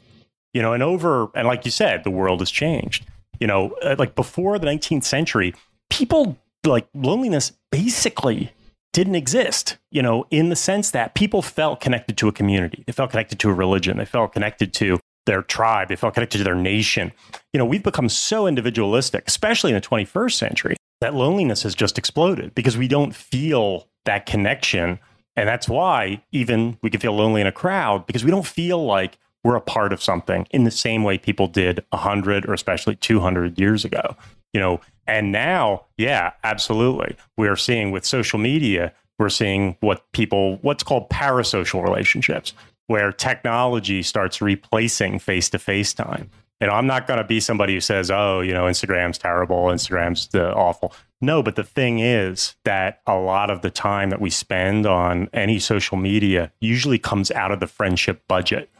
You 0.52 0.62
know, 0.62 0.72
and 0.72 0.82
over, 0.82 1.28
and 1.34 1.46
like 1.48 1.64
you 1.64 1.70
said, 1.70 2.04
the 2.04 2.10
world 2.10 2.40
has 2.40 2.50
changed. 2.50 3.06
You 3.40 3.46
know, 3.46 3.74
uh, 3.82 3.96
like 3.98 4.14
before 4.14 4.58
the 4.58 4.66
19th 4.66 5.04
century, 5.04 5.54
people 5.90 6.36
like 6.64 6.86
loneliness 6.94 7.52
basically 7.72 8.52
didn't 8.94 9.16
exist, 9.16 9.76
you 9.90 10.00
know, 10.00 10.24
in 10.30 10.48
the 10.48 10.56
sense 10.56 10.92
that 10.92 11.14
people 11.14 11.42
felt 11.42 11.80
connected 11.80 12.16
to 12.16 12.28
a 12.28 12.32
community. 12.32 12.84
They 12.86 12.92
felt 12.92 13.10
connected 13.10 13.38
to 13.40 13.50
a 13.50 13.52
religion. 13.52 13.98
They 13.98 14.06
felt 14.06 14.32
connected 14.32 14.72
to 14.74 14.98
their 15.26 15.42
tribe. 15.42 15.88
They 15.88 15.96
felt 15.96 16.14
connected 16.14 16.38
to 16.38 16.44
their 16.44 16.54
nation. 16.54 17.12
You 17.52 17.58
know, 17.58 17.66
we've 17.66 17.82
become 17.82 18.08
so 18.08 18.46
individualistic, 18.46 19.24
especially 19.26 19.72
in 19.72 19.74
the 19.74 19.80
21st 19.80 20.32
century, 20.32 20.76
that 21.00 21.12
loneliness 21.12 21.64
has 21.64 21.74
just 21.74 21.98
exploded 21.98 22.54
because 22.54 22.78
we 22.78 22.88
don't 22.88 23.14
feel 23.14 23.88
that 24.04 24.26
connection. 24.26 25.00
And 25.36 25.48
that's 25.48 25.68
why 25.68 26.22
even 26.30 26.78
we 26.80 26.88
can 26.88 27.00
feel 27.00 27.14
lonely 27.14 27.40
in 27.40 27.48
a 27.48 27.52
crowd 27.52 28.06
because 28.06 28.24
we 28.24 28.30
don't 28.30 28.46
feel 28.46 28.84
like 28.86 29.18
we're 29.44 29.56
a 29.56 29.60
part 29.60 29.92
of 29.92 30.02
something 30.02 30.46
in 30.50 30.64
the 30.64 30.70
same 30.70 31.04
way 31.04 31.18
people 31.18 31.46
did 31.46 31.84
100 31.90 32.48
or 32.48 32.54
especially 32.54 32.96
200 32.96 33.58
years 33.58 33.84
ago. 33.84 34.16
You 34.52 34.60
know, 34.60 34.80
and 35.06 35.30
now, 35.30 35.84
yeah, 35.96 36.32
absolutely. 36.42 37.16
We're 37.36 37.56
seeing 37.56 37.90
with 37.90 38.04
social 38.04 38.38
media, 38.38 38.92
we're 39.18 39.28
seeing 39.28 39.76
what 39.80 40.10
people, 40.12 40.56
what's 40.62 40.82
called 40.82 41.10
parasocial 41.10 41.82
relationships, 41.82 42.52
where 42.86 43.12
technology 43.12 44.02
starts 44.02 44.40
replacing 44.40 45.18
face 45.18 45.50
to 45.50 45.58
face 45.58 45.92
time. 45.92 46.30
Know, 46.66 46.72
I'm 46.72 46.86
not 46.86 47.06
going 47.06 47.18
to 47.18 47.24
be 47.24 47.40
somebody 47.40 47.74
who 47.74 47.80
says, 47.80 48.10
oh, 48.10 48.40
you 48.40 48.52
know, 48.54 48.64
Instagram's 48.64 49.18
terrible, 49.18 49.64
Instagram's 49.66 50.28
the 50.28 50.52
awful. 50.54 50.94
No, 51.20 51.42
but 51.42 51.56
the 51.56 51.64
thing 51.64 52.00
is 52.00 52.54
that 52.64 53.00
a 53.06 53.16
lot 53.16 53.50
of 53.50 53.62
the 53.62 53.70
time 53.70 54.10
that 54.10 54.20
we 54.20 54.30
spend 54.30 54.86
on 54.86 55.28
any 55.32 55.58
social 55.58 55.96
media 55.96 56.52
usually 56.60 56.98
comes 56.98 57.30
out 57.30 57.50
of 57.50 57.60
the 57.60 57.66
friendship 57.66 58.22
budget. 58.28 58.70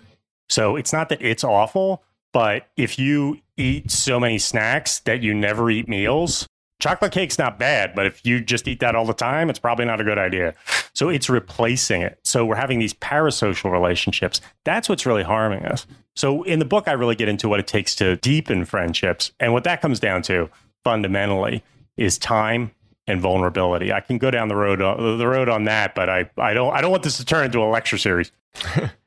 So 0.48 0.76
it's 0.76 0.92
not 0.92 1.09
that 1.09 1.22
it's 1.22 1.44
awful, 1.44 2.02
but 2.33 2.68
if 2.76 2.98
you 2.98 3.38
eat 3.57 3.90
so 3.90 4.18
many 4.18 4.38
snacks 4.38 5.00
that 5.00 5.22
you 5.22 5.35
never 5.35 5.70
eat 5.70 5.88
meals, 5.88 6.46
chocolate 6.80 7.12
cake's 7.12 7.38
not 7.38 7.59
bad, 7.59 7.94
but 7.94 8.07
if 8.07 8.26
you 8.26 8.40
just 8.40 8.68
eat 8.68 8.80
that 8.80 8.94
all 8.94 9.07
the 9.07 9.14
time, 9.14 9.48
it's 9.48 9.59
probably 9.59 9.85
not 9.85 10.00
a 10.00 10.04
good 10.04 10.18
idea. 10.18 10.54
So 10.94 11.09
it's 11.09 11.30
replacing 11.30 12.02
it. 12.02 12.18
So 12.24 12.44
we're 12.44 12.57
having 12.57 12.78
these 12.78 12.94
parasocial 12.94 13.70
relationships. 13.70 14.40
That's 14.64 14.88
what's 14.88 15.07
really 15.07 15.22
harming 15.22 15.64
us. 15.66 15.87
So 16.16 16.42
in 16.42 16.59
the 16.59 16.64
book, 16.64 16.87
I 16.88 16.92
really 16.92 17.14
get 17.14 17.28
into 17.28 17.48
what 17.48 17.61
it 17.61 17.66
takes 17.66 17.94
to 17.96 18.16
deepen 18.16 18.64
friendships. 18.64 19.33
And 19.40 19.52
what 19.52 19.64
that 19.64 19.80
comes 19.80 19.98
down 19.98 20.22
to 20.22 20.50
fundamentally 20.85 21.62
is 21.96 22.18
time 22.18 22.72
and 23.07 23.20
vulnerability. 23.20 23.92
I 23.92 24.00
can 24.00 24.18
go 24.18 24.30
down 24.30 24.48
the 24.48 24.57
road 24.57 24.80
uh, 24.80 25.16
the 25.16 25.26
road 25.26 25.48
on 25.48 25.64
that, 25.64 25.94
but 25.94 26.09
I, 26.09 26.30
I 26.38 26.54
don't 26.54 26.72
I 26.74 26.80
don't 26.80 26.90
want 26.90 27.02
this 27.02 27.18
to 27.18 27.24
turn 27.24 27.44
into 27.44 27.62
a 27.62 27.68
lecture 27.68 27.98
series. 27.98 28.33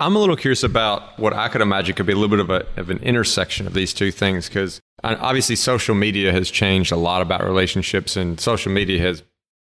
I'm 0.00 0.16
a 0.16 0.18
little 0.18 0.36
curious 0.36 0.62
about 0.62 1.18
what 1.18 1.34
I 1.34 1.48
could 1.48 1.60
imagine 1.60 1.94
could 1.94 2.06
be 2.06 2.14
a 2.14 2.16
little 2.16 2.34
bit 2.34 2.40
of, 2.40 2.48
a, 2.48 2.80
of 2.80 2.88
an 2.88 2.98
intersection 3.00 3.66
of 3.66 3.74
these 3.74 3.92
two 3.92 4.10
things 4.10 4.48
because 4.48 4.80
uh, 5.04 5.16
obviously 5.20 5.56
social 5.56 5.94
media 5.94 6.32
has 6.32 6.50
changed 6.50 6.90
a 6.90 6.96
lot 6.96 7.20
about 7.20 7.44
relationships, 7.44 8.16
and 8.16 8.40
social 8.40 8.72
media 8.72 8.98
has 9.00 9.22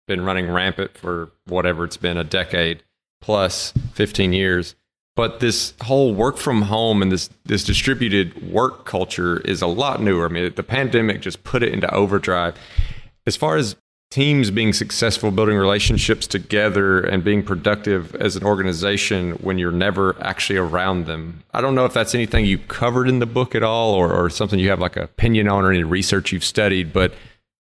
been 0.07 0.21
running 0.21 0.49
rampant 0.49 0.97
for 0.97 1.31
whatever 1.45 1.83
it's 1.83 1.97
been 1.97 2.17
a 2.17 2.23
decade 2.23 2.83
plus 3.21 3.73
15 3.93 4.33
years. 4.33 4.73
But 5.15 5.39
this 5.39 5.75
whole 5.83 6.15
work 6.15 6.37
from 6.37 6.63
home 6.63 7.03
and 7.03 7.11
this 7.11 7.29
this 7.45 7.63
distributed 7.63 8.51
work 8.51 8.85
culture 8.85 9.39
is 9.41 9.61
a 9.61 9.67
lot 9.67 10.01
newer. 10.01 10.25
I 10.25 10.29
mean, 10.29 10.51
the 10.55 10.63
pandemic 10.63 11.21
just 11.21 11.43
put 11.43 11.61
it 11.61 11.71
into 11.71 11.93
overdrive. 11.93 12.55
As 13.27 13.35
far 13.35 13.55
as 13.55 13.75
teams 14.13 14.51
being 14.51 14.73
successful, 14.73 15.31
building 15.31 15.57
relationships 15.57 16.27
together, 16.27 16.99
and 16.99 17.23
being 17.23 17.41
productive 17.41 18.13
as 18.17 18.35
an 18.35 18.43
organization 18.43 19.31
when 19.41 19.57
you're 19.57 19.71
never 19.71 20.15
actually 20.21 20.57
around 20.59 21.07
them. 21.07 21.43
I 21.51 21.61
don't 21.61 21.73
know 21.73 21.85
if 21.85 21.95
that's 21.95 22.13
anything 22.13 22.45
you 22.45 22.59
covered 22.59 23.09
in 23.09 23.17
the 23.17 23.25
book 23.25 23.55
at 23.55 23.63
all 23.63 23.95
or, 23.95 24.13
or 24.13 24.29
something 24.29 24.59
you 24.59 24.69
have 24.69 24.79
like 24.79 24.97
an 24.97 25.01
opinion 25.01 25.47
on 25.47 25.65
or 25.65 25.71
any 25.71 25.83
research 25.83 26.31
you've 26.31 26.43
studied, 26.43 26.93
but 26.93 27.15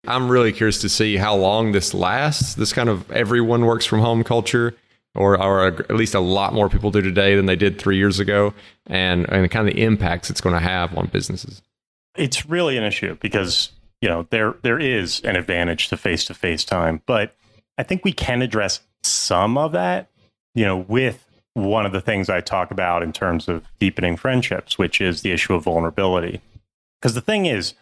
I'm 0.07 0.29
really 0.29 0.51
curious 0.51 0.79
to 0.81 0.89
see 0.89 1.17
how 1.17 1.35
long 1.35 1.71
this 1.71 1.91
lasts, 1.91 2.53
this 2.53 2.71
kind 2.71 2.87
of 2.87 3.11
everyone 3.11 3.65
works 3.65 3.87
from 3.87 4.01
home 4.01 4.23
culture. 4.23 4.75
Or, 5.15 5.39
or 5.39 5.67
at 5.67 5.91
least 5.91 6.15
a 6.15 6.19
lot 6.19 6.55
more 6.55 6.69
people 6.69 6.89
do 6.89 6.99
today 6.99 7.35
than 7.35 7.45
they 7.45 7.55
did 7.55 7.77
three 7.77 7.97
years 7.97 8.19
ago, 8.19 8.51
and, 8.87 9.29
and 9.29 9.51
kind 9.51 9.67
of 9.67 9.75
the 9.75 9.83
impacts 9.83 10.31
it's 10.31 10.41
going 10.41 10.55
to 10.55 10.59
have 10.59 10.97
on 10.97 11.05
businesses. 11.05 11.61
It's 12.15 12.47
really 12.47 12.77
an 12.77 12.83
issue 12.83 13.15
because 13.21 13.72
you 14.03 14.09
know 14.09 14.27
there 14.31 14.55
there 14.63 14.77
is 14.77 15.21
an 15.21 15.37
advantage 15.37 15.87
to 15.87 15.95
face 15.95 16.25
to 16.25 16.33
face 16.33 16.65
time. 16.65 17.01
But 17.05 17.35
i 17.77 17.83
think 17.83 18.03
we 18.03 18.11
can 18.11 18.41
address 18.41 18.81
some 19.01 19.57
of 19.57 19.71
that 19.71 20.09
you 20.53 20.65
know 20.65 20.77
with 20.77 21.25
one 21.53 21.85
of 21.85 21.93
the 21.93 22.01
things 22.01 22.29
i 22.29 22.41
talk 22.41 22.69
about 22.69 23.01
in 23.01 23.13
terms 23.13 23.47
of 23.47 23.65
deepening 23.79 24.17
friendships 24.17 24.77
which 24.77 24.99
is 24.99 25.21
the 25.21 25.31
issue 25.31 25.53
of 25.53 25.63
vulnerability. 25.63 26.41
Because 27.01 27.15
the 27.15 27.21
thing 27.21 27.45
is 27.45 27.75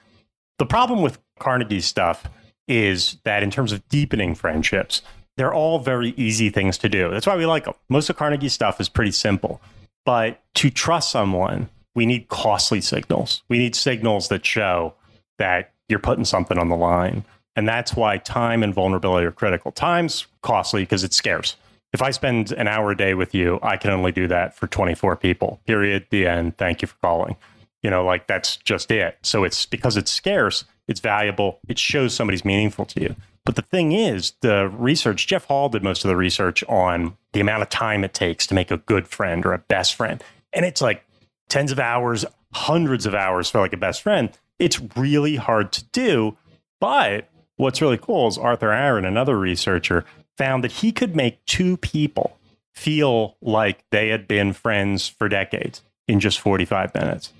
the 0.59 0.65
problem 0.65 1.01
with 1.01 1.17
Carnegie 1.39 1.81
stuff 1.81 2.27
is 2.67 3.17
that 3.23 3.41
in 3.41 3.49
terms 3.49 3.71
of 3.71 3.87
deepening 3.89 4.35
friendships 4.35 5.01
they're 5.37 5.53
all 5.53 5.79
very 5.79 6.13
easy 6.17 6.51
things 6.51 6.77
to 6.77 6.89
do. 6.89 7.09
That's 7.09 7.25
why 7.25 7.35
we 7.35 7.47
like 7.47 7.65
them 7.65 7.73
most 7.89 8.11
of 8.11 8.15
carnegie's 8.15 8.53
stuff 8.53 8.79
is 8.79 8.89
pretty 8.89 9.11
simple. 9.11 9.59
But 10.05 10.39
to 10.55 10.69
trust 10.69 11.09
someone 11.09 11.69
we 11.95 12.05
need 12.05 12.27
costly 12.27 12.79
signals. 12.79 13.41
We 13.49 13.57
need 13.57 13.75
signals 13.75 14.27
that 14.29 14.45
show 14.45 14.93
that 15.41 15.70
you're 15.91 15.99
putting 15.99 16.25
something 16.25 16.57
on 16.57 16.69
the 16.69 16.75
line. 16.75 17.23
And 17.55 17.67
that's 17.67 17.95
why 17.95 18.17
time 18.17 18.63
and 18.63 18.73
vulnerability 18.73 19.27
are 19.27 19.31
critical. 19.31 19.71
Time's 19.71 20.25
costly 20.41 20.83
because 20.83 21.03
it's 21.03 21.15
scarce. 21.15 21.57
If 21.93 22.01
I 22.01 22.11
spend 22.11 22.53
an 22.53 22.67
hour 22.67 22.91
a 22.91 22.97
day 22.97 23.13
with 23.13 23.35
you, 23.35 23.59
I 23.61 23.75
can 23.75 23.91
only 23.91 24.13
do 24.13 24.27
that 24.29 24.55
for 24.55 24.67
24 24.67 25.17
people. 25.17 25.59
Period. 25.67 26.07
The 26.09 26.25
end. 26.25 26.57
Thank 26.57 26.81
you 26.81 26.87
for 26.87 26.95
calling. 27.01 27.35
You 27.83 27.89
know, 27.89 28.05
like 28.05 28.27
that's 28.27 28.57
just 28.57 28.89
it. 28.91 29.17
So 29.21 29.43
it's 29.43 29.65
because 29.65 29.97
it's 29.97 30.11
scarce, 30.11 30.65
it's 30.87 30.99
valuable, 30.99 31.59
it 31.67 31.79
shows 31.79 32.13
somebody's 32.13 32.45
meaningful 32.45 32.85
to 32.85 33.01
you. 33.01 33.15
But 33.43 33.55
the 33.55 33.63
thing 33.63 33.91
is, 33.91 34.33
the 34.41 34.69
research, 34.69 35.25
Jeff 35.25 35.45
Hall 35.45 35.67
did 35.67 35.83
most 35.83 36.05
of 36.05 36.09
the 36.09 36.15
research 36.15 36.63
on 36.69 37.17
the 37.33 37.39
amount 37.39 37.63
of 37.63 37.69
time 37.69 38.03
it 38.03 38.13
takes 38.13 38.45
to 38.47 38.53
make 38.53 38.69
a 38.69 38.77
good 38.77 39.07
friend 39.07 39.45
or 39.45 39.53
a 39.53 39.57
best 39.57 39.95
friend. 39.95 40.23
And 40.53 40.63
it's 40.63 40.81
like 40.81 41.03
tens 41.49 41.71
of 41.71 41.79
hours, 41.79 42.23
hundreds 42.53 43.05
of 43.05 43.15
hours 43.15 43.49
for 43.49 43.59
like 43.59 43.73
a 43.73 43.77
best 43.77 44.03
friend. 44.03 44.29
It's 44.61 44.79
really 44.95 45.37
hard 45.37 45.71
to 45.73 45.83
do. 45.85 46.37
But 46.79 47.29
what's 47.57 47.81
really 47.81 47.97
cool 47.97 48.27
is 48.27 48.37
Arthur 48.37 48.71
Aron, 48.71 49.05
another 49.05 49.37
researcher, 49.37 50.05
found 50.37 50.63
that 50.63 50.71
he 50.71 50.91
could 50.91 51.15
make 51.15 51.43
two 51.45 51.77
people 51.77 52.37
feel 52.73 53.35
like 53.41 53.83
they 53.89 54.09
had 54.09 54.27
been 54.27 54.53
friends 54.53 55.07
for 55.07 55.27
decades 55.27 55.81
in 56.07 56.19
just 56.19 56.39
45 56.39 56.93
minutes. 56.93 57.33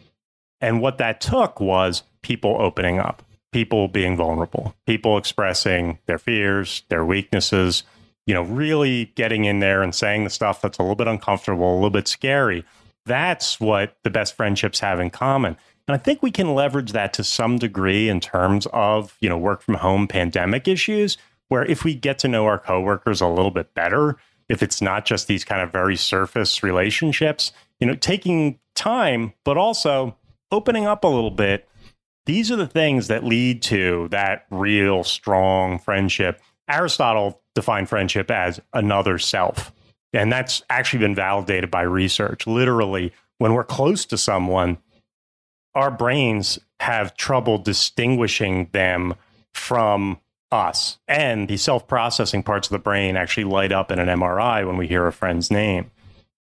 And 0.60 0.82
what 0.82 0.98
that 0.98 1.22
took 1.22 1.60
was 1.60 2.04
people 2.22 2.58
opening 2.60 3.00
up, 3.00 3.24
people 3.52 3.88
being 3.88 4.18
vulnerable, 4.18 4.76
people 4.86 5.18
expressing 5.18 6.00
their 6.08 6.20
fears, 6.20 6.84
their 6.90 7.06
weaknesses, 7.06 7.84
you 8.26 8.34
know, 8.34 8.44
really 8.44 9.12
getting 9.16 9.46
in 9.46 9.60
there 9.60 9.82
and 9.82 9.94
saying 9.94 10.24
the 10.24 10.30
stuff 10.30 10.62
that's 10.62 10.78
a 10.78 10.82
little 10.82 10.96
bit 10.96 11.08
uncomfortable, 11.08 11.72
a 11.72 11.76
little 11.76 11.90
bit 11.90 12.08
scary. 12.08 12.64
That's 13.06 13.60
what 13.60 13.98
the 14.04 14.10
best 14.10 14.36
friendships 14.36 14.80
have 14.80 15.00
in 15.00 15.10
common. 15.10 15.58
And 15.92 16.00
I 16.00 16.02
think 16.02 16.24
we 16.24 16.32
can 16.32 16.56
leverage 16.56 16.94
that 16.94 17.12
to 17.16 17.24
some 17.26 17.58
degree 17.58 18.08
in 18.08 18.22
terms 18.22 18.66
of, 18.72 19.18
you 19.20 19.28
know, 19.28 19.38
work 19.38 19.62
from 19.62 19.74
home 19.74 20.08
pandemic 20.08 20.66
issues, 20.66 21.18
where 21.50 21.66
if 21.66 21.84
we 21.84 21.94
get 21.94 22.18
to 22.20 22.30
know 22.30 22.46
our 22.46 22.58
coworkers 22.58 23.20
a 23.20 23.28
little 23.28 23.52
bit 23.52 23.74
better, 23.74 24.16
if 24.48 24.64
it's 24.64 24.82
not 24.82 25.04
just 25.04 25.28
these 25.28 25.44
kind 25.44 25.62
of 25.62 25.70
very 25.70 25.98
surface 25.98 26.64
relationships, 26.64 27.52
you 27.82 27.88
know, 27.88 27.94
taking 27.94 28.58
time, 28.74 29.34
but 29.44 29.58
also 29.58 30.16
opening 30.50 30.86
up 30.86 31.04
a 31.04 31.10
little 31.10 31.30
bit. 31.30 31.68
These 32.26 32.54
are 32.54 32.56
the 32.56 32.68
things 32.68 33.10
that 33.10 33.26
lead 33.26 33.62
to 33.64 34.08
that 34.12 34.46
real 34.50 35.04
strong 35.04 35.78
friendship. 35.78 36.42
Aristotle 36.70 37.42
defined 37.54 37.90
friendship 37.90 38.32
as 38.32 38.62
another 38.72 39.18
self. 39.18 39.74
And 40.14 40.32
that's 40.32 40.64
actually 40.70 41.00
been 41.00 41.16
validated 41.16 41.70
by 41.70 41.82
research. 41.82 42.48
Literally, 42.48 43.12
when 43.40 43.54
we're 43.54 43.66
close 43.66 44.06
to 44.06 44.18
someone, 44.18 44.78
our 45.76 45.92
brains 45.92 46.60
have 46.80 47.16
trouble 47.16 47.58
distinguishing 47.58 48.70
them 48.72 49.16
from 49.54 50.20
us. 50.52 51.00
And 51.08 51.48
the 51.48 51.58
self 51.58 51.88
processing 51.88 52.44
parts 52.44 52.68
of 52.68 52.72
the 52.72 52.80
brain 52.80 53.16
actually 53.16 53.46
light 53.46 53.72
up 53.72 53.92
in 53.92 54.00
an 54.00 54.08
MRI 54.08 54.66
when 54.66 54.78
we 54.78 54.88
hear 54.88 55.08
a 55.08 55.14
friend's 55.14 55.50
name. 55.50 55.92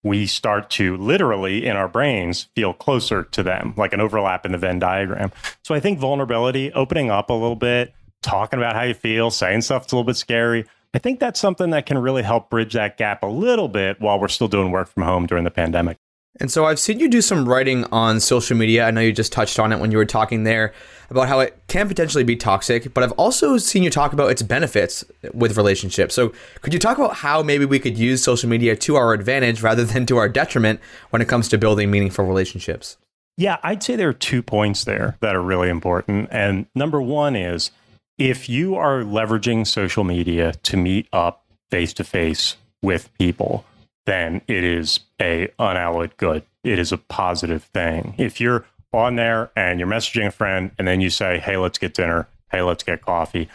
We 0.03 0.25
start 0.27 0.69
to 0.71 0.95
literally 0.95 1.65
in 1.65 1.75
our 1.75 1.87
brains 1.87 2.47
feel 2.55 2.73
closer 2.73 3.23
to 3.23 3.43
them, 3.43 3.73
like 3.75 3.93
an 3.93 3.99
overlap 3.99 4.45
in 4.45 4.53
the 4.53 4.57
Venn 4.57 4.79
diagram. 4.79 5.31
So 5.63 5.75
I 5.75 5.79
think 5.79 5.99
vulnerability, 5.99 6.71
opening 6.73 7.09
up 7.09 7.29
a 7.29 7.33
little 7.33 7.55
bit, 7.55 7.93
talking 8.21 8.59
about 8.59 8.75
how 8.75 8.83
you 8.83 8.93
feel, 8.93 9.31
saying 9.31 9.61
stuff 9.61 9.83
that's 9.83 9.93
a 9.93 9.95
little 9.95 10.05
bit 10.05 10.15
scary. 10.15 10.65
I 10.93 10.99
think 10.99 11.19
that's 11.19 11.39
something 11.39 11.71
that 11.71 11.85
can 11.85 11.97
really 11.97 12.23
help 12.23 12.49
bridge 12.49 12.73
that 12.73 12.97
gap 12.97 13.23
a 13.23 13.27
little 13.27 13.67
bit 13.67 13.99
while 13.99 14.19
we're 14.19 14.29
still 14.29 14.47
doing 14.47 14.71
work 14.71 14.87
from 14.87 15.03
home 15.03 15.25
during 15.25 15.43
the 15.43 15.51
pandemic. 15.51 15.97
And 16.39 16.51
so 16.51 16.65
I've 16.65 16.79
seen 16.79 16.99
you 16.99 17.09
do 17.09 17.21
some 17.21 17.47
writing 17.47 17.85
on 17.85 18.19
social 18.19 18.55
media. 18.55 18.85
I 18.85 18.91
know 18.91 19.01
you 19.01 19.11
just 19.11 19.31
touched 19.31 19.59
on 19.59 19.71
it 19.71 19.79
when 19.79 19.91
you 19.91 19.97
were 19.97 20.05
talking 20.05 20.43
there 20.43 20.73
about 21.09 21.27
how 21.27 21.39
it 21.39 21.57
can 21.67 21.87
potentially 21.87 22.23
be 22.23 22.35
toxic, 22.35 22.93
but 22.93 23.03
I've 23.03 23.13
also 23.13 23.57
seen 23.57 23.83
you 23.83 23.89
talk 23.89 24.13
about 24.13 24.29
its 24.29 24.41
benefits 24.41 25.03
with 25.33 25.57
relationships. 25.57 26.13
So 26.13 26.33
could 26.61 26.73
you 26.73 26.79
talk 26.79 26.97
about 26.97 27.15
how 27.15 27.41
maybe 27.41 27.65
we 27.65 27.79
could 27.79 27.97
use 27.97 28.23
social 28.23 28.49
media 28.49 28.75
to 28.75 28.95
our 28.95 29.13
advantage 29.13 29.61
rather 29.61 29.85
than 29.85 30.05
to 30.07 30.17
our 30.17 30.29
detriment 30.29 30.79
when 31.09 31.21
it 31.21 31.27
comes 31.27 31.47
to 31.49 31.57
building 31.57 31.89
meaningful 31.89 32.25
relationships? 32.25 32.97
Yeah, 33.37 33.57
I'd 33.63 33.83
say 33.83 33.95
there 33.95 34.09
are 34.09 34.13
two 34.13 34.41
points 34.41 34.83
there 34.83 35.15
that 35.21 35.35
are 35.35 35.41
really 35.41 35.69
important. 35.69 36.27
And 36.31 36.65
number 36.75 37.01
one 37.01 37.35
is 37.35 37.71
if 38.17 38.49
you 38.49 38.75
are 38.75 39.01
leveraging 39.03 39.67
social 39.67 40.03
media 40.03 40.53
to 40.63 40.77
meet 40.77 41.07
up 41.13 41.45
face 41.69 41.93
to 41.93 42.03
face 42.03 42.57
with 42.81 43.09
people, 43.17 43.63
then 44.07 44.41
it 44.47 44.63
is 44.63 45.01
a 45.21 45.49
unalloyed 45.59 46.17
good. 46.17 46.43
It 46.63 46.79
is 46.79 46.91
a 46.91 46.97
positive 46.97 47.63
thing. 47.65 48.15
If 48.17 48.41
you're 48.41 48.65
on 48.91 49.17
there 49.17 49.51
and 49.55 49.79
you're 49.79 49.87
messaging 49.87 50.25
a 50.25 50.31
friend 50.31 50.71
and 50.79 50.87
then 50.87 51.01
you 51.01 51.11
say, 51.11 51.37
"Hey, 51.37 51.57
let's 51.57 51.77
get 51.77 51.93
dinner. 51.93 52.27
Hey, 52.49 52.63
let's 52.63 52.83
get 52.83 53.01
coffee," 53.01 53.49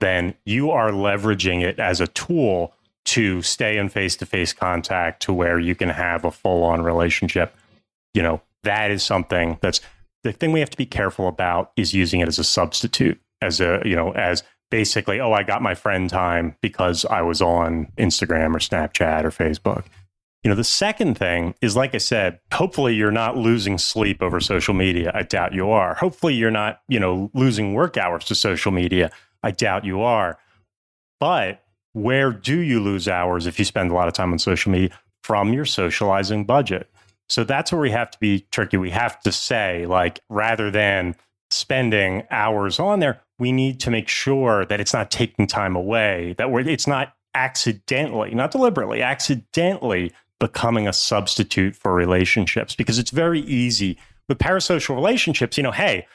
then 0.00 0.34
you 0.44 0.70
are 0.70 0.90
leveraging 0.90 1.62
it 1.62 1.78
as 1.78 2.00
a 2.00 2.08
tool 2.08 2.72
to 3.04 3.42
stay 3.42 3.78
in 3.78 3.88
face-to-face 3.88 4.52
contact 4.52 5.22
to 5.22 5.32
where 5.32 5.58
you 5.58 5.74
can 5.74 5.90
have 5.90 6.24
a 6.24 6.30
full-on 6.30 6.82
relationship. 6.82 7.54
You 8.12 8.22
know, 8.22 8.42
that 8.64 8.90
is 8.90 9.02
something 9.02 9.58
that's 9.60 9.80
the 10.24 10.32
thing 10.32 10.52
we 10.52 10.60
have 10.60 10.70
to 10.70 10.76
be 10.76 10.86
careful 10.86 11.28
about 11.28 11.70
is 11.76 11.94
using 11.94 12.20
it 12.20 12.28
as 12.28 12.38
a 12.38 12.44
substitute 12.44 13.20
as 13.40 13.60
a, 13.60 13.80
you 13.84 13.94
know, 13.94 14.12
as 14.12 14.42
basically, 14.70 15.20
oh, 15.20 15.32
I 15.32 15.42
got 15.42 15.62
my 15.62 15.74
friend 15.74 16.10
time 16.10 16.56
because 16.60 17.04
I 17.04 17.22
was 17.22 17.40
on 17.40 17.86
Instagram 17.96 18.54
or 18.54 18.58
Snapchat 18.58 19.24
or 19.24 19.30
Facebook. 19.30 19.84
You 20.44 20.50
know, 20.50 20.54
the 20.54 20.64
second 20.64 21.18
thing 21.18 21.54
is, 21.60 21.76
like 21.76 21.94
I 21.94 21.98
said, 21.98 22.38
hopefully 22.52 22.94
you're 22.94 23.10
not 23.10 23.36
losing 23.36 23.76
sleep 23.76 24.22
over 24.22 24.40
social 24.40 24.72
media. 24.72 25.10
I 25.12 25.24
doubt 25.24 25.52
you 25.52 25.70
are. 25.70 25.94
Hopefully 25.94 26.34
you're 26.34 26.50
not, 26.50 26.80
you 26.88 27.00
know, 27.00 27.30
losing 27.34 27.74
work 27.74 27.96
hours 27.96 28.24
to 28.26 28.34
social 28.36 28.70
media. 28.70 29.10
I 29.42 29.50
doubt 29.50 29.84
you 29.84 30.00
are. 30.02 30.38
But 31.18 31.64
where 31.92 32.30
do 32.30 32.58
you 32.60 32.80
lose 32.80 33.08
hours 33.08 33.46
if 33.46 33.58
you 33.58 33.64
spend 33.64 33.90
a 33.90 33.94
lot 33.94 34.06
of 34.06 34.14
time 34.14 34.32
on 34.32 34.38
social 34.38 34.70
media? 34.70 34.90
From 35.24 35.52
your 35.52 35.64
socializing 35.64 36.44
budget. 36.44 36.88
So 37.28 37.44
that's 37.44 37.72
where 37.72 37.80
we 37.80 37.90
have 37.90 38.10
to 38.12 38.18
be 38.18 38.46
tricky. 38.52 38.76
We 38.76 38.90
have 38.90 39.20
to 39.22 39.32
say, 39.32 39.86
like, 39.86 40.20
rather 40.30 40.70
than 40.70 41.16
spending 41.50 42.22
hours 42.30 42.78
on 42.78 43.00
there, 43.00 43.20
we 43.38 43.52
need 43.52 43.80
to 43.80 43.90
make 43.90 44.08
sure 44.08 44.64
that 44.66 44.80
it's 44.80 44.94
not 44.94 45.10
taking 45.10 45.46
time 45.46 45.76
away, 45.76 46.34
that 46.38 46.48
it's 46.66 46.86
not 46.86 47.14
accidentally, 47.34 48.34
not 48.34 48.50
deliberately, 48.50 49.02
accidentally 49.02 50.12
becoming 50.38 50.86
a 50.86 50.92
substitute 50.92 51.74
for 51.74 51.92
relationships 51.92 52.74
because 52.74 52.98
it's 52.98 53.10
very 53.10 53.40
easy 53.40 53.98
with 54.28 54.38
parasocial 54.38 54.94
relationships. 54.94 55.56
You 55.56 55.64
know, 55.64 55.72
hey, 55.72 56.06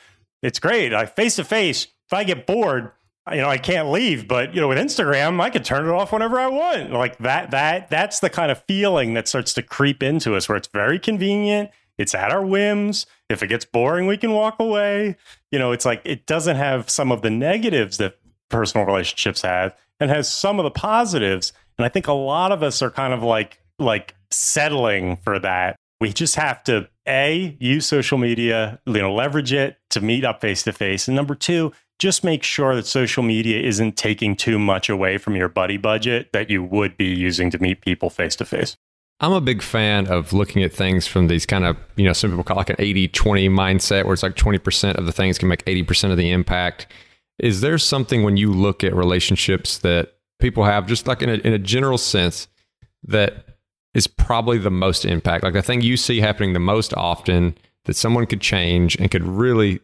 it's 0.41 0.59
great. 0.59 0.93
I 0.93 1.05
face 1.05 1.36
to 1.38 1.43
face, 1.43 1.88
if 2.07 2.13
I 2.13 2.24
get 2.24 2.45
bored, 2.45 2.91
you 3.32 3.38
know, 3.38 3.49
I 3.49 3.57
can't 3.57 3.89
leave. 3.89 4.28
But 4.28 4.53
you 4.53 4.61
know, 4.61 4.67
with 4.67 4.78
Instagram, 4.78 5.41
I 5.41 5.49
could 5.49 5.65
turn 5.65 5.86
it 5.86 5.91
off 5.91 6.11
whenever 6.11 6.39
I 6.39 6.47
want. 6.47 6.91
Like 6.91 7.17
that, 7.19 7.51
that, 7.51 7.89
that's 7.89 8.19
the 8.19 8.30
kind 8.30 8.51
of 8.51 8.63
feeling 8.67 9.13
that 9.13 9.28
starts 9.28 9.53
to 9.53 9.63
creep 9.63 10.03
into 10.03 10.36
us, 10.36 10.47
where 10.49 10.57
it's 10.57 10.67
very 10.67 10.99
convenient. 10.99 11.69
It's 11.97 12.15
at 12.15 12.32
our 12.32 12.45
whims. 12.45 13.05
If 13.30 13.43
it 13.43 13.47
gets 13.47 13.65
boring, 13.65 14.07
we 14.07 14.17
can 14.17 14.32
walk 14.32 14.59
away. 14.59 15.15
You 15.51 15.59
know, 15.59 15.71
it's 15.71 15.86
like 15.86 16.01
it 16.03 16.26
doesn't 16.26 16.55
have 16.55 16.89
some 16.89 17.11
of 17.11 17.21
the 17.21 17.30
negatives 17.30 17.97
that 17.97 18.17
personal 18.49 18.86
relationships 18.86 19.41
have 19.41 19.76
and 19.99 20.09
has 20.09 20.32
some 20.32 20.59
of 20.59 20.63
the 20.63 20.71
positives. 20.71 21.53
And 21.78 21.86
I 21.86 21.89
think 21.89 22.07
a 22.07 22.13
lot 22.13 22.51
of 22.51 22.61
us 22.61 22.82
are 22.82 22.91
kind 22.91 23.13
of 23.13 23.24
like 23.24 23.59
like 23.80 24.15
settling 24.32 25.17
for 25.17 25.39
that. 25.39 25.76
We 25.99 26.11
just 26.11 26.36
have 26.36 26.63
to 26.65 26.89
a 27.07 27.57
use 27.59 27.86
social 27.86 28.17
media, 28.17 28.80
you 28.86 28.93
know, 28.93 29.13
leverage 29.13 29.53
it 29.53 29.78
to 29.89 30.01
meet 30.01 30.24
up 30.26 30.41
face 30.41 30.63
to 30.63 30.74
face, 30.74 31.07
and 31.07 31.15
number 31.15 31.36
two, 31.36 31.71
just 31.99 32.24
make 32.24 32.43
sure 32.43 32.76
that 32.76 32.86
social 32.86 33.24
media 33.24 33.61
isn't 33.61 33.95
taking 33.95 34.36
too 34.36 34.59
much 34.59 34.89
away 34.89 35.17
from 35.17 35.36
your 35.36 35.47
buddy 35.47 35.78
budget 35.78 36.30
that 36.34 36.49
you 36.49 36.63
would 36.63 36.97
be 36.97 37.05
using 37.05 37.49
to 37.51 37.59
meet 37.59 37.82
people 37.82 38.09
face 38.09 38.36
to 38.38 38.45
face. 38.45 38.76
I'm 39.19 39.32
a 39.32 39.41
big 39.41 39.61
fan 39.61 40.07
of 40.07 40.34
looking 40.34 40.63
at 40.63 40.74
things 40.74 41.07
from 41.07 41.28
these 41.28 41.45
kind 41.45 41.63
of, 41.63 41.78
you 41.95 42.03
know, 42.03 42.13
some 42.13 42.32
people 42.32 42.43
call 42.43 42.57
it 42.57 42.59
like 42.59 42.69
an 42.71 42.76
80 42.80 43.07
20 43.09 43.47
mindset 43.49 44.03
where 44.03 44.13
it's 44.13 44.24
like 44.24 44.36
20% 44.36 44.95
of 44.95 45.05
the 45.05 45.11
things 45.11 45.38
can 45.38 45.47
make 45.47 45.63
80% 45.63 46.11
of 46.11 46.17
the 46.17 46.32
impact. 46.32 46.88
Is 47.39 47.61
there 47.61 47.78
something 47.78 48.24
when 48.24 48.38
you 48.38 48.51
look 48.51 48.84
at 48.84 48.93
relationships 48.93 49.78
that 49.80 50.15
people 50.39 50.65
have, 50.65 50.88
just 50.88 51.07
like 51.07 51.21
in 51.21 51.30
a, 51.30 51.36
in 51.36 51.53
a 51.53 51.59
general 51.59 51.97
sense, 51.97 52.47
that 53.03 53.53
is 53.94 54.08
probably 54.08 54.58
the 54.58 54.72
most 54.72 55.06
impact. 55.06 55.44
Like 55.44 55.54
the 55.54 55.62
thing 55.62 55.82
you 55.82 55.98
see 55.98 56.20
happening 56.20 56.54
the 56.54 56.60
most 56.60 56.94
often 56.96 57.58
that 57.86 57.96
someone 57.96 58.26
could 58.26 58.41
change 58.41 58.96
and 58.96 59.12
could 59.12 59.24
really 59.24 59.80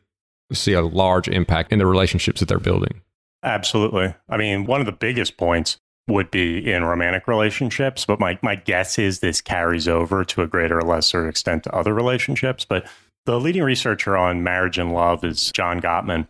see 0.51 0.73
a 0.73 0.81
large 0.81 1.27
impact 1.27 1.71
in 1.71 1.79
the 1.79 1.85
relationships 1.85 2.39
that 2.39 2.47
they're 2.47 2.59
building. 2.59 3.01
Absolutely. 3.43 4.13
I 4.27 4.37
mean, 4.37 4.65
one 4.65 4.79
of 4.79 4.85
the 4.85 4.91
biggest 4.91 5.37
points 5.37 5.77
would 6.07 6.31
be 6.31 6.71
in 6.71 6.83
romantic 6.83 7.27
relationships, 7.27 8.05
but 8.05 8.19
my, 8.19 8.39
my 8.41 8.55
guess 8.55 8.97
is 8.97 9.19
this 9.19 9.41
carries 9.41 9.87
over 9.87 10.25
to 10.25 10.41
a 10.41 10.47
greater 10.47 10.79
or 10.79 10.81
lesser 10.81 11.27
extent 11.29 11.63
to 11.63 11.75
other 11.75 11.93
relationships. 11.93 12.65
But 12.65 12.87
the 13.25 13.39
leading 13.39 13.63
researcher 13.63 14.17
on 14.17 14.43
marriage 14.43 14.79
and 14.79 14.91
love 14.91 15.23
is 15.23 15.51
John 15.51 15.79
Gottman. 15.79 16.27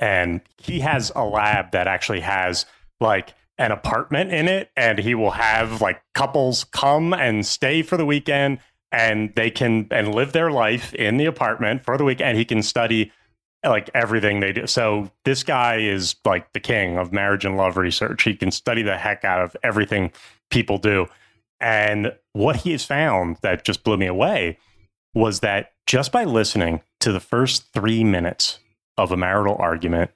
And 0.00 0.40
he 0.56 0.80
has 0.80 1.12
a 1.14 1.24
lab 1.24 1.70
that 1.72 1.86
actually 1.86 2.20
has 2.20 2.66
like 3.00 3.34
an 3.58 3.72
apartment 3.72 4.32
in 4.32 4.48
it 4.48 4.70
and 4.76 4.98
he 4.98 5.14
will 5.14 5.32
have 5.32 5.80
like 5.80 6.00
couples 6.14 6.64
come 6.64 7.12
and 7.12 7.44
stay 7.44 7.82
for 7.82 7.96
the 7.96 8.06
weekend 8.06 8.58
and 8.92 9.32
they 9.34 9.50
can 9.50 9.86
and 9.90 10.14
live 10.14 10.32
their 10.32 10.50
life 10.50 10.94
in 10.94 11.16
the 11.16 11.26
apartment 11.26 11.84
for 11.84 11.98
the 11.98 12.04
weekend 12.04 12.38
he 12.38 12.44
can 12.44 12.62
study 12.62 13.12
like 13.64 13.90
everything 13.94 14.40
they 14.40 14.52
do. 14.52 14.66
So 14.66 15.10
this 15.24 15.42
guy 15.42 15.78
is 15.78 16.14
like 16.24 16.52
the 16.52 16.60
king 16.60 16.96
of 16.96 17.12
marriage 17.12 17.44
and 17.44 17.56
love 17.56 17.76
research. 17.76 18.22
He 18.22 18.34
can 18.34 18.50
study 18.50 18.82
the 18.82 18.96
heck 18.96 19.24
out 19.24 19.42
of 19.42 19.56
everything 19.62 20.12
people 20.50 20.78
do. 20.78 21.06
And 21.60 22.14
what 22.32 22.56
he 22.56 22.72
has 22.72 22.84
found 22.84 23.38
that 23.42 23.64
just 23.64 23.82
blew 23.82 23.96
me 23.96 24.06
away 24.06 24.58
was 25.14 25.40
that 25.40 25.72
just 25.86 26.12
by 26.12 26.24
listening 26.24 26.82
to 27.00 27.10
the 27.10 27.20
first 27.20 27.72
three 27.72 28.04
minutes 28.04 28.60
of 28.96 29.10
a 29.10 29.16
marital 29.16 29.56
argument 29.58 30.12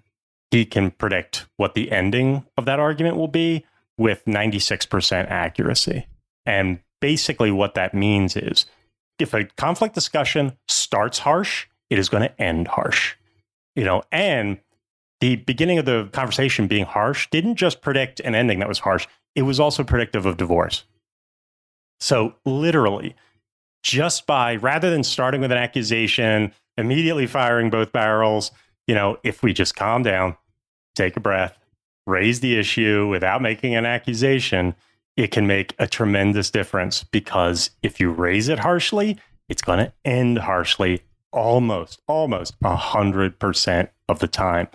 he 0.53 0.66
can 0.66 0.90
predict 0.90 1.46
what 1.57 1.74
the 1.74 1.90
ending 1.90 2.44
of 2.59 2.66
that 2.66 2.78
argument 2.78 3.16
will 3.16 3.26
be 3.26 3.64
with 3.96 4.22
96% 4.26 5.30
accuracy. 5.30 6.07
And 6.44 6.80
basically, 7.00 7.50
what 7.50 7.74
that 7.74 7.94
means 7.94 8.36
is 8.36 8.66
if 9.18 9.32
a 9.32 9.44
conflict 9.57 9.94
discussion 9.94 10.59
starts 10.68 11.20
harsh, 11.20 11.66
it 11.88 11.98
is 11.98 12.11
going 12.11 12.22
to 12.22 12.40
end 12.40 12.68
harsh. 12.68 13.14
You 13.74 13.84
know, 13.84 14.03
and 14.12 14.61
the 15.22 15.36
beginning 15.36 15.78
of 15.78 15.86
the 15.86 16.11
conversation 16.12 16.66
being 16.66 16.84
harsh 16.84 17.30
didn't 17.30 17.57
just 17.57 17.80
predict 17.80 18.20
an 18.20 18.34
ending 18.34 18.59
that 18.59 18.68
was 18.68 18.80
harsh, 18.80 19.07
it 19.34 19.42
was 19.42 19.59
also 19.59 19.82
predictive 19.82 20.26
of 20.26 20.36
divorce. 20.36 20.84
So, 21.98 22.34
literally, 22.44 23.14
just 23.82 24.26
by 24.26 24.57
rather 24.57 24.90
than 24.90 25.03
starting 25.03 25.40
with 25.40 25.53
an 25.53 25.59
accusation, 25.59 26.53
immediately 26.76 27.26
firing 27.26 27.70
both 27.70 27.90
barrels, 27.90 28.50
you 28.86 28.94
know, 28.94 29.16
if 29.22 29.42
we 29.42 29.55
just 29.55 29.76
calm 29.76 30.03
down, 30.03 30.36
take 30.95 31.16
a 31.16 31.20
breath, 31.20 31.59
raise 32.07 32.40
the 32.40 32.59
issue 32.59 33.09
without 33.09 33.43
making 33.43 33.74
an 33.74 33.86
accusation, 33.86 34.74
it 35.16 35.30
can 35.30 35.47
make 35.47 35.74
a 35.78 35.86
tremendous 35.86 36.51
difference 36.51 37.05
because 37.05 37.70
if 37.82 38.01
you 38.01 38.11
raise 38.11 38.49
it 38.49 38.59
harshly, 38.59 39.18
it's 39.49 39.62
going 39.62 39.78
to 39.78 39.93
end 40.05 40.38
harshly 40.38 41.03
almost, 41.32 42.01
almost 42.09 42.59
100% 42.61 43.88
of 44.09 44.18
the 44.18 44.28
time. 44.28 44.68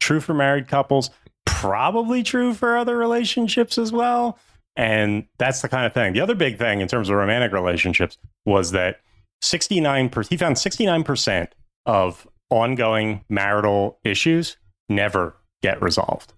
True 0.00 0.20
for 0.20 0.34
married 0.34 0.68
couples, 0.68 1.10
probably 1.44 2.22
true 2.22 2.54
for 2.54 2.76
other 2.76 2.96
relationships 2.96 3.78
as 3.78 3.92
well. 3.92 4.38
And 4.76 5.26
that's 5.38 5.60
the 5.60 5.68
kind 5.68 5.86
of 5.86 5.92
thing. 5.92 6.14
The 6.14 6.20
other 6.20 6.34
big 6.34 6.58
thing 6.58 6.80
in 6.80 6.88
terms 6.88 7.10
of 7.10 7.16
romantic 7.16 7.52
relationships 7.52 8.16
was 8.46 8.70
that 8.72 9.00
69%, 9.42 10.28
he 10.28 10.36
found 10.36 10.56
69% 10.56 11.48
of 11.84 12.26
ongoing 12.48 13.24
marital 13.28 13.98
issues 14.04 14.56
never 14.88 15.36
get 15.62 15.80
resolved. 15.82 16.32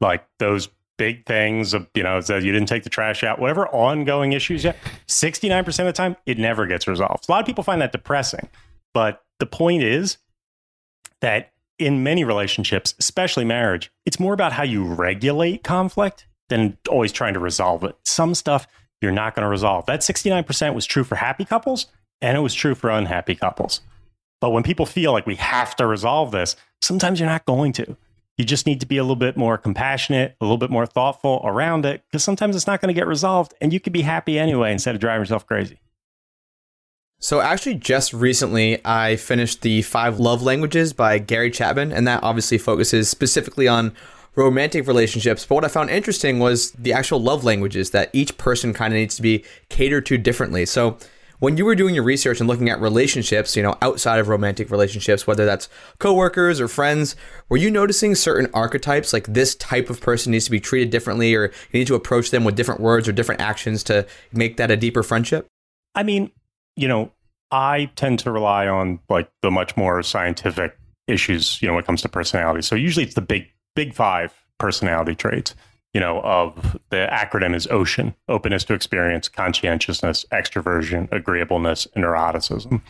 Like 0.00 0.26
those 0.38 0.68
big 0.98 1.26
things 1.26 1.74
of, 1.74 1.88
you 1.94 2.02
know, 2.02 2.20
that 2.20 2.42
you 2.42 2.52
didn't 2.52 2.68
take 2.68 2.84
the 2.84 2.90
trash 2.90 3.22
out, 3.22 3.38
whatever 3.38 3.68
ongoing 3.68 4.32
issues 4.32 4.64
yet, 4.64 4.76
69% 5.08 5.66
of 5.66 5.86
the 5.86 5.92
time, 5.92 6.16
it 6.26 6.38
never 6.38 6.66
gets 6.66 6.86
resolved. 6.86 7.28
A 7.28 7.32
lot 7.32 7.40
of 7.40 7.46
people 7.46 7.64
find 7.64 7.80
that 7.80 7.92
depressing. 7.92 8.48
But 8.94 9.22
the 9.38 9.46
point 9.46 9.82
is 9.82 10.18
that 11.20 11.52
in 11.78 12.02
many 12.02 12.24
relationships, 12.24 12.94
especially 12.98 13.44
marriage, 13.44 13.90
it's 14.06 14.18
more 14.18 14.32
about 14.32 14.52
how 14.52 14.62
you 14.62 14.84
regulate 14.84 15.62
conflict 15.62 16.26
than 16.48 16.78
always 16.88 17.12
trying 17.12 17.34
to 17.34 17.40
resolve 17.40 17.84
it. 17.84 17.96
Some 18.04 18.34
stuff 18.34 18.66
you're 19.02 19.12
not 19.12 19.34
going 19.34 19.42
to 19.42 19.50
resolve. 19.50 19.84
That 19.86 20.00
69% 20.00 20.74
was 20.74 20.86
true 20.86 21.04
for 21.04 21.16
happy 21.16 21.44
couples 21.44 21.86
and 22.22 22.36
it 22.36 22.40
was 22.40 22.54
true 22.54 22.74
for 22.74 22.88
unhappy 22.88 23.34
couples. 23.34 23.80
But 24.40 24.50
when 24.50 24.62
people 24.62 24.86
feel 24.86 25.12
like 25.12 25.26
we 25.26 25.36
have 25.36 25.76
to 25.76 25.86
resolve 25.86 26.30
this, 26.30 26.56
sometimes 26.80 27.20
you're 27.20 27.28
not 27.28 27.44
going 27.44 27.72
to. 27.74 27.96
You 28.36 28.44
just 28.44 28.66
need 28.66 28.80
to 28.80 28.86
be 28.86 28.98
a 28.98 29.02
little 29.02 29.16
bit 29.16 29.36
more 29.36 29.56
compassionate, 29.56 30.36
a 30.40 30.44
little 30.44 30.58
bit 30.58 30.70
more 30.70 30.86
thoughtful 30.86 31.40
around 31.44 31.86
it, 31.86 32.02
because 32.06 32.22
sometimes 32.22 32.54
it's 32.54 32.66
not 32.66 32.80
going 32.80 32.94
to 32.94 32.98
get 32.98 33.06
resolved 33.06 33.54
and 33.60 33.72
you 33.72 33.80
could 33.80 33.92
be 33.92 34.02
happy 34.02 34.38
anyway 34.38 34.72
instead 34.72 34.94
of 34.94 35.00
driving 35.00 35.22
yourself 35.22 35.46
crazy. 35.46 35.80
So, 37.18 37.40
actually, 37.40 37.76
just 37.76 38.12
recently, 38.12 38.78
I 38.84 39.16
finished 39.16 39.62
The 39.62 39.80
Five 39.80 40.20
Love 40.20 40.42
Languages 40.42 40.92
by 40.92 41.18
Gary 41.18 41.50
Chapman, 41.50 41.90
and 41.90 42.06
that 42.06 42.22
obviously 42.22 42.58
focuses 42.58 43.08
specifically 43.08 43.66
on 43.66 43.94
romantic 44.34 44.86
relationships. 44.86 45.46
But 45.46 45.54
what 45.54 45.64
I 45.64 45.68
found 45.68 45.88
interesting 45.88 46.40
was 46.40 46.72
the 46.72 46.92
actual 46.92 47.18
love 47.18 47.42
languages 47.42 47.90
that 47.92 48.10
each 48.12 48.36
person 48.36 48.74
kind 48.74 48.92
of 48.92 48.98
needs 48.98 49.16
to 49.16 49.22
be 49.22 49.44
catered 49.70 50.04
to 50.06 50.18
differently. 50.18 50.66
So, 50.66 50.98
when 51.38 51.56
you 51.56 51.64
were 51.64 51.74
doing 51.74 51.94
your 51.94 52.04
research 52.04 52.40
and 52.40 52.48
looking 52.48 52.68
at 52.68 52.80
relationships, 52.80 53.56
you 53.56 53.62
know, 53.62 53.76
outside 53.82 54.18
of 54.18 54.28
romantic 54.28 54.70
relationships, 54.70 55.26
whether 55.26 55.44
that's 55.44 55.68
coworkers 55.98 56.60
or 56.60 56.68
friends, 56.68 57.16
were 57.48 57.56
you 57.56 57.70
noticing 57.70 58.14
certain 58.14 58.50
archetypes 58.54 59.12
like 59.12 59.26
this 59.26 59.54
type 59.54 59.90
of 59.90 60.00
person 60.00 60.32
needs 60.32 60.46
to 60.46 60.50
be 60.50 60.60
treated 60.60 60.90
differently 60.90 61.34
or 61.34 61.52
you 61.72 61.78
need 61.80 61.86
to 61.86 61.94
approach 61.94 62.30
them 62.30 62.44
with 62.44 62.56
different 62.56 62.80
words 62.80 63.08
or 63.08 63.12
different 63.12 63.40
actions 63.40 63.82
to 63.84 64.06
make 64.32 64.56
that 64.56 64.70
a 64.70 64.76
deeper 64.76 65.02
friendship? 65.02 65.46
I 65.94 66.02
mean, 66.02 66.30
you 66.76 66.88
know, 66.88 67.12
I 67.50 67.90
tend 67.96 68.18
to 68.20 68.30
rely 68.30 68.66
on 68.66 69.00
like 69.08 69.30
the 69.42 69.50
much 69.50 69.76
more 69.76 70.02
scientific 70.02 70.76
issues, 71.06 71.60
you 71.62 71.68
know, 71.68 71.74
when 71.74 71.84
it 71.84 71.86
comes 71.86 72.02
to 72.02 72.08
personality. 72.08 72.62
So 72.62 72.74
usually 72.74 73.04
it's 73.04 73.14
the 73.14 73.20
big 73.20 73.46
big 73.74 73.94
5 73.94 74.34
personality 74.58 75.14
traits 75.14 75.54
you 75.96 76.00
know, 76.00 76.20
of 76.20 76.76
the 76.90 77.08
acronym 77.10 77.54
is 77.54 77.66
OCEAN 77.68 78.14
openness 78.28 78.64
to 78.64 78.74
experience, 78.74 79.30
conscientiousness, 79.30 80.26
extroversion, 80.30 81.10
agreeableness, 81.10 81.88
and 81.94 82.04
neuroticism. 82.04 82.82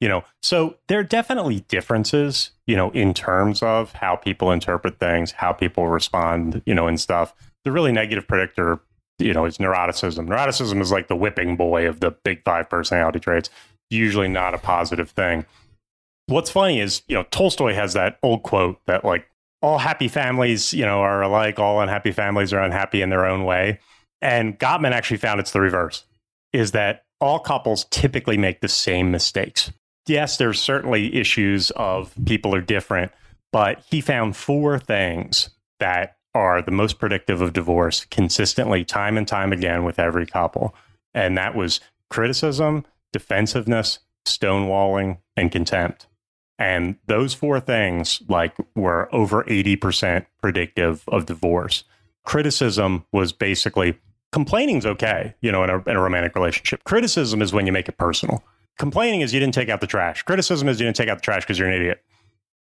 You 0.00 0.06
know, 0.06 0.24
so 0.40 0.76
there 0.86 1.00
are 1.00 1.02
definitely 1.02 1.64
differences, 1.66 2.52
you 2.68 2.76
know, 2.76 2.92
in 2.92 3.12
terms 3.12 3.60
of 3.60 3.94
how 3.94 4.14
people 4.14 4.52
interpret 4.52 5.00
things, 5.00 5.32
how 5.32 5.52
people 5.52 5.88
respond, 5.88 6.62
you 6.64 6.76
know, 6.76 6.86
and 6.86 7.00
stuff. 7.00 7.34
The 7.64 7.72
really 7.72 7.90
negative 7.90 8.28
predictor, 8.28 8.78
you 9.18 9.34
know, 9.34 9.46
is 9.46 9.58
neuroticism. 9.58 10.28
Neuroticism 10.28 10.80
is 10.80 10.92
like 10.92 11.08
the 11.08 11.16
whipping 11.16 11.56
boy 11.56 11.88
of 11.88 11.98
the 11.98 12.12
big 12.12 12.44
five 12.44 12.70
personality 12.70 13.18
traits, 13.18 13.50
usually 13.90 14.28
not 14.28 14.54
a 14.54 14.58
positive 14.58 15.10
thing. 15.10 15.44
What's 16.26 16.50
funny 16.50 16.78
is, 16.78 17.02
you 17.08 17.16
know, 17.16 17.24
Tolstoy 17.32 17.74
has 17.74 17.94
that 17.94 18.20
old 18.22 18.44
quote 18.44 18.78
that 18.86 19.04
like 19.04 19.26
all 19.64 19.78
happy 19.78 20.08
families, 20.08 20.74
you 20.74 20.84
know, 20.84 21.00
are 21.00 21.22
alike. 21.22 21.58
All 21.58 21.80
unhappy 21.80 22.12
families 22.12 22.52
are 22.52 22.60
unhappy 22.60 23.00
in 23.00 23.08
their 23.08 23.24
own 23.24 23.44
way. 23.44 23.80
And 24.20 24.58
Gottman 24.58 24.92
actually 24.92 25.16
found 25.16 25.40
it's 25.40 25.52
the 25.52 25.60
reverse, 25.62 26.04
is 26.52 26.72
that 26.72 27.04
all 27.18 27.38
couples 27.38 27.86
typically 27.90 28.36
make 28.36 28.60
the 28.60 28.68
same 28.68 29.10
mistakes. 29.10 29.72
Yes, 30.06 30.36
there's 30.36 30.60
certainly 30.60 31.14
issues 31.14 31.70
of 31.76 32.12
people 32.26 32.54
are 32.54 32.60
different, 32.60 33.10
but 33.52 33.82
he 33.90 34.02
found 34.02 34.36
four 34.36 34.78
things 34.78 35.48
that 35.80 36.18
are 36.34 36.60
the 36.60 36.70
most 36.70 36.98
predictive 36.98 37.40
of 37.40 37.54
divorce 37.54 38.04
consistently, 38.10 38.84
time 38.84 39.16
and 39.16 39.26
time 39.26 39.50
again, 39.50 39.82
with 39.82 39.98
every 39.98 40.26
couple. 40.26 40.74
And 41.14 41.38
that 41.38 41.54
was 41.54 41.80
criticism, 42.10 42.84
defensiveness, 43.14 44.00
stonewalling, 44.26 45.20
and 45.38 45.50
contempt. 45.50 46.06
And 46.58 46.96
those 47.06 47.34
four 47.34 47.60
things 47.60 48.22
like 48.28 48.56
were 48.76 49.12
over 49.14 49.42
80% 49.44 50.26
predictive 50.40 51.04
of 51.08 51.26
divorce. 51.26 51.84
Criticism 52.24 53.04
was 53.12 53.32
basically 53.32 53.98
complaining's 54.32 54.86
okay, 54.86 55.34
you 55.40 55.52
know, 55.52 55.62
in 55.64 55.70
a, 55.70 55.78
in 55.84 55.96
a 55.96 56.00
romantic 56.00 56.34
relationship. 56.34 56.82
Criticism 56.84 57.42
is 57.42 57.52
when 57.52 57.66
you 57.66 57.72
make 57.72 57.88
it 57.88 57.98
personal. 57.98 58.42
Complaining 58.78 59.20
is 59.20 59.32
you 59.32 59.40
didn't 59.40 59.54
take 59.54 59.68
out 59.68 59.80
the 59.80 59.86
trash. 59.86 60.22
Criticism 60.22 60.68
is 60.68 60.80
you 60.80 60.86
didn't 60.86 60.96
take 60.96 61.08
out 61.08 61.18
the 61.18 61.22
trash 61.22 61.42
because 61.42 61.58
you're 61.58 61.68
an 61.68 61.74
idiot. 61.74 62.02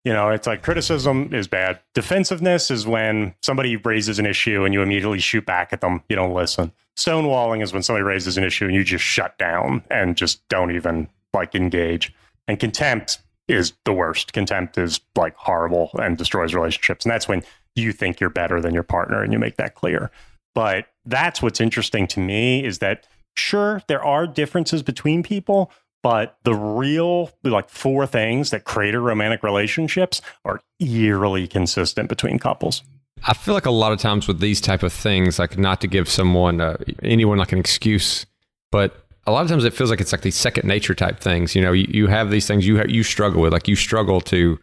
You 0.06 0.14
know, 0.14 0.30
it's 0.30 0.48
like 0.48 0.64
criticism 0.64 1.34
is 1.34 1.48
bad. 1.48 1.80
Defensiveness 1.94 2.72
is 2.72 2.88
when 2.88 3.36
somebody 3.42 3.76
raises 3.76 4.18
an 4.18 4.26
issue 4.26 4.64
and 4.64 4.74
you 4.74 4.82
immediately 4.82 5.20
shoot 5.20 5.46
back 5.46 5.74
at 5.74 5.82
them. 5.82 6.02
You 6.08 6.16
don't 6.16 6.34
listen. 6.34 6.72
Stonewalling 6.96 7.62
is 7.62 7.74
when 7.74 7.84
somebody 7.84 8.04
raises 8.04 8.38
an 8.38 8.46
issue 8.46 8.66
and 8.66 8.74
you 8.74 8.84
just 8.84 9.04
shut 9.04 9.38
down 9.38 9.84
and 9.92 10.16
just 10.16 10.48
don't 10.48 10.72
even 10.72 11.10
like 11.34 11.54
engage. 11.54 12.14
And 12.48 12.60
contempt 12.60 13.20
is 13.50 13.74
the 13.86 13.94
worst. 13.94 14.34
Contempt 14.34 14.78
is 14.78 15.02
like 15.16 15.36
horrible 15.36 15.90
and 15.96 16.18
destroys 16.18 16.54
relationships. 16.54 17.06
And 17.06 17.12
that's 17.12 17.28
when 17.28 17.44
you 17.76 17.92
think 17.92 18.20
you're 18.20 18.30
better 18.30 18.62
than 18.62 18.74
your 18.74 18.84
partner 18.84 19.24
and 19.24 19.34
you 19.34 19.40
make 19.40 19.58
that 19.58 19.76
clear. 19.76 20.12
But 20.56 20.88
that's 21.06 21.42
what's 21.42 21.62
interesting 21.62 22.08
to 22.08 22.20
me 22.20 22.64
is 22.64 22.80
that 22.80 23.08
sure, 23.36 23.82
there 23.88 24.04
are 24.04 24.28
differences 24.28 24.84
between 24.84 25.24
people, 25.24 25.72
but 26.04 26.38
the 26.44 26.54
real 26.54 27.32
like 27.44 27.70
four 27.70 28.06
things 28.06 28.52
that 28.52 28.64
create 28.64 28.96
romantic 28.96 29.44
relationships 29.44 30.22
are 30.46 30.62
eerily 30.80 31.48
consistent 31.48 32.10
between 32.10 32.40
couples. 32.40 32.84
I 33.28 33.34
feel 33.34 33.54
like 33.54 33.66
a 33.66 33.72
lot 33.72 33.92
of 33.92 34.00
times 34.00 34.28
with 34.28 34.40
these 34.40 34.62
type 34.62 34.84
of 34.84 34.94
things, 34.94 35.40
like 35.40 35.58
not 35.58 35.82
to 35.82 35.88
give 35.88 36.08
someone, 36.10 36.62
uh, 36.62 36.78
anyone 37.04 37.38
like 37.38 37.52
an 37.52 37.60
excuse, 37.60 38.26
but 38.72 39.06
a 39.28 39.32
lot 39.32 39.44
of 39.44 39.50
times 39.50 39.64
it 39.64 39.74
feels 39.74 39.90
like 39.90 40.02
it's 40.02 40.12
like 40.12 40.22
these 40.22 40.36
second 40.36 40.68
nature 40.68 40.96
type 40.96 41.20
things. 41.20 41.56
You 41.56 41.62
know, 41.62 41.72
you, 41.72 41.88
you 41.90 42.08
have 42.08 42.32
these 42.32 42.48
things 42.48 42.66
you 42.66 42.78
ha- 42.78 42.86
you 42.88 43.04
struggle 43.04 43.42
with, 43.42 43.54
like 43.54 43.68
you 43.68 43.76
struggle 43.76 44.22
to 44.22 44.60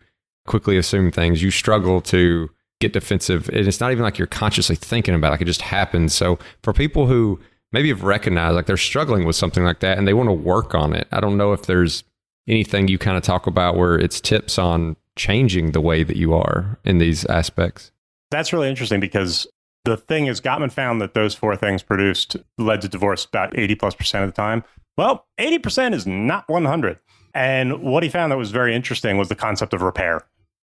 quickly 0.46 0.76
assume 0.76 1.10
things, 1.10 1.42
you 1.42 1.50
struggle 1.50 2.00
to 2.00 2.50
get 2.80 2.92
defensive, 2.92 3.48
and 3.48 3.66
it's 3.66 3.80
not 3.80 3.92
even 3.92 4.04
like 4.04 4.18
you're 4.18 4.26
consciously 4.26 4.76
thinking 4.76 5.14
about. 5.14 5.28
It, 5.28 5.30
like 5.32 5.40
it 5.42 5.46
just 5.46 5.62
happens. 5.62 6.14
So 6.14 6.38
for 6.62 6.72
people 6.72 7.06
who 7.06 7.40
maybe 7.72 7.88
have 7.88 8.02
recognized 8.02 8.54
like 8.54 8.66
they're 8.66 8.76
struggling 8.76 9.24
with 9.24 9.36
something 9.36 9.64
like 9.64 9.80
that 9.80 9.98
and 9.98 10.06
they 10.06 10.14
want 10.14 10.28
to 10.28 10.32
work 10.32 10.74
on 10.74 10.94
it, 10.94 11.08
I 11.12 11.20
don't 11.20 11.36
know 11.36 11.52
if 11.52 11.62
there's 11.66 12.04
anything 12.48 12.88
you 12.88 12.98
kind 12.98 13.16
of 13.16 13.22
talk 13.22 13.46
about 13.46 13.76
where 13.76 13.98
it's 13.98 14.20
tips 14.20 14.58
on 14.58 14.96
changing 15.16 15.72
the 15.72 15.80
way 15.80 16.02
that 16.02 16.16
you 16.16 16.34
are 16.34 16.78
in 16.84 16.98
these 16.98 17.24
aspects. 17.26 17.90
That's 18.30 18.52
really 18.52 18.68
interesting 18.68 19.00
because 19.00 19.46
the 19.86 19.96
thing 19.96 20.26
is, 20.26 20.40
Gottman 20.40 20.72
found 20.72 21.00
that 21.00 21.14
those 21.14 21.34
four 21.34 21.56
things 21.56 21.82
produced 21.82 22.36
led 22.58 22.82
to 22.82 22.88
divorce 22.88 23.24
about 23.24 23.56
80 23.56 23.76
plus 23.76 23.94
percent 23.94 24.24
of 24.24 24.30
the 24.30 24.36
time. 24.36 24.64
Well, 24.98 25.26
80% 25.38 25.94
is 25.94 26.06
not 26.06 26.48
100. 26.48 26.98
And 27.34 27.82
what 27.82 28.02
he 28.02 28.08
found 28.08 28.32
that 28.32 28.36
was 28.36 28.50
very 28.50 28.74
interesting 28.74 29.16
was 29.16 29.28
the 29.28 29.34
concept 29.36 29.72
of 29.72 29.82
repair, 29.82 30.26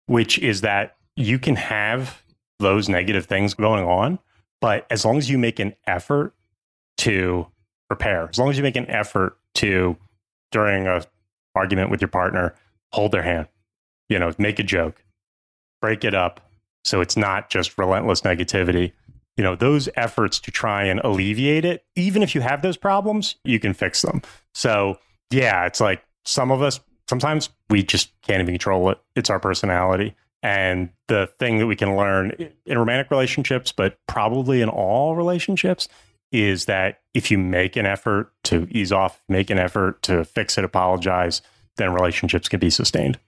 which 0.06 0.38
is 0.38 0.60
that 0.60 0.96
you 1.16 1.38
can 1.38 1.56
have 1.56 2.22
those 2.60 2.88
negative 2.88 3.26
things 3.26 3.54
going 3.54 3.84
on, 3.84 4.18
but 4.60 4.86
as 4.90 5.04
long 5.04 5.18
as 5.18 5.28
you 5.28 5.38
make 5.38 5.58
an 5.58 5.74
effort 5.86 6.34
to 6.98 7.46
repair, 7.88 8.28
as 8.30 8.38
long 8.38 8.50
as 8.50 8.56
you 8.56 8.62
make 8.62 8.76
an 8.76 8.88
effort 8.88 9.38
to, 9.54 9.96
during 10.52 10.86
a 10.86 11.04
argument 11.54 11.90
with 11.90 12.00
your 12.00 12.08
partner, 12.08 12.54
hold 12.92 13.10
their 13.12 13.22
hand, 13.22 13.48
you 14.08 14.18
know, 14.18 14.32
make 14.38 14.58
a 14.58 14.62
joke, 14.62 15.02
break 15.80 16.04
it 16.04 16.14
up, 16.14 16.50
so 16.84 17.00
it's 17.00 17.16
not 17.16 17.50
just 17.50 17.78
relentless 17.78 18.20
negativity. 18.20 18.92
You 19.40 19.44
know, 19.44 19.56
those 19.56 19.88
efforts 19.96 20.38
to 20.40 20.50
try 20.50 20.84
and 20.84 21.00
alleviate 21.00 21.64
it, 21.64 21.86
even 21.96 22.22
if 22.22 22.34
you 22.34 22.42
have 22.42 22.60
those 22.60 22.76
problems, 22.76 23.36
you 23.42 23.58
can 23.58 23.72
fix 23.72 24.02
them. 24.02 24.20
So, 24.52 24.98
yeah, 25.30 25.64
it's 25.64 25.80
like 25.80 26.04
some 26.26 26.50
of 26.50 26.60
us, 26.60 26.78
sometimes 27.08 27.48
we 27.70 27.82
just 27.82 28.12
can't 28.20 28.42
even 28.42 28.52
control 28.52 28.90
it. 28.90 28.98
It's 29.16 29.30
our 29.30 29.40
personality. 29.40 30.14
And 30.42 30.90
the 31.06 31.30
thing 31.38 31.56
that 31.56 31.66
we 31.66 31.74
can 31.74 31.96
learn 31.96 32.50
in 32.66 32.76
romantic 32.76 33.10
relationships, 33.10 33.72
but 33.72 33.96
probably 34.06 34.60
in 34.60 34.68
all 34.68 35.16
relationships, 35.16 35.88
is 36.32 36.66
that 36.66 37.00
if 37.14 37.30
you 37.30 37.38
make 37.38 37.76
an 37.76 37.86
effort 37.86 38.34
to 38.44 38.68
ease 38.70 38.92
off, 38.92 39.22
make 39.26 39.48
an 39.48 39.58
effort 39.58 40.02
to 40.02 40.22
fix 40.26 40.58
it, 40.58 40.64
apologize, 40.64 41.40
then 41.78 41.94
relationships 41.94 42.46
can 42.46 42.60
be 42.60 42.68
sustained. 42.68 43.18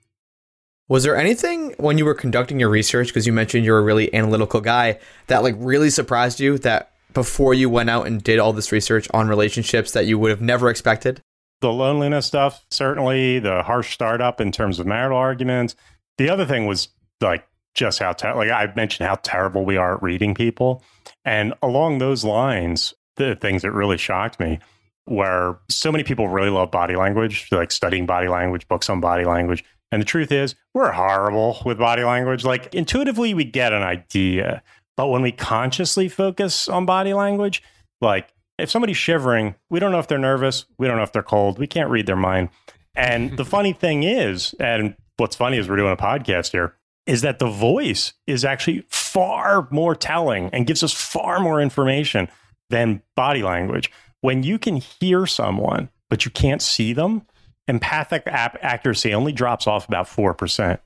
Was 0.93 1.05
there 1.05 1.16
anything 1.16 1.74
when 1.78 1.97
you 1.97 2.05
were 2.05 2.12
conducting 2.12 2.61
your 2.61 2.68
research, 2.68 3.07
because 3.07 3.26
you 3.26 3.32
mentioned 3.32 3.64
you're 3.64 3.78
a 3.78 3.82
really 3.82 4.12
analytical 4.12 4.61
guy, 4.61 4.99
that 5.28 5.43
like 5.43 5.55
really 5.57 5.88
surprised 5.88 6.38
you 6.38 6.59
that 6.59 6.93
before 7.14 7.55
you 7.55 7.70
went 7.70 7.88
out 7.88 8.07
and 8.07 8.22
did 8.22 8.38
all 8.38 8.53
this 8.53 8.72
research 8.72 9.09
on 9.14 9.26
relationships 9.26 9.93
that 9.93 10.05
you 10.05 10.18
would 10.18 10.28
have 10.28 10.43
never 10.43 10.68
expected? 10.68 11.22
The 11.62 11.72
loneliness 11.72 12.26
stuff, 12.26 12.66
certainly, 12.70 13.38
the 13.38 13.62
harsh 13.62 13.95
startup 13.95 14.38
in 14.38 14.53
terms 14.53 14.78
of 14.78 14.86
marital 14.86 15.16
arguments. 15.16 15.76
The 16.18 16.28
other 16.28 16.45
thing 16.45 16.66
was 16.66 16.88
like 17.22 17.49
just 17.72 17.99
how, 17.99 18.12
ter- 18.12 18.34
like 18.34 18.51
I 18.51 18.70
mentioned, 18.76 19.09
how 19.09 19.14
terrible 19.14 19.64
we 19.64 19.78
are 19.78 19.95
at 19.95 20.03
reading 20.03 20.34
people. 20.34 20.84
And 21.24 21.55
along 21.62 22.01
those 22.01 22.22
lines, 22.22 22.93
the 23.16 23.34
things 23.34 23.62
that 23.62 23.72
really 23.72 23.97
shocked 23.97 24.38
me 24.38 24.59
where 25.07 25.59
so 25.70 25.90
many 25.90 26.05
people 26.05 26.28
really 26.28 26.51
love 26.51 26.70
body 26.70 26.97
language, 26.97 27.49
like 27.51 27.72
studying 27.72 28.05
body 28.05 28.28
language, 28.28 28.68
books 28.68 28.90
on 28.90 29.01
body 29.01 29.24
language. 29.24 29.64
And 29.93 30.01
the 30.01 30.07
truth 30.07 30.32
is, 30.32 30.55
we're 30.74 30.90
horrible 30.90 31.59
with 31.64 31.78
body 31.78 32.03
language. 32.03 32.45
Like 32.45 32.74
intuitively, 32.74 33.34
we 33.34 33.45
get 33.45 33.72
an 33.72 33.82
idea. 33.82 34.62
But 34.97 35.09
when 35.09 35.22
we 35.22 35.32
consciously 35.32 36.09
focus 36.09 36.66
on 36.68 36.86
body 36.86 37.14
language, 37.14 37.62
like 38.01 38.32
if 38.59 38.70
somebody's 38.70 38.97
shivering, 38.97 39.55
we 39.70 39.78
don't 39.78 39.93
know 39.93 39.99
if 39.99 40.09
they're 40.09 40.18
nervous. 40.18 40.64
We 40.78 40.88
don't 40.88 40.97
know 40.97 41.03
if 41.03 41.12
they're 41.12 41.22
cold. 41.22 41.59
We 41.59 41.66
can't 41.66 41.90
read 41.90 42.07
their 42.07 42.16
mind. 42.16 42.49
And 42.95 43.36
the 43.36 43.45
funny 43.45 43.72
thing 43.72 44.03
is, 44.03 44.55
and 44.59 44.97
what's 45.18 45.36
funny 45.36 45.59
is 45.59 45.68
we're 45.68 45.76
doing 45.76 45.93
a 45.93 45.97
podcast 45.97 46.53
here, 46.53 46.74
is 47.07 47.20
that 47.22 47.38
the 47.38 47.49
voice 47.49 48.14
is 48.26 48.45
actually 48.45 48.84
far 48.88 49.68
more 49.70 49.95
telling 49.95 50.49
and 50.53 50.66
gives 50.66 50.82
us 50.82 50.93
far 50.93 51.40
more 51.40 51.61
information 51.61 52.28
than 52.70 53.03
body 53.14 53.43
language 53.43 53.90
when 54.22 54.43
you 54.43 54.59
can 54.59 54.76
hear 54.76 55.26
someone, 55.26 55.90
but 56.09 56.24
you 56.24 56.30
can't 56.30 56.62
see 56.62 56.93
them, 56.93 57.26
empathic 57.69 58.25
ap- 58.27 58.59
accuracy 58.63 59.15
only 59.15 59.33
drops 59.33 59.67
off 59.67 59.87
about 59.89 60.07
4%. 60.07 60.79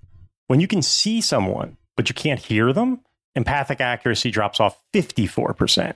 When 0.49 0.61
you 0.61 0.68
can 0.68 0.83
see 0.83 1.20
someone, 1.20 1.77
but 1.97 2.09
you 2.09 2.14
can't 2.14 2.41
hear 2.41 2.72
them, 2.72 3.01
empathic 3.35 3.81
accuracy 3.81 4.31
drops 4.31 4.61
off 4.61 4.81
54%. 4.95 5.95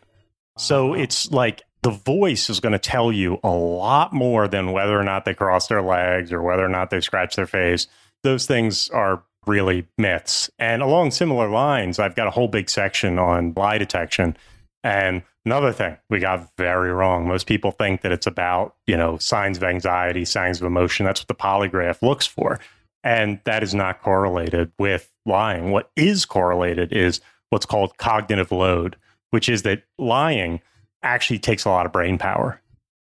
So 0.58 0.94
it's 0.94 1.30
like 1.30 1.62
the 1.82 1.90
voice 1.90 2.50
is 2.50 2.60
going 2.60 2.72
to 2.72 2.78
tell 2.78 3.10
you 3.12 3.38
a 3.42 3.50
lot 3.50 4.12
more 4.12 4.46
than 4.48 4.72
whether 4.72 4.98
or 4.98 5.04
not 5.04 5.24
they 5.24 5.34
cross 5.34 5.68
their 5.68 5.82
legs 5.82 6.32
or 6.32 6.42
whether 6.42 6.64
or 6.64 6.68
not 6.68 6.90
they 6.90 7.00
scratch 7.00 7.36
their 7.36 7.46
face. 7.46 7.86
Those 8.22 8.46
things 8.46 8.90
are 8.90 9.22
really 9.46 9.86
myths. 9.96 10.50
And 10.58 10.82
along 10.82 11.12
similar 11.12 11.48
lines, 11.48 11.98
I've 11.98 12.14
got 12.14 12.26
a 12.26 12.30
whole 12.30 12.48
big 12.48 12.68
section 12.68 13.18
on 13.18 13.54
lie 13.56 13.78
detection. 13.78 14.36
And 14.84 15.22
Another 15.46 15.72
thing 15.72 15.96
we 16.10 16.18
got 16.18 16.50
very 16.58 16.92
wrong. 16.92 17.26
Most 17.26 17.46
people 17.46 17.70
think 17.70 18.02
that 18.02 18.12
it's 18.12 18.26
about, 18.26 18.76
you 18.86 18.96
know, 18.96 19.16
signs 19.18 19.56
of 19.56 19.64
anxiety, 19.64 20.24
signs 20.24 20.60
of 20.60 20.66
emotion. 20.66 21.06
That's 21.06 21.20
what 21.20 21.28
the 21.28 21.34
polygraph 21.34 22.02
looks 22.02 22.26
for. 22.26 22.60
And 23.02 23.40
that 23.44 23.62
is 23.62 23.74
not 23.74 24.02
correlated 24.02 24.70
with 24.78 25.10
lying. 25.24 25.70
What 25.70 25.90
is 25.96 26.26
correlated 26.26 26.92
is 26.92 27.20
what's 27.48 27.64
called 27.64 27.96
cognitive 27.96 28.52
load, 28.52 28.96
which 29.30 29.48
is 29.48 29.62
that 29.62 29.84
lying 29.98 30.60
actually 31.02 31.38
takes 31.38 31.64
a 31.64 31.70
lot 31.70 31.86
of 31.86 31.92
brain 31.92 32.18
power. 32.18 32.60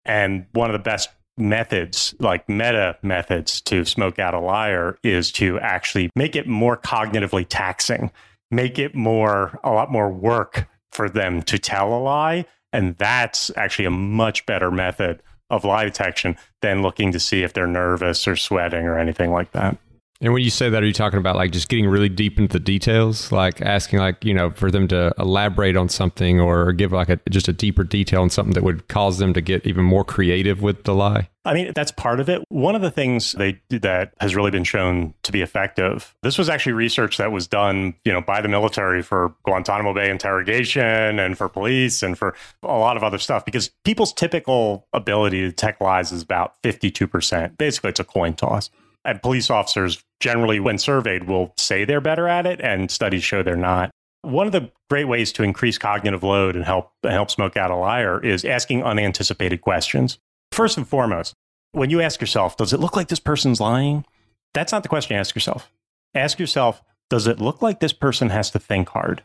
And 0.03 0.47
one 0.53 0.69
of 0.69 0.73
the 0.73 0.79
best 0.79 1.09
methods, 1.37 2.15
like 2.19 2.49
meta 2.49 2.97
methods 3.03 3.61
to 3.61 3.85
smoke 3.85 4.17
out 4.17 4.33
a 4.33 4.39
liar, 4.39 4.97
is 5.03 5.31
to 5.33 5.59
actually 5.59 6.09
make 6.15 6.35
it 6.35 6.47
more 6.47 6.77
cognitively 6.77 7.45
taxing, 7.47 8.11
make 8.49 8.79
it 8.79 8.95
more, 8.95 9.59
a 9.63 9.71
lot 9.71 9.91
more 9.91 10.11
work 10.11 10.67
for 10.93 11.09
them 11.09 11.41
to 11.43 11.57
tell 11.57 11.93
a 11.93 11.99
lie. 11.99 12.45
And 12.71 12.97
that's 12.97 13.51
actually 13.55 13.85
a 13.85 13.91
much 13.91 14.45
better 14.45 14.71
method 14.71 15.21
of 15.49 15.63
lie 15.63 15.85
detection 15.85 16.37
than 16.61 16.81
looking 16.81 17.11
to 17.11 17.19
see 17.19 17.43
if 17.43 17.53
they're 17.53 17.67
nervous 17.67 18.27
or 18.27 18.35
sweating 18.35 18.85
or 18.85 18.97
anything 18.97 19.31
like 19.31 19.51
that. 19.51 19.77
And 20.23 20.31
when 20.31 20.41
you 20.41 20.49
say 20.49 20.69
that, 20.69 20.81
are 20.81 20.85
you 20.85 20.93
talking 20.93 21.19
about 21.19 21.35
like 21.35 21.51
just 21.51 21.67
getting 21.67 21.85
really 21.85 22.07
deep 22.07 22.39
into 22.39 22.57
the 22.57 22.63
details, 22.63 23.29
like 23.33 23.61
asking 23.61 23.99
like 23.99 24.23
you 24.23 24.33
know 24.33 24.51
for 24.51 24.71
them 24.71 24.87
to 24.87 25.13
elaborate 25.19 25.75
on 25.75 25.89
something 25.89 26.39
or 26.39 26.71
give 26.71 26.93
like 26.93 27.09
a 27.09 27.19
just 27.29 27.49
a 27.49 27.53
deeper 27.53 27.83
detail 27.83 28.21
on 28.21 28.29
something 28.29 28.53
that 28.53 28.63
would 28.63 28.87
cause 28.87 29.17
them 29.17 29.33
to 29.33 29.41
get 29.41 29.67
even 29.67 29.83
more 29.83 30.05
creative 30.05 30.61
with 30.61 30.85
the 30.85 30.95
lie? 30.95 31.27
I 31.43 31.53
mean, 31.53 31.73
that's 31.75 31.91
part 31.91 32.21
of 32.21 32.29
it. 32.29 32.41
One 32.47 32.73
of 32.73 32.81
the 32.81 32.89
things 32.89 33.33
they 33.33 33.59
that 33.69 34.13
has 34.21 34.33
really 34.33 34.49
been 34.49 34.63
shown 34.63 35.13
to 35.23 35.33
be 35.33 35.41
effective. 35.41 36.15
This 36.23 36.37
was 36.37 36.47
actually 36.47 36.71
research 36.71 37.17
that 37.17 37.33
was 37.33 37.45
done, 37.45 37.93
you 38.05 38.13
know, 38.13 38.21
by 38.21 38.39
the 38.39 38.47
military 38.47 39.01
for 39.01 39.35
Guantanamo 39.43 39.93
Bay 39.93 40.09
interrogation 40.09 41.19
and 41.19 41.37
for 41.37 41.49
police 41.49 42.01
and 42.01 42.17
for 42.17 42.33
a 42.63 42.67
lot 42.67 42.95
of 42.95 43.03
other 43.03 43.17
stuff 43.17 43.43
because 43.43 43.71
people's 43.83 44.13
typical 44.13 44.87
ability 44.93 45.41
to 45.41 45.49
detect 45.49 45.81
lies 45.81 46.13
is 46.13 46.21
about 46.21 46.53
52%. 46.63 47.57
Basically, 47.57 47.89
it's 47.89 47.99
a 47.99 48.05
coin 48.05 48.35
toss. 48.35 48.69
And 49.05 49.21
police 49.21 49.49
officers 49.49 50.03
generally, 50.19 50.59
when 50.59 50.77
surveyed, 50.77 51.25
will 51.25 51.53
say 51.57 51.85
they're 51.85 52.01
better 52.01 52.27
at 52.27 52.45
it, 52.45 52.61
and 52.61 52.89
studies 52.89 53.23
show 53.23 53.43
they're 53.43 53.55
not. 53.55 53.91
One 54.21 54.45
of 54.45 54.53
the 54.53 54.71
great 54.89 55.05
ways 55.05 55.33
to 55.33 55.43
increase 55.43 55.77
cognitive 55.77 56.23
load 56.23 56.55
and 56.55 56.63
help 56.63 56.91
help 57.03 57.29
smoke 57.29 57.57
out 57.57 57.71
a 57.71 57.75
liar 57.75 58.23
is 58.23 58.45
asking 58.45 58.83
unanticipated 58.83 59.61
questions. 59.61 60.17
First 60.53 60.77
and 60.77 60.87
foremost, 60.87 61.33
when 61.73 61.89
you 61.89 61.99
ask 61.99 62.21
yourself, 62.21 62.55
does 62.55 62.71
it 62.71 62.79
look 62.79 62.95
like 62.95 63.09
this 63.09 63.19
person's 63.19 63.59
lying? 63.59 64.05
That's 64.53 64.71
not 64.71 64.83
the 64.83 64.89
question 64.89 65.15
you 65.15 65.19
ask 65.19 65.35
yourself. 65.35 65.69
Ask 66.15 66.39
yourself, 66.39 66.81
does 67.09 67.27
it 67.27 67.41
look 67.41 67.61
like 67.61 67.79
this 67.79 67.93
person 67.93 68.29
has 68.29 68.51
to 68.51 68.59
think 68.59 68.89
hard? 68.89 69.23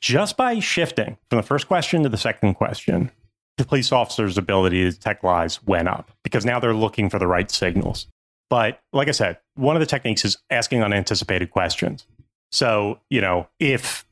Just 0.00 0.36
by 0.36 0.58
shifting 0.60 1.16
from 1.30 1.38
the 1.38 1.42
first 1.42 1.66
question 1.66 2.02
to 2.02 2.08
the 2.08 2.16
second 2.16 2.54
question, 2.54 3.10
the 3.56 3.64
police 3.64 3.92
officer's 3.92 4.38
ability 4.38 4.84
to 4.84 4.90
detect 4.90 5.24
lies 5.24 5.62
went 5.64 5.88
up 5.88 6.10
because 6.22 6.44
now 6.44 6.60
they're 6.60 6.74
looking 6.74 7.08
for 7.08 7.18
the 7.18 7.26
right 7.26 7.50
signals. 7.50 8.06
But 8.52 8.82
like 8.92 9.08
I 9.08 9.12
said, 9.12 9.38
one 9.54 9.76
of 9.76 9.80
the 9.80 9.86
techniques 9.86 10.26
is 10.26 10.36
asking 10.50 10.82
unanticipated 10.82 11.50
questions. 11.50 12.06
So, 12.50 13.00
you 13.08 13.22
know, 13.22 13.48
if 13.58 14.04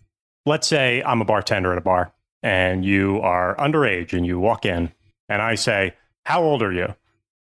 let's 0.47 0.67
say 0.67 1.03
I'm 1.03 1.21
a 1.21 1.27
bartender 1.27 1.73
at 1.73 1.77
a 1.77 1.83
bar 1.83 2.15
and 2.43 2.83
you 2.83 3.21
are 3.21 3.55
underage 3.57 4.15
and 4.15 4.25
you 4.25 4.39
walk 4.39 4.65
in 4.65 4.93
and 5.29 5.43
I 5.43 5.57
say, 5.57 5.95
How 6.25 6.43
old 6.43 6.63
are 6.63 6.73
you? 6.73 6.95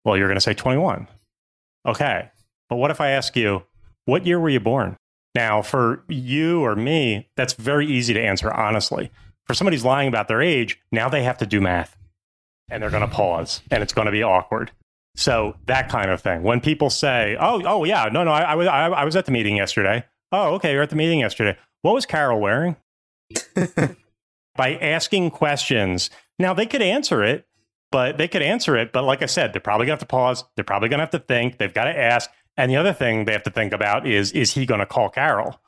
Well, 0.03 0.17
you're 0.17 0.27
going 0.27 0.35
to 0.35 0.41
say 0.41 0.53
21. 0.53 1.07
Okay. 1.85 2.29
But 2.67 2.75
what 2.75 2.91
if 2.91 2.99
I 2.99 3.11
ask 3.11 3.33
you, 3.37 3.63
What 4.03 4.25
year 4.25 4.37
were 4.37 4.49
you 4.49 4.59
born? 4.59 4.97
Now, 5.33 5.61
for 5.61 6.03
you 6.09 6.65
or 6.65 6.75
me, 6.75 7.29
that's 7.37 7.53
very 7.53 7.87
easy 7.87 8.13
to 8.13 8.21
answer 8.21 8.51
honestly. 8.51 9.09
For 9.45 9.53
somebody 9.53 9.77
who's 9.77 9.85
lying 9.85 10.09
about 10.09 10.27
their 10.27 10.41
age, 10.41 10.81
now 10.91 11.07
they 11.07 11.23
have 11.23 11.37
to 11.37 11.45
do 11.45 11.61
math 11.61 11.95
and 12.69 12.83
they're 12.83 12.89
going 12.89 13.07
to 13.09 13.15
pause 13.15 13.61
and 13.71 13.81
it's 13.81 13.93
going 13.93 14.07
to 14.07 14.11
be 14.11 14.21
awkward. 14.21 14.71
So 15.19 15.57
that 15.65 15.89
kind 15.89 16.09
of 16.09 16.21
thing. 16.21 16.43
When 16.43 16.61
people 16.61 16.89
say, 16.89 17.35
"Oh, 17.37 17.61
oh 17.65 17.83
yeah, 17.83 18.07
no, 18.11 18.23
no, 18.23 18.31
I, 18.31 18.53
I 18.53 18.55
was 18.55 18.67
I, 18.67 18.85
I 18.85 19.03
was 19.03 19.17
at 19.17 19.25
the 19.25 19.33
meeting 19.33 19.57
yesterday." 19.57 20.05
Oh, 20.31 20.53
okay, 20.53 20.71
you're 20.71 20.81
at 20.81 20.91
the 20.91 20.95
meeting 20.95 21.19
yesterday. 21.19 21.57
What 21.81 21.93
was 21.93 22.05
Carol 22.05 22.39
wearing? 22.39 22.77
By 24.55 24.75
asking 24.75 25.31
questions, 25.31 26.09
now 26.37 26.53
they 26.53 26.65
could 26.65 26.81
answer 26.81 27.21
it, 27.21 27.45
but 27.91 28.17
they 28.17 28.29
could 28.29 28.41
answer 28.41 28.77
it. 28.77 28.93
But 28.93 29.03
like 29.03 29.21
I 29.21 29.25
said, 29.25 29.51
they're 29.51 29.59
probably 29.59 29.87
gonna 29.87 29.93
have 29.95 29.99
to 29.99 30.05
pause. 30.05 30.45
They're 30.55 30.63
probably 30.63 30.87
gonna 30.87 31.03
have 31.03 31.09
to 31.09 31.19
think. 31.19 31.57
They've 31.57 31.73
got 31.73 31.85
to 31.85 31.99
ask. 31.99 32.29
And 32.55 32.71
the 32.71 32.77
other 32.77 32.93
thing 32.93 33.25
they 33.25 33.33
have 33.33 33.43
to 33.43 33.51
think 33.51 33.73
about 33.73 34.07
is, 34.07 34.31
is 34.31 34.53
he 34.53 34.65
going 34.65 34.79
to 34.79 34.85
call 34.85 35.09
Carol? 35.09 35.59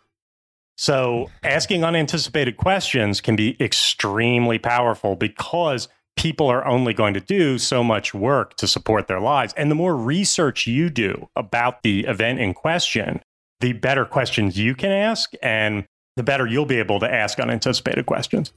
So 0.78 1.30
asking 1.44 1.84
unanticipated 1.84 2.58
questions 2.58 3.22
can 3.22 3.36
be 3.36 3.56
extremely 3.62 4.60
powerful 4.60 5.16
because 5.16 5.88
people 6.22 6.48
are 6.52 6.64
only 6.68 6.94
going 6.94 7.16
to 7.16 7.20
do 7.20 7.58
so 7.58 7.84
much 7.84 8.14
work 8.14 8.56
to 8.56 8.68
support 8.68 9.08
their 9.08 9.20
lives. 9.20 9.56
And 9.58 9.72
the 9.72 9.76
more 9.76 9.98
research 9.98 10.68
you 10.68 10.92
do 10.92 11.28
about 11.36 11.82
the 11.82 12.02
event 12.02 12.40
in 12.40 12.54
question, 12.54 13.24
the 13.60 13.74
better 13.74 14.06
questions 14.06 14.56
you 14.56 14.76
can 14.76 14.92
ask 14.92 15.34
and 15.42 15.84
the 16.18 16.22
better 16.22 16.46
you'll 16.46 16.68
be 16.68 16.78
able 16.78 17.00
to 17.00 17.12
ask 17.12 17.40
unanticipated 17.40 18.06
questions. 18.06 18.54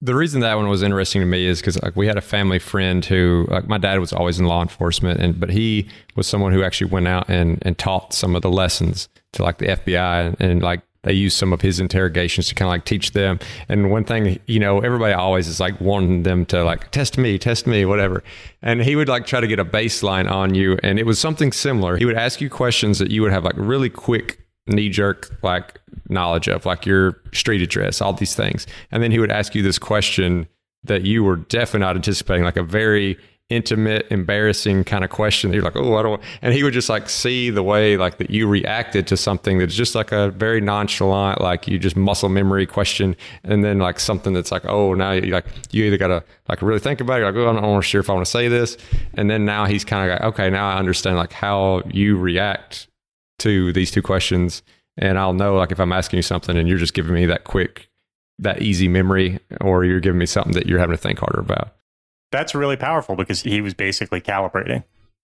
The 0.00 0.16
reason 0.16 0.40
that 0.40 0.54
one 0.54 0.68
was 0.68 0.82
interesting 0.82 1.20
to 1.20 1.26
me 1.26 1.46
is 1.46 1.60
because 1.60 1.80
like 1.84 1.94
we 1.94 2.08
had 2.08 2.18
a 2.18 2.22
family 2.22 2.58
friend 2.58 3.04
who 3.04 3.46
like 3.48 3.68
my 3.68 3.78
dad 3.78 4.00
was 4.00 4.12
always 4.12 4.40
in 4.40 4.46
law 4.46 4.62
enforcement 4.62 5.20
and 5.20 5.38
but 5.38 5.50
he 5.50 5.86
was 6.16 6.26
someone 6.26 6.52
who 6.52 6.64
actually 6.64 6.90
went 6.90 7.06
out 7.06 7.28
and, 7.28 7.58
and 7.62 7.78
taught 7.78 8.12
some 8.12 8.34
of 8.34 8.42
the 8.42 8.50
lessons 8.50 9.08
to 9.34 9.44
like 9.44 9.58
the 9.58 9.66
FBI 9.66 10.26
and, 10.26 10.36
and 10.40 10.62
like 10.62 10.80
they 11.02 11.12
use 11.12 11.34
some 11.34 11.52
of 11.52 11.62
his 11.62 11.80
interrogations 11.80 12.48
to 12.48 12.54
kind 12.54 12.68
of 12.68 12.70
like 12.70 12.84
teach 12.84 13.12
them. 13.12 13.38
And 13.68 13.90
one 13.90 14.04
thing, 14.04 14.38
you 14.46 14.58
know, 14.58 14.80
everybody 14.80 15.14
always 15.14 15.48
is 15.48 15.58
like 15.58 15.80
wanting 15.80 16.24
them 16.24 16.44
to 16.46 16.62
like 16.62 16.90
test 16.90 17.16
me, 17.16 17.38
test 17.38 17.66
me, 17.66 17.84
whatever. 17.84 18.22
And 18.62 18.82
he 18.82 18.96
would 18.96 19.08
like 19.08 19.26
try 19.26 19.40
to 19.40 19.46
get 19.46 19.58
a 19.58 19.64
baseline 19.64 20.30
on 20.30 20.54
you. 20.54 20.78
And 20.82 20.98
it 20.98 21.06
was 21.06 21.18
something 21.18 21.52
similar. 21.52 21.96
He 21.96 22.04
would 22.04 22.18
ask 22.18 22.40
you 22.40 22.50
questions 22.50 22.98
that 22.98 23.10
you 23.10 23.22
would 23.22 23.32
have 23.32 23.44
like 23.44 23.56
really 23.56 23.88
quick 23.88 24.40
knee 24.66 24.90
jerk 24.90 25.30
like 25.42 25.80
knowledge 26.08 26.48
of, 26.48 26.66
like 26.66 26.84
your 26.84 27.20
street 27.32 27.62
address, 27.62 28.00
all 28.00 28.12
these 28.12 28.34
things. 28.34 28.66
And 28.90 29.02
then 29.02 29.10
he 29.10 29.18
would 29.18 29.32
ask 29.32 29.54
you 29.54 29.62
this 29.62 29.78
question 29.78 30.48
that 30.84 31.02
you 31.02 31.24
were 31.24 31.36
definitely 31.36 31.80
not 31.80 31.96
anticipating, 31.96 32.44
like 32.44 32.56
a 32.56 32.62
very 32.62 33.18
intimate, 33.50 34.06
embarrassing 34.10 34.84
kind 34.84 35.04
of 35.04 35.10
question. 35.10 35.52
You're 35.52 35.62
like, 35.62 35.76
oh, 35.76 35.96
I 35.96 36.02
don't. 36.02 36.22
And 36.40 36.54
he 36.54 36.62
would 36.62 36.72
just 36.72 36.88
like 36.88 37.08
see 37.10 37.50
the 37.50 37.62
way 37.62 37.96
like 37.96 38.18
that 38.18 38.30
you 38.30 38.46
reacted 38.46 39.06
to 39.08 39.16
something 39.16 39.58
that's 39.58 39.74
just 39.74 39.94
like 39.94 40.12
a 40.12 40.30
very 40.30 40.60
nonchalant, 40.60 41.40
like 41.40 41.68
you 41.68 41.78
just 41.78 41.96
muscle 41.96 42.28
memory 42.28 42.64
question, 42.64 43.16
and 43.44 43.64
then 43.64 43.78
like 43.78 44.00
something 44.00 44.32
that's 44.32 44.52
like, 44.52 44.64
oh, 44.64 44.94
now 44.94 45.10
you 45.12 45.32
like 45.32 45.46
you 45.72 45.84
either 45.84 45.98
gotta 45.98 46.24
like 46.48 46.62
really 46.62 46.78
think 46.78 47.00
about 47.00 47.20
it. 47.20 47.24
Like, 47.24 47.34
oh, 47.34 47.48
I'm 47.48 47.56
not 47.56 47.84
sure 47.84 48.00
if 48.00 48.08
I 48.08 48.14
want 48.14 48.24
to 48.24 48.30
say 48.30 48.48
this, 48.48 48.78
and 49.14 49.28
then 49.28 49.44
now 49.44 49.66
he's 49.66 49.84
kind 49.84 50.10
of 50.10 50.18
like, 50.18 50.34
okay, 50.34 50.48
now 50.48 50.70
I 50.70 50.78
understand 50.78 51.16
like 51.16 51.32
how 51.32 51.82
you 51.90 52.16
react 52.16 52.86
to 53.40 53.72
these 53.72 53.90
two 53.90 54.02
questions, 54.02 54.62
and 54.96 55.18
I'll 55.18 55.34
know 55.34 55.56
like 55.56 55.72
if 55.72 55.80
I'm 55.80 55.92
asking 55.92 56.18
you 56.18 56.22
something 56.22 56.56
and 56.56 56.68
you're 56.68 56.78
just 56.78 56.94
giving 56.94 57.14
me 57.14 57.26
that 57.26 57.44
quick, 57.44 57.88
that 58.38 58.62
easy 58.62 58.86
memory, 58.86 59.40
or 59.60 59.84
you're 59.84 60.00
giving 60.00 60.18
me 60.18 60.26
something 60.26 60.52
that 60.52 60.66
you're 60.66 60.78
having 60.78 60.96
to 60.96 61.02
think 61.02 61.18
harder 61.18 61.40
about. 61.40 61.74
That's 62.32 62.54
really 62.54 62.76
powerful 62.76 63.16
because 63.16 63.42
he 63.42 63.60
was 63.60 63.74
basically 63.74 64.20
calibrating. 64.20 64.84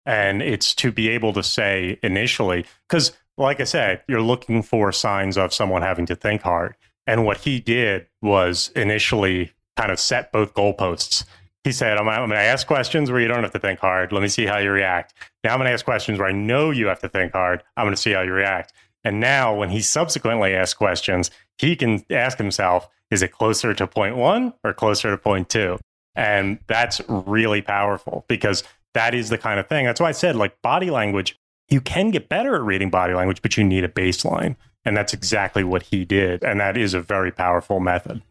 And 0.05 0.41
it's 0.41 0.75
to 0.77 0.93
be 0.93 1.09
able 1.09 1.33
to 1.33 1.43
say 1.43 1.99
initially, 2.03 2.65
because 2.89 3.13
like 3.37 3.61
I 3.61 3.65
said, 3.65 4.03
you're 4.09 4.23
looking 4.23 4.63
for 4.63 4.93
signs 4.93 5.37
of 5.37 5.53
someone 5.53 5.83
having 5.83 6.07
to 6.07 6.17
think 6.17 6.43
hard. 6.43 6.75
And 7.07 7.25
what 7.25 7.39
he 7.39 7.61
did 7.61 8.07
was 8.23 8.71
initially 8.75 9.53
kind 9.77 9.93
of 9.93 10.01
set 10.01 10.33
both 10.33 10.55
goalposts. 10.55 11.25
He 11.65 11.73
said, 11.73 11.99
I'm, 11.99 12.09
I'm 12.09 12.21
going 12.21 12.31
to 12.31 12.37
ask 12.39 12.67
questions 12.67 13.11
where 13.11 13.21
you 13.21 13.29
don't 13.29 13.43
have 13.43 13.53
to 13.53 13.59
think 13.59 13.81
hard. 13.81 14.13
Let 14.13 14.23
me 14.23 14.29
see 14.29 14.47
how 14.47 14.59
you 14.59 14.71
react. 14.71 15.13
Now 15.45 15.53
I'm 15.53 15.59
going 15.59 15.67
to 15.67 15.73
ask 15.73 15.85
questions 15.85 16.19
where 16.19 16.29
I 16.29 16.33
know 16.33 16.71
you 16.71 16.87
have 16.87 17.01
to 17.01 17.09
think 17.09 17.33
hard. 17.33 17.63
I'm 17.77 17.85
going 17.85 17.95
to 17.95 18.01
see 18.01 18.13
how 18.13 18.23
you 18.23 18.33
react. 18.33 18.73
And 19.05 19.21
now 19.21 19.55
when 19.55 19.71
he 19.71 19.81
subsequently 19.81 20.55
asks 20.55 20.75
questions, 20.75 21.31
he 21.59 21.77
can 21.77 22.05
ask 22.11 22.39
himself, 22.39 22.89
is 23.11 23.23
it 23.23 23.33
closer 23.33 23.75
to 23.75 23.87
point 23.87 24.17
one 24.17 24.55
or 24.65 24.73
closer 24.73 25.11
to 25.11 25.19
point 25.19 25.49
two? 25.49 25.79
And 26.17 26.59
that's 26.67 27.01
really 27.09 27.63
powerful 27.63 28.25
because 28.27 28.65
that 28.95 29.15
is 29.15 29.29
the 29.29 29.39
kind 29.39 29.61
of 29.61 29.69
thing. 29.69 29.85
That's 29.85 30.01
why 30.01 30.09
I 30.09 30.13
said, 30.13 30.35
like, 30.37 30.61
body 30.63 30.91
language, 30.91 31.37
you 31.69 31.81
can 31.81 32.11
get 32.11 32.29
better 32.29 32.57
at 32.57 32.63
reading 32.63 32.91
body 32.91 33.13
language, 33.13 33.43
but 33.43 33.57
you 33.57 33.65
need 33.65 33.85
a 33.85 33.89
baseline. 33.89 34.57
And 34.85 34.97
that's 34.97 35.13
exactly 35.13 35.65
what 35.65 35.83
he 35.85 36.05
did. 36.05 36.43
And 36.43 36.61
that 36.61 36.77
is 36.77 36.95
a 36.95 37.01
very 37.01 37.31
powerful 37.31 37.81
method. 37.81 38.23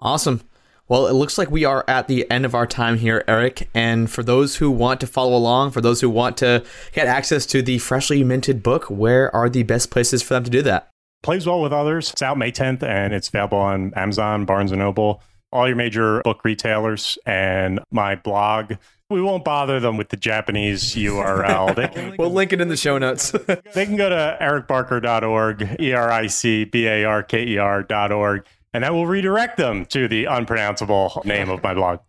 Awesome. 0.00 0.42
Well, 0.88 1.06
it 1.06 1.14
looks 1.14 1.38
like 1.38 1.50
we 1.50 1.64
are 1.64 1.84
at 1.88 2.06
the 2.06 2.30
end 2.30 2.44
of 2.44 2.54
our 2.54 2.66
time 2.66 2.98
here, 2.98 3.24
Eric. 3.26 3.68
And 3.74 4.10
for 4.10 4.22
those 4.22 4.56
who 4.56 4.70
want 4.70 5.00
to 5.00 5.06
follow 5.06 5.36
along, 5.36 5.72
for 5.72 5.80
those 5.80 6.00
who 6.00 6.10
want 6.10 6.36
to 6.38 6.64
get 6.92 7.08
access 7.08 7.44
to 7.46 7.62
the 7.62 7.78
freshly 7.78 8.22
minted 8.22 8.62
book, 8.62 8.84
where 8.84 9.34
are 9.34 9.48
the 9.48 9.64
best 9.64 9.90
places 9.90 10.22
for 10.22 10.34
them 10.34 10.44
to 10.44 10.50
do 10.50 10.62
that? 10.62 10.90
Plays 11.22 11.46
well 11.46 11.60
with 11.60 11.72
others. 11.72 12.12
It's 12.12 12.22
out 12.22 12.38
May 12.38 12.52
10th 12.52 12.84
and 12.84 13.12
it's 13.14 13.28
available 13.28 13.58
on 13.58 13.92
Amazon, 13.94 14.44
Barnes 14.44 14.70
and 14.70 14.80
Noble, 14.80 15.22
all 15.56 15.66
your 15.66 15.76
major 15.76 16.20
book 16.22 16.44
retailers, 16.44 17.18
and 17.26 17.80
my 17.90 18.14
blog. 18.14 18.74
We 19.08 19.22
won't 19.22 19.44
bother 19.44 19.78
them 19.78 19.96
with 19.96 20.08
the 20.08 20.16
Japanese 20.16 20.94
URL. 20.96 21.74
They 21.76 22.16
We'll 22.18 22.32
link 22.32 22.52
it 22.52 22.60
in 22.60 22.68
the 22.68 22.76
show 22.76 22.98
notes. 22.98 23.30
they 23.74 23.86
can 23.86 23.96
go 23.96 24.08
to 24.08 24.36
ericbarker.org, 24.40 25.80
E 25.80 25.92
R 25.92 26.10
I 26.10 26.26
C 26.26 26.64
B 26.64 26.86
A 26.86 27.04
R 27.04 27.22
K 27.22 27.46
E 27.46 27.58
R.org, 27.58 28.44
and 28.74 28.84
that 28.84 28.92
will 28.92 29.06
redirect 29.06 29.56
them 29.56 29.86
to 29.86 30.08
the 30.08 30.24
unpronounceable 30.24 31.22
name 31.24 31.50
of 31.50 31.62
my 31.62 31.72
blog. 31.72 32.00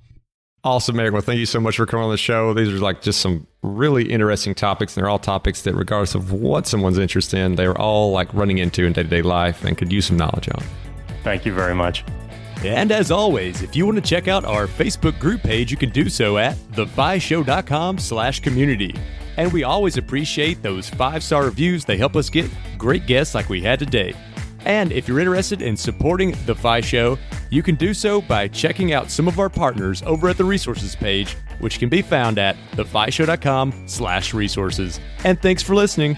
Awesome, 0.64 1.00
Eric. 1.00 1.14
Well, 1.14 1.22
thank 1.22 1.40
you 1.40 1.46
so 1.46 1.62
much 1.62 1.78
for 1.78 1.86
coming 1.86 2.06
on 2.06 2.12
the 2.12 2.18
show. 2.18 2.54
These 2.54 2.70
are 2.70 2.80
like 2.80 3.02
just 3.02 3.22
some 3.22 3.48
really 3.62 4.12
interesting 4.12 4.56
topics, 4.56 4.98
and 4.98 5.04
they're 5.04 5.10
all 5.10 5.20
topics 5.20 5.62
that, 5.62 5.76
regardless 5.76 6.16
of 6.16 6.34
what 6.34 6.68
someone's 6.68 6.98
interested 6.98 7.40
in, 7.40 7.56
they're 7.56 7.78
all 7.80 8.12
like 8.12 8.34
running 8.34 8.58
into 8.58 8.84
in 8.84 8.94
day 8.94 9.04
to 9.04 9.10
day 9.10 9.22
life 9.22 9.64
and 9.64 9.78
could 9.78 9.94
use 9.94 10.08
some 10.08 10.18
knowledge 10.18 10.50
on. 10.50 10.64
Thank 11.24 11.46
you 11.46 11.54
very 11.54 11.76
much. 11.76 12.04
And 12.64 12.92
as 12.92 13.12
always, 13.12 13.62
if 13.62 13.76
you 13.76 13.86
want 13.86 13.98
to 13.98 14.02
check 14.02 14.28
out 14.28 14.44
our 14.44 14.68
Facebook 14.68 15.20
group 15.20 15.42
page, 15.42 15.72
you 15.72 15.78
can 15.78 15.90
do 15.90 16.10
so 16.10 16.38
at 16.38 16.56
thefishow.com 16.74 18.00
slash 18.00 18.40
community. 18.40 18.96
And 19.38 19.54
we 19.54 19.64
always 19.64 19.98
appreciate 19.98 20.64
those 20.64 20.90
five-star 20.90 21.46
reviews. 21.46 21.86
They 21.86 21.98
help 21.98 22.16
us 22.16 22.30
get 22.30 22.50
great 22.78 23.06
guests 23.06 23.36
like 23.36 23.50
we 23.50 23.62
had 23.62 23.78
today. 23.78 24.16
And 24.66 24.92
if 24.92 25.08
you're 25.08 25.20
interested 25.20 25.62
in 25.62 25.78
supporting 25.78 26.36
The 26.46 26.56
Fi 26.56 26.82
Show, 26.82 27.18
you 27.50 27.64
can 27.64 27.76
do 27.76 27.94
so 27.94 28.22
by 28.22 28.48
checking 28.48 28.92
out 28.92 29.10
some 29.10 29.28
of 29.28 29.40
our 29.40 29.50
partners 29.50 30.02
over 30.04 30.28
at 30.28 30.38
the 30.38 30.44
resources 30.44 30.96
page, 30.96 31.38
which 31.60 31.80
can 31.80 31.88
be 31.88 32.02
found 32.02 32.38
at 32.40 32.58
thefishow.com 32.72 33.88
slash 33.88 34.34
resources. 34.34 35.00
And 35.24 35.40
thanks 35.42 35.62
for 35.64 35.76
listening. 35.76 36.18